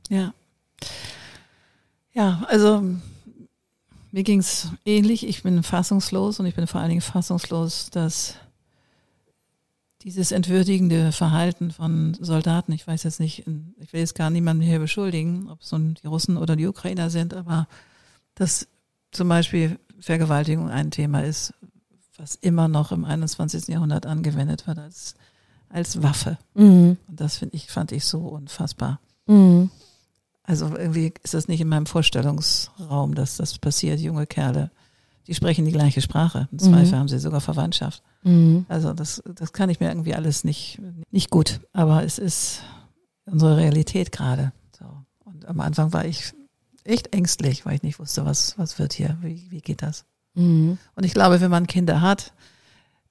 Ja. 0.09 0.33
Ja, 2.13 2.45
also 2.47 2.83
mir 4.17 4.23
ging's 4.23 4.71
ähnlich. 4.83 5.27
Ich 5.27 5.43
bin 5.43 5.61
fassungslos 5.61 6.39
und 6.39 6.47
ich 6.47 6.55
bin 6.55 6.65
vor 6.65 6.81
allen 6.81 6.89
Dingen 6.89 7.01
fassungslos, 7.01 7.91
dass 7.91 8.33
dieses 10.01 10.31
entwürdigende 10.31 11.11
Verhalten 11.11 11.69
von 11.69 12.17
Soldaten, 12.19 12.71
ich 12.71 12.87
weiß 12.87 13.03
jetzt 13.03 13.19
nicht, 13.19 13.45
ich 13.79 13.93
will 13.93 13.99
jetzt 13.99 14.15
gar 14.15 14.31
niemanden 14.31 14.63
hier 14.63 14.79
beschuldigen, 14.79 15.49
ob 15.51 15.61
es 15.61 15.71
nun 15.71 15.93
die 16.01 16.07
Russen 16.07 16.37
oder 16.37 16.55
die 16.55 16.65
Ukrainer 16.65 17.11
sind, 17.11 17.35
aber 17.35 17.67
dass 18.33 18.67
zum 19.11 19.29
Beispiel 19.29 19.77
Vergewaltigung 19.99 20.71
ein 20.71 20.89
Thema 20.89 21.21
ist, 21.21 21.53
was 22.17 22.33
immer 22.33 22.67
noch 22.67 22.91
im 22.91 23.05
21. 23.05 23.67
Jahrhundert 23.67 24.07
angewendet 24.07 24.65
wird 24.65 24.79
als, 24.79 25.13
als 25.69 26.01
Waffe. 26.01 26.39
mhm. 26.55 26.97
Und 27.07 27.21
das 27.21 27.37
finde 27.37 27.55
ich, 27.55 27.67
fand 27.67 27.91
ich 27.91 28.03
so 28.05 28.21
unfassbar. 28.21 28.99
Mhm. 29.27 29.69
Also 30.47 30.75
irgendwie 30.77 31.13
ist 31.23 31.33
das 31.33 31.49
nicht 31.49 31.59
in 31.59 31.67
meinem 31.67 31.85
Vorstellungsraum, 31.85 33.13
dass 33.15 33.35
das 33.35 33.59
passiert. 33.59 33.99
Junge 33.99 34.25
Kerle, 34.25 34.71
die 35.27 35.35
sprechen 35.35 35.65
die 35.65 35.73
gleiche 35.73 36.01
Sprache. 36.01 36.47
Im 36.53 36.57
Zweifel 36.59 36.97
haben 36.97 37.09
sie 37.09 37.19
sogar 37.19 37.41
Verwandtschaft. 37.41 38.01
Mhm. 38.23 38.65
Also 38.69 38.93
das, 38.93 39.21
das 39.35 39.51
kann 39.51 39.69
ich 39.69 39.81
mir 39.81 39.89
irgendwie 39.89 40.15
alles 40.15 40.45
nicht, 40.45 40.79
nicht 41.11 41.29
gut. 41.29 41.59
Aber 41.73 42.03
es 42.05 42.17
ist 42.17 42.61
unsere 43.25 43.57
Realität 43.57 44.13
gerade. 44.13 44.53
So. 44.79 44.85
Und 45.25 45.45
am 45.45 45.59
Anfang 45.59 45.91
war 45.91 46.05
ich 46.05 46.33
echt 46.85 47.13
ängstlich, 47.13 47.65
weil 47.65 47.75
ich 47.75 47.83
nicht 47.83 47.99
wusste, 47.99 48.25
was, 48.25 48.57
was 48.57 48.79
wird 48.79 48.93
hier, 48.93 49.17
wie, 49.21 49.51
wie 49.51 49.59
geht 49.59 49.81
das? 49.81 50.05
Mhm. 50.33 50.77
Und 50.95 51.03
ich 51.03 51.13
glaube, 51.13 51.41
wenn 51.41 51.51
man 51.51 51.67
Kinder 51.67 51.99
hat, 51.99 52.31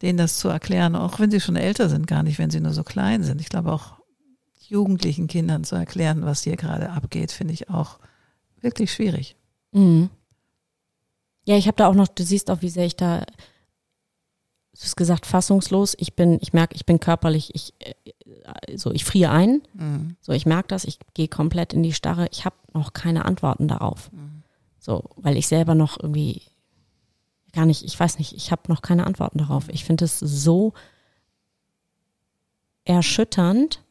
denen 0.01 0.17
das 0.17 0.39
zu 0.39 0.49
erklären, 0.49 0.97
auch 0.97 1.19
wenn 1.19 1.31
sie 1.31 1.41
schon 1.41 1.57
älter 1.57 1.91
sind, 1.91 2.07
gar 2.07 2.23
nicht, 2.23 2.39
wenn 2.39 2.51
sie 2.51 2.61
nur 2.61 2.73
so 2.73 2.83
klein 2.83 3.23
sind. 3.23 3.43
Ich 3.43 3.51
glaube 3.51 3.73
auch 3.73 3.96
jugendlichen 4.69 5.27
Kindern 5.27 5.65
zu 5.65 5.77
erklären, 5.77 6.25
was 6.25 6.43
hier 6.43 6.57
gerade 6.57 6.91
abgeht, 6.91 7.33
finde 7.33 7.55
ich 7.55 7.71
auch 7.71 7.99
wirklich 8.61 8.93
schwierig. 8.93 9.37
Mhm. 9.73 10.11
Ja, 11.45 11.57
ich 11.57 11.67
habe 11.67 11.77
da 11.77 11.87
auch 11.87 11.95
noch, 11.95 12.09
du 12.09 12.25
siehst 12.25 12.51
auch, 12.51 12.63
wie 12.63 12.69
sehr 12.69 12.87
ich 12.87 12.97
da, 12.97 13.21
du 13.21 14.81
hast 14.81 14.97
gesagt, 14.97 15.27
fassungslos. 15.27 15.95
Ich 15.99 16.15
bin, 16.15 16.39
ich 16.41 16.53
merke, 16.53 16.75
ich 16.75 16.85
bin 16.87 16.99
körperlich, 16.99 17.55
ich, 17.55 17.75
äh, 17.79 18.77
so, 18.77 18.91
ich 18.91 19.05
friere 19.05 19.31
ein. 19.31 19.63
Mhm. 19.75 20.17
So, 20.21 20.33
ich 20.33 20.47
merke 20.47 20.69
das, 20.69 20.85
ich 20.85 20.99
gehe 21.15 21.29
komplett 21.29 21.73
in 21.73 21.83
die 21.83 21.93
Starre. 21.93 22.27
Ich 22.33 22.45
habe 22.45 22.57
noch 22.73 22.93
keine 22.93 23.25
Antworten 23.25 23.69
darauf. 23.69 24.11
So, 24.79 25.03
weil 25.17 25.37
ich 25.37 25.49
selber 25.49 25.75
noch 25.75 25.99
irgendwie 26.01 26.43
gar 27.53 27.67
nicht, 27.67 27.83
ich 27.83 27.99
weiß 27.99 28.19
nicht, 28.19 28.35
ich 28.35 28.53
habe 28.53 28.63
noch 28.69 28.83
keine 28.83 29.07
Antworten 29.07 29.39
darauf. 29.39 29.69
Ich 29.69 29.85
finde 29.85 30.05
es 30.05 30.19
so 30.21 30.75
erschütternd. 32.85 33.83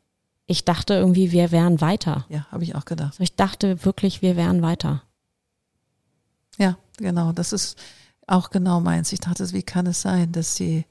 Ich 0.47 0.65
dachte 0.65 0.93
irgendwie, 0.93 1.31
wir 1.31 1.51
wären 1.51 1.81
weiter. 1.81 2.25
Ja, 2.29 2.45
habe 2.51 2.63
ich 2.63 2.75
auch 2.75 2.86
gedacht. 2.86 3.15
Ich 3.19 3.36
dachte 3.36 3.84
wirklich, 3.84 4.21
wir 4.21 4.36
wären 4.36 4.62
weiter. 4.62 5.03
Ja, 6.58 6.77
genau. 6.97 7.31
Das 7.31 7.51
ist 7.51 7.77
auch 8.27 8.49
genau 8.51 8.79
meins. 8.79 9.12
Ich 9.12 9.19
dachte, 9.19 9.51
wie 9.53 9.63
kann 9.63 9.88
es 9.88 10.01
sein, 10.01 10.31
dass 10.31 10.55
sie 10.55 10.86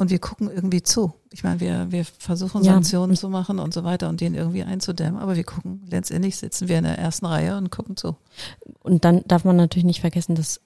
und 0.00 0.08
wir 0.08 0.18
gucken 0.18 0.50
irgendwie 0.50 0.82
zu. 0.82 1.12
Ich 1.30 1.44
meine, 1.44 1.60
wir, 1.60 1.92
wir 1.92 2.06
versuchen 2.06 2.64
Ja. 2.64 2.72
Sanktionen 2.72 3.16
zu 3.16 3.28
machen 3.28 3.58
und 3.58 3.74
so 3.74 3.84
weiter 3.84 4.08
und 4.08 4.22
den 4.22 4.34
irgendwie 4.34 4.62
einzudämmen, 4.62 5.20
aber 5.20 5.36
wir 5.36 5.44
gucken, 5.44 5.82
letztendlich 5.90 6.38
sitzen 6.38 6.68
wir 6.68 6.78
in 6.78 6.84
der 6.84 6.98
ersten 6.98 7.26
Reihe 7.26 7.58
und 7.58 7.70
gucken 7.70 7.98
zu. 7.98 8.16
Und 8.78 9.04
dann 9.04 9.22
darf 9.26 9.44
man 9.44 9.56
natürlich 9.56 9.84
nicht 9.84 10.00
vergessen, 10.00 10.34
dass 10.36 10.62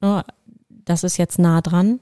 oh, 0.00 0.22
das 0.70 1.04
ist 1.04 1.18
jetzt 1.18 1.38
nah 1.38 1.60
dran. 1.60 2.00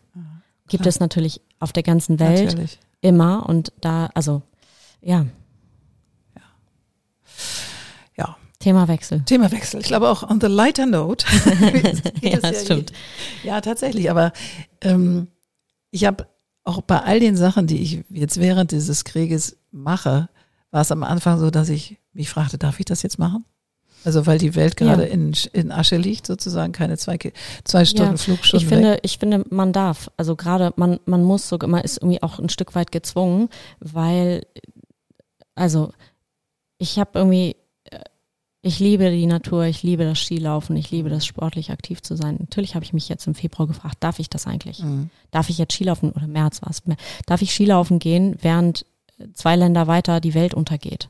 Gibt 0.68 0.83
klar. 0.83 0.90
es 0.90 1.00
natürlich 1.00 1.40
auf 1.59 1.72
der 1.72 1.83
ganzen 1.83 2.20
Welt 2.20 2.44
Natürlich. 2.44 2.78
Immer 3.05 3.47
und 3.49 3.73
da, 3.81 4.11
also 4.14 4.43
ja, 5.03 5.27
Ja. 8.17 8.37
Themawechsel. 8.59 9.23
Themawechsel. 9.27 9.81
Ich 9.81 9.87
glaube 9.87 10.09
auch 10.09 10.23
on 10.23 10.40
the 10.40 10.47
lighter 10.47 10.87
note. 10.87 11.27
Ja, 12.23 12.38
das 12.38 12.64
stimmt. 12.64 12.93
Ja, 13.43 13.61
tatsächlich. 13.61 14.11
Aber 14.11 14.33
ähm, 14.81 15.29
ich 15.90 16.07
habe 16.07 16.27
auch 16.64 16.81
bei 16.81 17.01
all 17.01 17.21
den 17.21 17.37
Sachen, 17.37 17.67
die 17.67 17.83
ich 17.83 18.05
jetzt 18.09 18.40
während 18.40 18.73
dieses 18.73 19.05
Krieges 19.05 19.59
mache, 19.71 20.31
war 20.71 20.81
es 20.81 20.90
am 20.90 21.03
Anfang 21.03 21.38
so, 21.38 21.51
dass 21.51 21.69
ich 21.69 21.99
mich 22.14 22.31
fragte, 22.31 22.57
darf 22.57 22.81
ich 22.81 22.87
das 22.87 23.03
jetzt 23.03 23.19
machen? 23.19 23.45
Also 24.05 24.27
weil 24.27 24.38
die 24.38 24.55
Welt 24.55 24.77
gerade 24.77 25.05
Ja. 25.07 25.09
in, 25.09 25.33
in 25.53 25.73
Asche 25.73 25.97
liegt, 25.97 26.27
sozusagen 26.27 26.73
keine 26.73 26.99
zwei, 26.99 27.19
zwei 27.64 27.85
Stunden 27.85 28.12
Ja, 28.12 28.17
Flugstunden 28.19 28.62
Ich 28.67 28.69
finde, 28.73 28.99
ich 29.03 29.19
finde, 29.19 29.45
man 29.51 29.73
darf. 29.73 30.11
Also 30.17 30.37
gerade 30.37 30.73
man, 30.77 31.01
man 31.07 31.25
muss 31.25 31.49
sogar, 31.49 31.69
man 31.71 31.83
ist 31.83 31.99
irgendwie 31.99 32.23
auch 32.23 32.38
ein 32.38 32.49
Stück 32.51 32.75
weit 32.75 32.93
gezwungen, 32.93 33.49
weil, 33.81 34.43
also 35.55 35.93
ich 36.79 36.99
habe 36.99 37.19
irgendwie, 37.19 37.57
äh, 37.85 38.01
ich 38.62 38.79
liebe 38.79 39.11
die 39.11 39.27
Natur, 39.27 39.64
ich 39.64 39.83
liebe 39.83 40.05
das 40.05 40.19
Skilaufen, 40.19 40.77
ich 40.77 40.90
liebe 40.90 41.09
das 41.09 41.25
sportlich 41.25 41.71
aktiv 41.71 42.03
zu 42.03 42.17
sein. 42.17 42.37
Natürlich 42.40 42.75
habe 42.75 42.85
ich 42.85 42.93
mich 42.93 43.09
jetzt 43.09 43.27
im 43.27 43.35
Februar 43.35 43.67
gefragt, 43.69 43.97
darf 44.01 44.19
ich 44.19 44.29
das 44.29 44.47
eigentlich? 44.47 44.81
Mhm. 44.83 45.11
Darf 45.31 45.49
ich 45.49 45.59
jetzt 45.59 45.75
Skilaufen 45.75 46.12
oder 46.12 46.27
März 46.27 46.62
war 46.62 46.71
es? 46.71 46.83
Darf 47.27 47.43
ich 47.43 47.53
Skilaufen 47.55 47.99
gehen, 47.99 48.37
während 48.43 48.85
zwei 49.33 49.57
Länder 49.57 49.87
weiter 49.87 50.21
die 50.21 50.35
Welt 50.35 50.55
untergeht? 50.55 51.09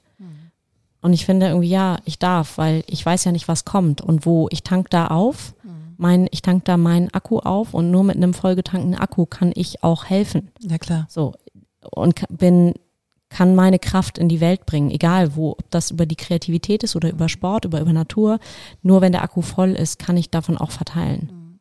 Und 1.04 1.12
ich 1.12 1.26
finde 1.26 1.48
irgendwie, 1.48 1.68
ja, 1.68 1.98
ich 2.06 2.18
darf, 2.18 2.56
weil 2.56 2.82
ich 2.86 3.04
weiß 3.04 3.24
ja 3.24 3.32
nicht, 3.32 3.46
was 3.46 3.66
kommt 3.66 4.00
und 4.00 4.24
wo. 4.24 4.48
Ich 4.50 4.62
tank 4.62 4.88
da 4.88 5.08
auf, 5.08 5.54
mein, 5.98 6.28
ich 6.30 6.40
tank 6.40 6.64
da 6.64 6.78
meinen 6.78 7.12
Akku 7.12 7.40
auf 7.40 7.74
und 7.74 7.90
nur 7.90 8.04
mit 8.04 8.16
einem 8.16 8.32
vollgetankten 8.32 8.94
Akku 8.94 9.26
kann 9.26 9.52
ich 9.54 9.84
auch 9.84 10.06
helfen. 10.06 10.50
Ja 10.60 10.78
klar. 10.78 11.04
So. 11.10 11.34
Und 11.90 12.24
bin, 12.30 12.72
kann 13.28 13.54
meine 13.54 13.78
Kraft 13.78 14.16
in 14.16 14.30
die 14.30 14.40
Welt 14.40 14.64
bringen, 14.64 14.90
egal 14.90 15.36
wo, 15.36 15.50
ob 15.50 15.70
das 15.70 15.90
über 15.90 16.06
die 16.06 16.16
Kreativität 16.16 16.82
ist 16.82 16.96
oder 16.96 17.10
über 17.10 17.28
Sport, 17.28 17.66
über, 17.66 17.82
über 17.82 17.92
Natur. 17.92 18.38
Nur 18.80 19.02
wenn 19.02 19.12
der 19.12 19.24
Akku 19.24 19.42
voll 19.42 19.72
ist, 19.72 19.98
kann 19.98 20.16
ich 20.16 20.30
davon 20.30 20.56
auch 20.56 20.70
verteilen. 20.70 21.60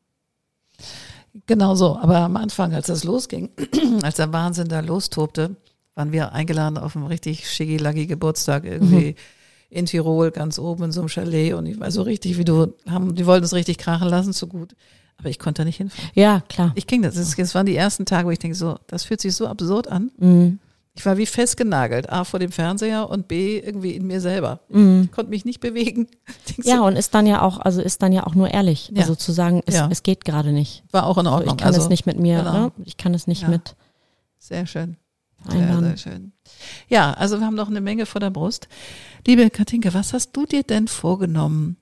Genau 1.47 1.75
so. 1.75 1.97
Aber 1.97 2.19
am 2.19 2.37
Anfang, 2.37 2.73
als 2.73 2.87
das 2.87 3.03
losging, 3.03 3.49
als 4.03 4.15
der 4.15 4.31
Wahnsinn 4.31 4.69
da 4.69 4.79
lostobte, 4.79 5.57
waren 5.95 6.11
wir 6.11 6.33
eingeladen 6.33 6.77
auf 6.77 6.95
einen 6.95 7.05
richtig 7.05 7.49
schiggi-laggi 7.49 8.07
Geburtstag 8.07 8.65
irgendwie 8.65 9.15
in 9.69 9.85
Tirol 9.85 10.31
ganz 10.31 10.59
oben 10.59 10.83
in 10.85 10.91
so 10.91 11.01
einem 11.01 11.09
Chalet 11.09 11.53
und 11.53 11.65
ich 11.65 11.79
war 11.79 11.89
so 11.91 12.03
richtig, 12.03 12.37
wie 12.37 12.45
du 12.45 12.73
haben, 12.87 13.15
die 13.15 13.25
wollten 13.25 13.45
es 13.45 13.53
richtig 13.53 13.77
krachen 13.77 14.07
lassen, 14.07 14.33
so 14.33 14.47
gut. 14.47 14.75
Aber 15.17 15.29
ich 15.29 15.39
konnte 15.39 15.61
da 15.61 15.65
nicht 15.65 15.77
hinfahren. 15.77 16.09
Ja, 16.15 16.41
klar. 16.49 16.71
Ich 16.75 16.87
ging 16.87 17.01
das. 17.03 17.15
Das, 17.15 17.55
waren 17.55 17.65
die 17.65 17.75
ersten 17.75 18.05
Tage, 18.05 18.27
wo 18.27 18.31
ich 18.31 18.39
denke, 18.39 18.55
so, 18.55 18.77
das 18.87 19.03
fühlt 19.03 19.21
sich 19.21 19.35
so 19.35 19.47
absurd 19.47 19.87
an. 19.87 20.11
Mhm. 20.17 20.59
Ich 20.95 21.05
war 21.05 21.17
wie 21.17 21.25
festgenagelt. 21.25 22.09
A, 22.11 22.23
vor 22.23 22.39
dem 22.39 22.51
Fernseher 22.51 23.09
und 23.09 23.27
B, 23.27 23.57
irgendwie 23.59 23.91
in 23.91 24.05
mir 24.05 24.21
selber. 24.21 24.59
Mhm. 24.69 25.03
Ich 25.05 25.11
konnte 25.11 25.29
mich 25.31 25.45
nicht 25.45 25.59
bewegen. 25.59 26.07
Denk 26.49 26.67
Ja, 26.67 26.77
so, 26.77 26.85
und 26.85 26.95
ist 26.95 27.13
dann 27.15 27.25
ja 27.25 27.41
auch, 27.41 27.59
also 27.59 27.81
ist 27.81 28.01
dann 28.03 28.11
ja 28.11 28.27
auch 28.27 28.35
nur 28.35 28.51
ehrlich. 28.51 28.91
Ja. 28.93 29.01
Also 29.01 29.15
zu 29.15 29.31
sagen, 29.31 29.61
es, 29.65 29.75
Ja. 29.75 29.87
es 29.91 30.03
geht 30.03 30.25
gerade 30.25 30.51
nicht. 30.51 30.83
war 30.91 31.05
auch 31.05 31.17
in 31.17 31.25
Also 31.25 31.37
Ordnung. 31.37 31.55
ich 31.55 31.61
kann 31.63 31.67
also, 31.73 31.81
es 31.81 31.89
nicht 31.89 32.05
mit 32.05 32.19
mir, 32.19 32.39
genau. 32.39 32.53
ne? 32.65 32.71
ich 32.85 32.97
kann 32.97 33.13
es 33.13 33.25
nicht 33.27 33.43
Ja. 33.43 33.49
mit 33.49 33.75
Sehr 34.39 34.67
schön. 34.67 34.97
Sehr, 35.43 35.51
vereinbaren. 35.51 35.83
sehr 35.85 35.97
schön. 35.97 36.31
Ja, 36.89 37.13
also 37.13 37.39
wir 37.39 37.45
haben 37.45 37.55
noch 37.55 37.69
eine 37.69 37.81
Menge 37.81 38.05
vor 38.05 38.19
der 38.21 38.29
Brust. 38.29 38.67
Liebe 39.25 39.49
Katinka, 39.49 39.93
was 39.93 40.13
hast 40.13 40.31
du 40.35 40.45
dir 40.45 40.63
denn 40.63 40.87
vorgenommen 40.87 41.77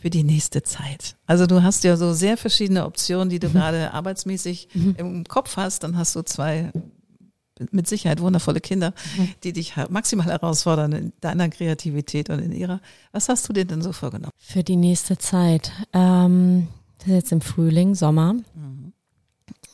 für 0.00 0.10
die 0.10 0.24
nächste 0.24 0.62
Zeit? 0.62 1.16
Also 1.26 1.46
du 1.46 1.62
hast 1.62 1.84
ja 1.84 1.96
so 1.96 2.12
sehr 2.12 2.36
verschiedene 2.36 2.84
Optionen, 2.86 3.28
die 3.28 3.38
du 3.38 3.48
Mhm. 3.48 3.52
gerade 3.52 3.92
arbeitsmäßig 3.94 4.68
im 4.96 5.24
Kopf 5.24 5.56
hast. 5.56 5.82
Dann 5.84 5.96
hast 5.96 6.14
du 6.16 6.22
zwei 6.22 6.72
mit 7.72 7.86
Sicherheit 7.86 8.20
wundervolle 8.20 8.60
Kinder, 8.60 8.94
Mhm. 9.18 9.28
die 9.44 9.52
dich 9.52 9.74
maximal 9.90 10.26
herausfordern 10.28 10.92
in 10.92 11.12
deiner 11.20 11.50
Kreativität 11.50 12.30
und 12.30 12.38
in 12.38 12.52
ihrer. 12.52 12.80
Was 13.12 13.28
hast 13.28 13.46
du 13.48 13.52
dir 13.52 13.66
denn 13.66 13.82
so 13.82 13.92
vorgenommen? 13.92 14.32
Für 14.38 14.64
die 14.64 14.76
nächste 14.76 15.18
Zeit. 15.18 15.70
Ähm, 15.92 16.68
das 16.98 17.08
ist 17.08 17.12
jetzt 17.14 17.32
im 17.32 17.40
Frühling, 17.42 17.94
Sommer. 17.94 18.36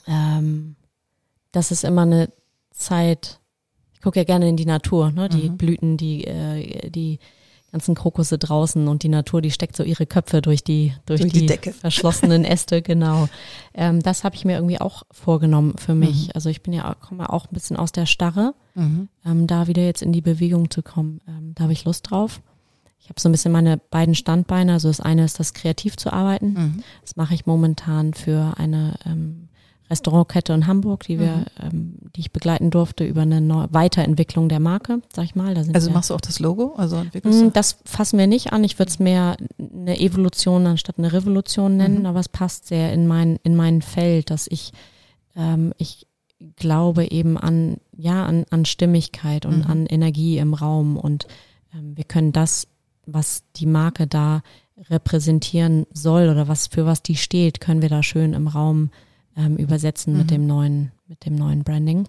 Ähm, 0.08 0.75
das 1.56 1.70
ist 1.70 1.84
immer 1.84 2.02
eine 2.02 2.28
Zeit, 2.70 3.40
ich 3.94 4.00
gucke 4.02 4.18
ja 4.20 4.24
gerne 4.24 4.48
in 4.48 4.56
die 4.56 4.66
Natur, 4.66 5.10
ne? 5.10 5.28
die 5.28 5.48
Mhm. 5.50 5.56
Blüten, 5.56 5.96
die, 5.96 6.24
äh, 6.24 6.90
die 6.90 7.18
ganzen 7.72 7.94
Krokusse 7.94 8.38
draußen 8.38 8.86
und 8.88 9.02
die 9.02 9.08
Natur, 9.08 9.40
die 9.42 9.50
steckt 9.50 9.74
so 9.76 9.82
ihre 9.82 10.06
Köpfe 10.06 10.40
durch 10.42 10.62
die, 10.62 10.92
durch, 11.06 11.20
Durch 11.22 11.32
die 11.32 11.46
Decke. 11.46 11.72
verschlossenen 11.86 12.44
Äste, 12.44 12.82
genau. 12.82 13.28
Ähm, 13.74 14.02
das 14.02 14.22
habe 14.22 14.36
ich 14.36 14.44
mir 14.44 14.54
irgendwie 14.54 14.80
auch 14.80 15.02
vorgenommen 15.10 15.74
für 15.78 15.94
mich. 15.94 16.26
Mhm. 16.26 16.32
Also 16.34 16.48
ich 16.50 16.62
bin 16.62 16.72
ja, 16.74 16.94
komme 16.94 17.30
auch 17.32 17.46
ein 17.46 17.54
bisschen 17.54 17.76
aus 17.76 17.92
der 17.92 18.06
Starre, 18.06 18.54
ähm, 18.76 19.46
da 19.46 19.66
wieder 19.66 19.82
jetzt 19.82 20.02
in 20.02 20.12
die 20.12 20.20
Bewegung 20.20 20.70
zu 20.70 20.82
kommen. 20.82 21.20
Ähm, 21.26 21.52
da 21.54 21.64
habe 21.64 21.72
ich 21.72 21.84
Lust 21.86 22.10
drauf. 22.10 22.40
Ich 23.00 23.08
habe 23.08 23.20
so 23.20 23.28
ein 23.28 23.32
bisschen 23.32 23.52
meine 23.52 23.78
beiden 23.78 24.14
Standbeine. 24.14 24.74
Also 24.74 24.88
das 24.88 25.00
eine 25.00 25.24
ist 25.24 25.38
das 25.40 25.54
kreativ 25.54 25.96
zu 25.96 26.12
arbeiten. 26.12 26.52
Mhm. 26.52 26.82
Das 27.02 27.16
mache 27.16 27.34
ich 27.34 27.46
momentan 27.46 28.12
für 28.14 28.54
eine 28.58 28.94
ähm, 29.06 29.48
Restaurantkette 29.88 30.52
in 30.52 30.66
Hamburg, 30.66 31.04
die 31.04 31.18
wir, 31.20 31.36
Mhm. 31.36 31.44
ähm, 31.62 31.94
die 32.16 32.20
ich 32.20 32.32
begleiten 32.32 32.70
durfte 32.70 33.04
über 33.04 33.22
eine 33.22 33.40
Neu 33.40 33.66
Weiterentwicklung 33.70 34.48
der 34.48 34.58
Marke, 34.60 35.00
sag 35.14 35.24
ich 35.26 35.34
mal. 35.34 35.54
Da 35.54 35.62
sind 35.62 35.74
Also 35.74 35.90
machst 35.90 36.10
du 36.10 36.14
auch 36.14 36.20
das 36.20 36.40
Logo? 36.40 36.74
Also 36.76 36.96
entwickelst 36.96 37.40
Mm, 37.40 37.44
du? 37.46 37.50
das 37.52 37.78
fassen 37.84 38.18
wir 38.18 38.26
nicht 38.26 38.52
an. 38.52 38.64
Ich 38.64 38.78
würde 38.78 38.90
es 38.90 38.98
mehr 38.98 39.36
eine 39.58 39.98
Evolution 40.00 40.66
anstatt 40.66 40.98
eine 40.98 41.12
Revolution 41.12 41.76
nennen, 41.76 42.00
Mhm. 42.00 42.06
aber 42.06 42.20
es 42.20 42.28
passt 42.28 42.66
sehr 42.66 42.92
in 42.92 43.06
mein, 43.06 43.38
in 43.44 43.54
mein 43.54 43.80
Feld, 43.82 44.30
dass 44.30 44.46
ich, 44.48 44.72
ähm, 45.36 45.72
ich 45.78 46.06
glaube 46.56 47.10
eben 47.10 47.38
an, 47.38 47.76
ja, 47.96 48.26
an, 48.26 48.44
an 48.50 48.64
Stimmigkeit 48.64 49.46
und 49.46 49.64
Mhm. 49.64 49.70
an 49.70 49.86
Energie 49.86 50.38
im 50.38 50.52
Raum 50.54 50.96
und 50.96 51.26
ähm, 51.74 51.96
wir 51.96 52.04
können 52.04 52.32
das, 52.32 52.66
was 53.06 53.44
die 53.56 53.66
Marke 53.66 54.06
da 54.06 54.42
repräsentieren 54.90 55.86
soll 55.92 56.28
oder 56.28 56.48
was 56.48 56.66
für 56.66 56.84
was 56.86 57.02
die 57.02 57.16
steht, 57.16 57.60
können 57.60 57.82
wir 57.82 57.88
da 57.88 58.02
schön 58.02 58.32
im 58.34 58.48
Raum 58.48 58.90
ähm, 59.36 59.56
übersetzen 59.56 60.12
Mhm. 60.14 60.18
mit 60.18 60.30
dem 60.30 60.46
neuen, 60.46 60.92
mit 61.08 61.24
dem 61.26 61.34
neuen 61.36 61.62
Branding. 61.64 62.08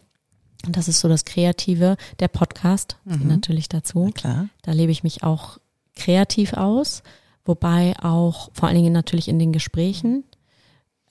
Und 0.66 0.76
das 0.78 0.88
ist 0.88 1.00
so 1.02 1.08
das 1.08 1.26
Kreative, 1.26 1.98
der 2.20 2.28
Podcast 2.30 2.98
Mhm. 3.06 3.28
natürlich 3.28 3.70
dazu. 3.70 4.06
Na 4.06 4.12
klar. 4.12 4.50
Da 4.64 4.72
lebe 4.72 4.92
ich 4.92 5.04
mich 5.04 5.24
auch 5.24 5.60
kreativ 5.96 6.54
aus, 6.54 7.04
wobei 7.46 7.96
auch 8.02 8.50
vor 8.54 8.68
allen 8.68 8.78
Dingen 8.78 8.94
natürlich 8.94 9.28
in 9.28 9.40
den 9.40 9.52
Gesprächen. 9.52 10.24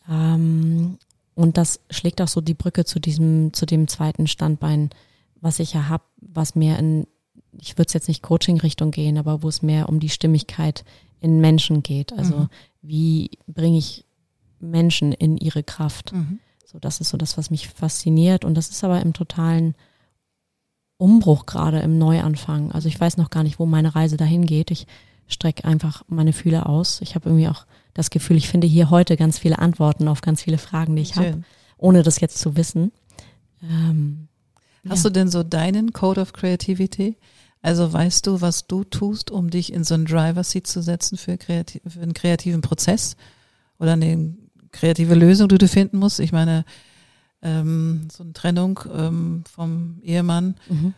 Ähm, 0.09 0.99
und 1.35 1.59
das 1.59 1.81
schlägt 1.91 2.21
auch 2.23 2.29
so 2.29 2.41
die 2.41 2.55
Brücke 2.55 2.85
zu 2.85 2.99
diesem, 2.99 3.53
zu 3.53 3.67
dem 3.67 3.89
zweiten 3.89 4.27
Standbein, 4.27 4.91
was 5.41 5.59
ich 5.59 5.75
ja 5.75 5.89
habe, 5.89 6.05
was 6.21 6.55
mehr 6.55 6.79
in, 6.79 7.07
ich 7.61 7.77
würde 7.79 7.89
es 7.89 7.93
jetzt 7.93 8.09
nicht 8.09 8.23
Coaching-Richtung 8.23 8.91
gehen, 8.91 9.19
aber 9.19 9.43
wo 9.43 9.49
es 9.49 9.63
mehr 9.63 9.89
um 9.89 10.01
die 10.01 10.09
Stimmigkeit 10.09 10.85
in 11.21 11.41
Menschen 11.41 11.83
geht. 11.83 12.13
Also 12.13 12.37
Mhm. 12.37 12.49
wie 12.83 13.31
bringe 13.47 13.79
ich 13.79 14.05
Menschen 14.61 15.13
in 15.13 15.37
ihre 15.37 15.63
Kraft? 15.63 16.13
Mhm. 16.13 16.41
So, 16.65 16.79
das 16.79 17.01
ist 17.01 17.11
so 17.11 17.17
das, 17.17 17.39
was 17.39 17.51
mich 17.51 17.69
fasziniert. 17.69 18.45
Und 18.45 18.55
das 18.55 18.71
ist 18.71 18.83
aber 18.85 19.01
im 19.01 19.13
totalen 19.13 19.75
Umbruch 20.99 21.47
gerade 21.47 21.81
im 21.81 21.99
Neuanfang. 21.99 22.73
Also 22.73 22.89
ich 22.89 22.99
weiß 22.99 23.17
noch 23.17 23.31
gar 23.31 23.43
nicht, 23.43 23.59
wo 23.59 23.67
meine 23.67 23.95
Reise 23.95 24.17
dahin 24.17 24.47
geht. 24.47 24.71
Ich 24.71 24.87
strecke 25.29 25.65
einfach 25.65 26.05
meine 26.09 26.33
Fühler 26.33 26.69
aus. 26.69 27.01
Ich 27.03 27.15
habe 27.15 27.29
irgendwie 27.29 27.49
auch 27.49 27.67
das 27.95 28.11
Gefühl, 28.11 28.37
ich 28.37 28.49
finde 28.49 28.67
hier 28.67 28.91
heute 28.91 29.17
ganz 29.17 29.39
viele 29.39 29.59
Antworten 29.59 30.09
auf 30.09 30.21
ganz 30.21 30.43
viele 30.43 30.59
Fragen, 30.59 30.97
die 30.97 31.03
ich 31.03 31.17
habe, 31.17 31.43
ohne 31.77 32.03
das 32.03 32.21
jetzt 32.21 32.39
zu 32.39 32.57
wissen. 32.57 32.93
Ähm, 33.63 34.29
Hast 34.89 35.05
ja. 35.05 35.11
du 35.11 35.15
denn 35.15 35.29
so 35.29 35.43
deinen 35.43 35.93
Code 35.93 36.21
of 36.21 36.33
Creativity? 36.33 37.17
Also 37.63 37.93
weißt 37.93 38.27
du, 38.27 38.41
was 38.41 38.67
du 38.67 38.85
tust, 38.85 39.31
um 39.31 39.51
dich 39.51 39.73
in 39.73 39.83
so 39.83 39.95
einen 39.95 40.05
Driver 40.05 40.45
Seat 40.45 40.67
zu 40.67 40.83
setzen 40.83 41.19
für, 41.19 41.37
kreativ, 41.37 41.83
für 41.87 42.01
einen 42.01 42.15
kreativen 42.15 42.61
Prozess 42.61 43.17
oder 43.79 43.95
eine 43.95 44.37
kreative 44.73 45.15
Lösung, 45.15 45.49
die 45.49 45.59
du 45.59 45.69
finden 45.69 45.99
musst? 45.99 46.21
Ich 46.21 46.33
meine, 46.33 46.65
ähm, 47.43 48.09
so 48.11 48.23
eine 48.23 48.33
Trennung 48.33 48.81
ähm, 48.95 49.45
vom 49.51 50.01
Ehemann 50.03 50.57
Mhm. 50.69 50.95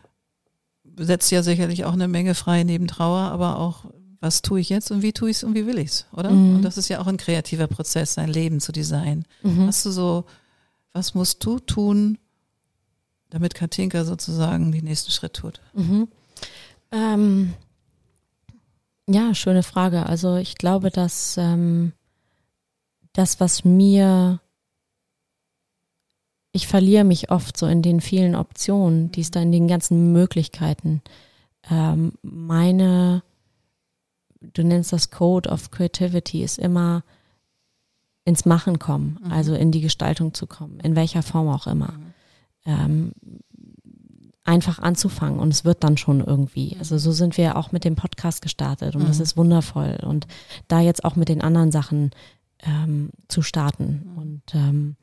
setzt 0.97 1.31
ja 1.31 1.43
sicherlich 1.43 1.85
auch 1.85 1.93
eine 1.93 2.09
Menge 2.09 2.35
frei 2.35 2.65
neben 2.65 2.87
Trauer, 2.87 3.31
aber 3.31 3.59
auch, 3.59 3.85
was 4.21 4.43
tue 4.43 4.61
ich 4.61 4.69
jetzt 4.69 4.91
und 4.91 5.03
wie 5.03 5.13
tue 5.13 5.31
ich 5.31 5.37
es 5.39 5.45
und 5.45 5.55
wie 5.55 5.67
will 5.67 5.79
ich 5.79 5.91
es, 5.91 6.07
oder? 6.13 6.31
Mhm. 6.31 6.57
Und 6.57 6.63
das 6.63 6.77
ist 6.79 6.89
ja 6.89 7.01
auch 7.01 7.07
ein 7.07 7.17
kreativer 7.19 7.67
Prozess, 7.67 8.15
sein 8.15 8.29
Leben 8.29 8.61
zu 8.61 8.73
designen. 8.73 9.25
Mhm. 9.43 9.67
Hast 9.67 9.85
du 9.87 9.91
so, 9.91 10.25
was 10.93 11.15
musst 11.15 11.45
du 11.45 11.59
tun, 11.61 12.19
damit 13.31 13.55
Katinka 13.55 14.05
sozusagen 14.05 14.73
den 14.73 14.85
nächsten 14.85 15.11
Schritt 15.13 15.35
tut? 15.35 15.61
Mhm. 15.75 16.09
Ähm, 16.91 17.55
ja, 19.07 19.35
schöne 19.35 19.63
Frage. 19.63 20.07
Also 20.07 20.37
ich 20.37 20.57
glaube, 20.57 20.91
dass 20.91 21.37
ähm, 21.39 21.93
das, 23.19 23.41
was 23.41 23.65
mir, 23.65 24.41
ich 26.53 26.67
verliere 26.69 27.05
mich 27.05 27.31
oft 27.31 27.57
so 27.57 27.67
in 27.67 27.83
den 27.83 28.01
vielen 28.01 28.35
Optionen, 28.35 29.11
die 29.13 29.21
es 29.21 29.31
da 29.31 29.41
in 29.41 29.53
den 29.53 29.69
ganzen 29.69 30.13
Möglichkeiten. 30.13 31.03
Ähm, 31.71 32.13
meine, 32.23 33.23
du 34.41 34.63
nennst 34.63 34.93
das 34.93 35.11
Code 35.11 35.51
of 35.51 35.71
Creativity, 35.71 36.43
ist 36.45 36.59
immer 36.59 37.03
ins 38.25 38.45
Machen 38.45 38.79
kommen, 38.79 39.19
Mhm. 39.25 39.33
also 39.33 39.55
in 39.55 39.73
die 39.73 39.81
Gestaltung 39.81 40.33
zu 40.35 40.47
kommen, 40.47 40.81
in 40.81 40.95
welcher 40.97 41.23
Form 41.23 41.49
auch 41.49 41.67
immer. 41.67 41.95
Ähm, 42.65 43.13
einfach 44.45 44.79
anzufangen 44.79 45.41
und 45.41 45.49
es 45.53 45.65
wird 45.65 45.85
dann 45.85 45.97
schon 45.99 46.21
irgendwie. 46.21 46.77
Also 46.79 46.97
so 46.99 47.13
sind 47.13 47.37
wir 47.37 47.57
auch 47.57 47.73
mit 47.73 47.85
dem 47.85 47.97
Podcast 47.97 48.41
gestartet 48.43 48.97
und 48.97 49.07
das 49.07 49.19
Mhm. 49.19 49.23
ist 49.23 49.37
wundervoll 49.37 49.99
und 50.03 50.27
da 50.69 50.81
jetzt 50.81 51.05
auch 51.05 51.17
mit 51.17 51.29
den 51.29 51.43
anderen 51.43 51.71
Sachen 51.71 52.13
ähm, 52.63 53.11
zu 53.29 53.43
starten 53.43 54.11
und 54.17 54.43
ähm, 54.55 54.97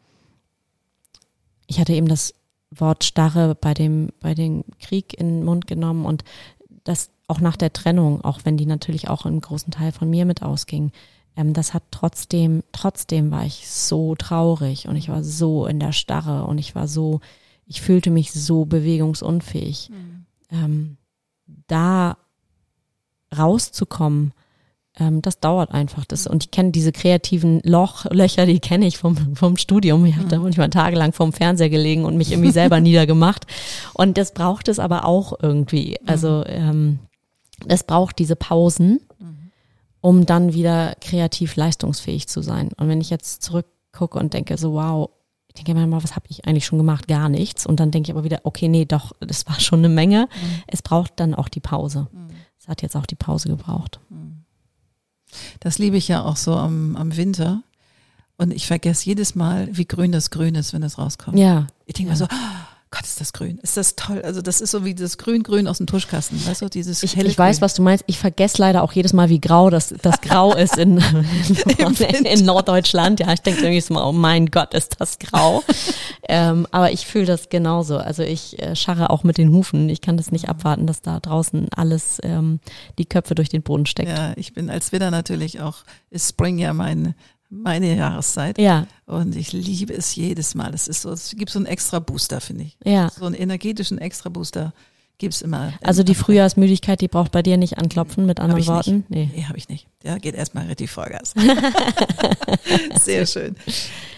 ich 1.68 1.80
hatte 1.80 1.94
eben 1.94 2.08
das 2.08 2.34
Wort 2.72 3.04
Starre 3.04 3.56
bei 3.56 3.74
dem 3.74 4.10
bei 4.20 4.34
dem 4.34 4.64
Krieg 4.80 5.18
in 5.18 5.28
den 5.28 5.44
Mund 5.44 5.68
genommen 5.68 6.06
und 6.06 6.24
das 6.84 7.10
auch 7.28 7.40
nach 7.40 7.58
der 7.58 7.74
Trennung, 7.74 8.24
auch 8.24 8.42
wenn 8.44 8.58
die 8.58 8.66
natürlich 8.66 9.10
auch 9.10 9.26
einen 9.26 9.42
großen 9.42 9.72
Teil 9.72 9.92
von 9.92 10.10
mir 10.10 10.26
mit 10.26 10.44
ausging, 10.44 10.92
ähm, 11.36 11.54
das 11.54 11.74
hat 11.74 11.84
trotzdem, 11.92 12.64
trotzdem 12.72 13.32
war 13.32 13.46
ich 13.46 13.70
so 13.70 14.16
traurig 14.16 14.88
und 14.88 14.96
ich 14.96 15.10
war 15.10 15.24
so 15.24 15.66
in 15.66 15.80
der 15.80 15.92
Starre 15.92 16.46
und 16.46 16.58
ich 16.58 16.76
war 16.76 16.88
so, 16.88 17.20
ich 17.66 17.82
fühlte 17.82 18.10
mich 18.10 18.32
so 18.32 18.66
bewegungsunfähig. 18.66 19.92
Ähm, 20.52 20.98
da 21.68 22.18
rauszukommen, 23.36 24.34
ähm, 24.98 25.22
das 25.22 25.40
dauert 25.40 25.72
einfach. 25.72 26.06
Das, 26.06 26.28
und 26.28 26.44
ich 26.44 26.52
kenne 26.52 26.72
diese 26.72 26.92
kreativen 26.92 27.62
Loch, 27.64 28.06
Löcher, 28.12 28.46
die 28.46 28.60
kenne 28.60 28.88
ich 28.88 28.98
vom, 28.98 29.36
vom 29.36 29.58
Studium. 29.58 30.06
Ich 30.06 30.16
habe 30.16 30.28
da 30.28 30.40
manchmal 30.40 30.70
tagelang 30.70 31.12
vorm 31.12 31.34
Fernseher 31.34 31.70
gelegen 31.70 32.06
und 32.06 32.18
mich 32.18 32.32
irgendwie 32.32 32.52
selber 32.52 32.80
niedergemacht. 32.82 33.46
Und 33.94 34.18
das 34.18 34.34
braucht 34.34 34.68
es 34.68 34.80
aber 34.80 35.06
auch 35.06 35.34
irgendwie. 35.42 35.98
Also 36.06 36.44
ähm, 36.46 37.00
es 37.68 37.84
braucht 37.84 38.20
diese 38.20 38.36
Pausen, 38.36 39.02
um 40.02 40.26
dann 40.26 40.54
wieder 40.54 40.96
kreativ 41.02 41.56
leistungsfähig 41.56 42.28
zu 42.28 42.42
sein. 42.42 42.70
Und 42.78 42.88
wenn 42.90 43.02
ich 43.02 43.10
jetzt 43.10 43.42
zurückgucke 43.42 44.20
und 44.20 44.34
denke 44.34 44.58
so, 44.58 44.74
wow, 44.74 45.10
ich 45.48 45.56
denke 45.56 45.80
mir 45.80 45.88
mal, 45.88 46.04
was 46.04 46.16
habe 46.16 46.26
ich 46.30 46.46
eigentlich 46.46 46.66
schon 46.66 46.78
gemacht? 46.78 47.08
Gar 47.08 47.30
nichts. 47.30 47.66
Und 47.66 47.80
dann 47.80 47.92
denke 47.92 48.08
ich 48.08 48.16
aber 48.16 48.24
wieder, 48.24 48.42
okay, 48.44 48.68
nee, 48.68 48.86
doch, 48.86 49.14
das 49.20 49.48
war 49.48 49.60
schon 49.60 49.80
eine 49.80 49.90
Menge. 49.90 50.28
Es 50.68 50.82
braucht 50.82 51.14
dann 51.16 51.34
auch 51.34 51.50
die 51.50 51.62
Pause. 51.62 52.08
Es 52.60 52.68
hat 52.68 52.82
jetzt 52.82 52.96
auch 52.96 53.06
die 53.06 53.16
Pause 53.16 53.50
gebraucht. 53.50 54.00
Das 55.60 55.78
liebe 55.78 55.98
ich 55.98 56.08
ja 56.08 56.24
auch 56.24 56.38
so 56.38 56.56
am, 56.56 56.96
am 56.96 57.16
Winter. 57.18 57.62
Und 58.38 58.52
ich 58.52 58.68
vergesse 58.68 59.06
jedes 59.06 59.34
Mal, 59.36 59.70
wie 59.72 59.86
grün 59.86 60.12
das 60.12 60.30
Grün 60.30 60.56
ist, 60.56 60.74
wenn 60.74 60.84
es 60.84 60.98
rauskommt. 60.98 61.38
Ja, 61.40 61.68
Ich 61.86 61.94
denke 61.96 62.12
Ja. 62.14 62.18
mal 62.18 62.18
so, 62.18 62.28
Gott, 62.96 63.04
ist 63.04 63.20
das 63.20 63.34
grün. 63.34 63.60
Ist 63.62 63.76
das 63.76 63.98
toll. 63.98 64.22
Also 64.22 64.42
das 64.42 64.62
ist 64.62 64.72
so 64.72 64.86
wie 64.86 64.96
das 64.96 65.18
Grün-Grün 65.18 65.68
aus 65.68 65.80
dem 65.80 65.86
Tuschkasten. 65.86 66.46
Weißt 66.48 66.62
du, 66.62 66.70
dieses 66.70 67.04
Ich, 67.04 67.18
helle 67.18 67.28
ich 67.28 67.38
weiß, 67.38 67.60
was 67.60 67.74
du 67.74 67.82
meinst. 67.82 68.06
Ich 68.08 68.18
vergesse 68.18 68.62
leider 68.62 68.84
auch 68.84 68.94
jedes 68.94 69.12
Mal, 69.12 69.28
wie 69.28 69.42
grau 69.42 69.70
das, 69.70 69.94
das 70.02 70.22
Grau 70.22 70.56
ist 70.56 70.78
in, 70.78 70.98
in, 71.78 72.26
in 72.26 72.46
Norddeutschland. 72.46 73.20
Ja, 73.20 73.34
ich 73.34 73.42
denke 73.42 73.64
irgendwie 73.64 73.82
so 73.82 73.94
mal, 73.94 74.08
oh 74.08 74.14
mein 74.14 74.46
Gott, 74.46 74.74
ist 74.74 74.96
das 75.00 75.20
grau. 75.20 75.62
ähm, 76.30 76.68
aber 76.72 76.94
ich 76.94 77.06
fühle 77.06 77.26
das 77.26 77.50
genauso. 77.50 77.98
Also 77.98 78.24
ich 78.24 78.62
äh, 78.62 78.78
scharre 78.78 79.10
auch 79.10 79.26
mit 79.26 79.38
den 79.38 79.52
Hufen. 79.52 79.90
Ich 79.90 80.00
kann 80.00 80.16
das 80.16 80.32
nicht 80.32 80.48
abwarten, 80.48 80.88
dass 80.88 81.02
da 81.02 81.20
draußen 81.20 81.68
alles 81.76 82.20
ähm, 82.24 82.62
die 82.98 83.06
Köpfe 83.06 83.36
durch 83.36 83.50
den 83.50 83.62
Boden 83.62 83.88
steckt. 83.88 84.08
Ja, 84.08 84.32
ich 84.38 84.54
bin 84.54 84.70
als 84.70 84.94
Widder 84.94 85.12
natürlich 85.12 85.60
auch, 85.60 85.80
ist 86.12 86.30
Spring 86.30 86.60
ja 86.60 86.72
mein, 86.72 87.14
meine 87.50 87.96
Jahreszeit. 87.96 88.58
Ja, 88.60 88.88
Und 89.06 89.36
ich 89.36 89.54
liebe 89.54 89.94
es 89.94 90.16
jedes 90.16 90.56
Mal. 90.56 90.74
Es 90.74 90.88
ist 90.88 91.02
so, 91.04 91.12
es 91.12 91.36
gibt 91.36 91.52
so 91.52 91.60
einen 91.60 91.66
extra 91.66 92.00
Booster, 92.00 92.42
finde 92.42 92.64
ich. 92.66 92.78
ja. 92.84 93.10
So 93.10 93.26
einen 93.26 93.36
energetischen 93.36 93.98
extra 93.98 94.30
Booster 94.30 94.74
gibt's 95.18 95.42
immer. 95.42 95.74
Also 95.82 96.04
die 96.04 96.16
Frühjahrsmüdigkeit, 96.16 97.00
die 97.00 97.08
braucht 97.08 97.32
bei 97.32 97.42
dir 97.42 97.58
nicht 97.58 97.78
anklopfen, 97.78 98.26
mit 98.26 98.40
anderen 98.40 98.62
ich 98.62 98.68
Worten. 98.68 99.06
Nicht. 99.08 99.10
Nee. 99.10 99.32
Nee, 99.34 99.44
habe 99.46 99.58
ich 99.58 99.70
nicht. 99.70 99.88
Der 100.04 100.20
geht 100.20 100.36
erstmal 100.36 100.66
richtig 100.66 100.90
Vollgas. 100.92 101.34
Sehr 103.02 103.26
schön. 103.26 103.56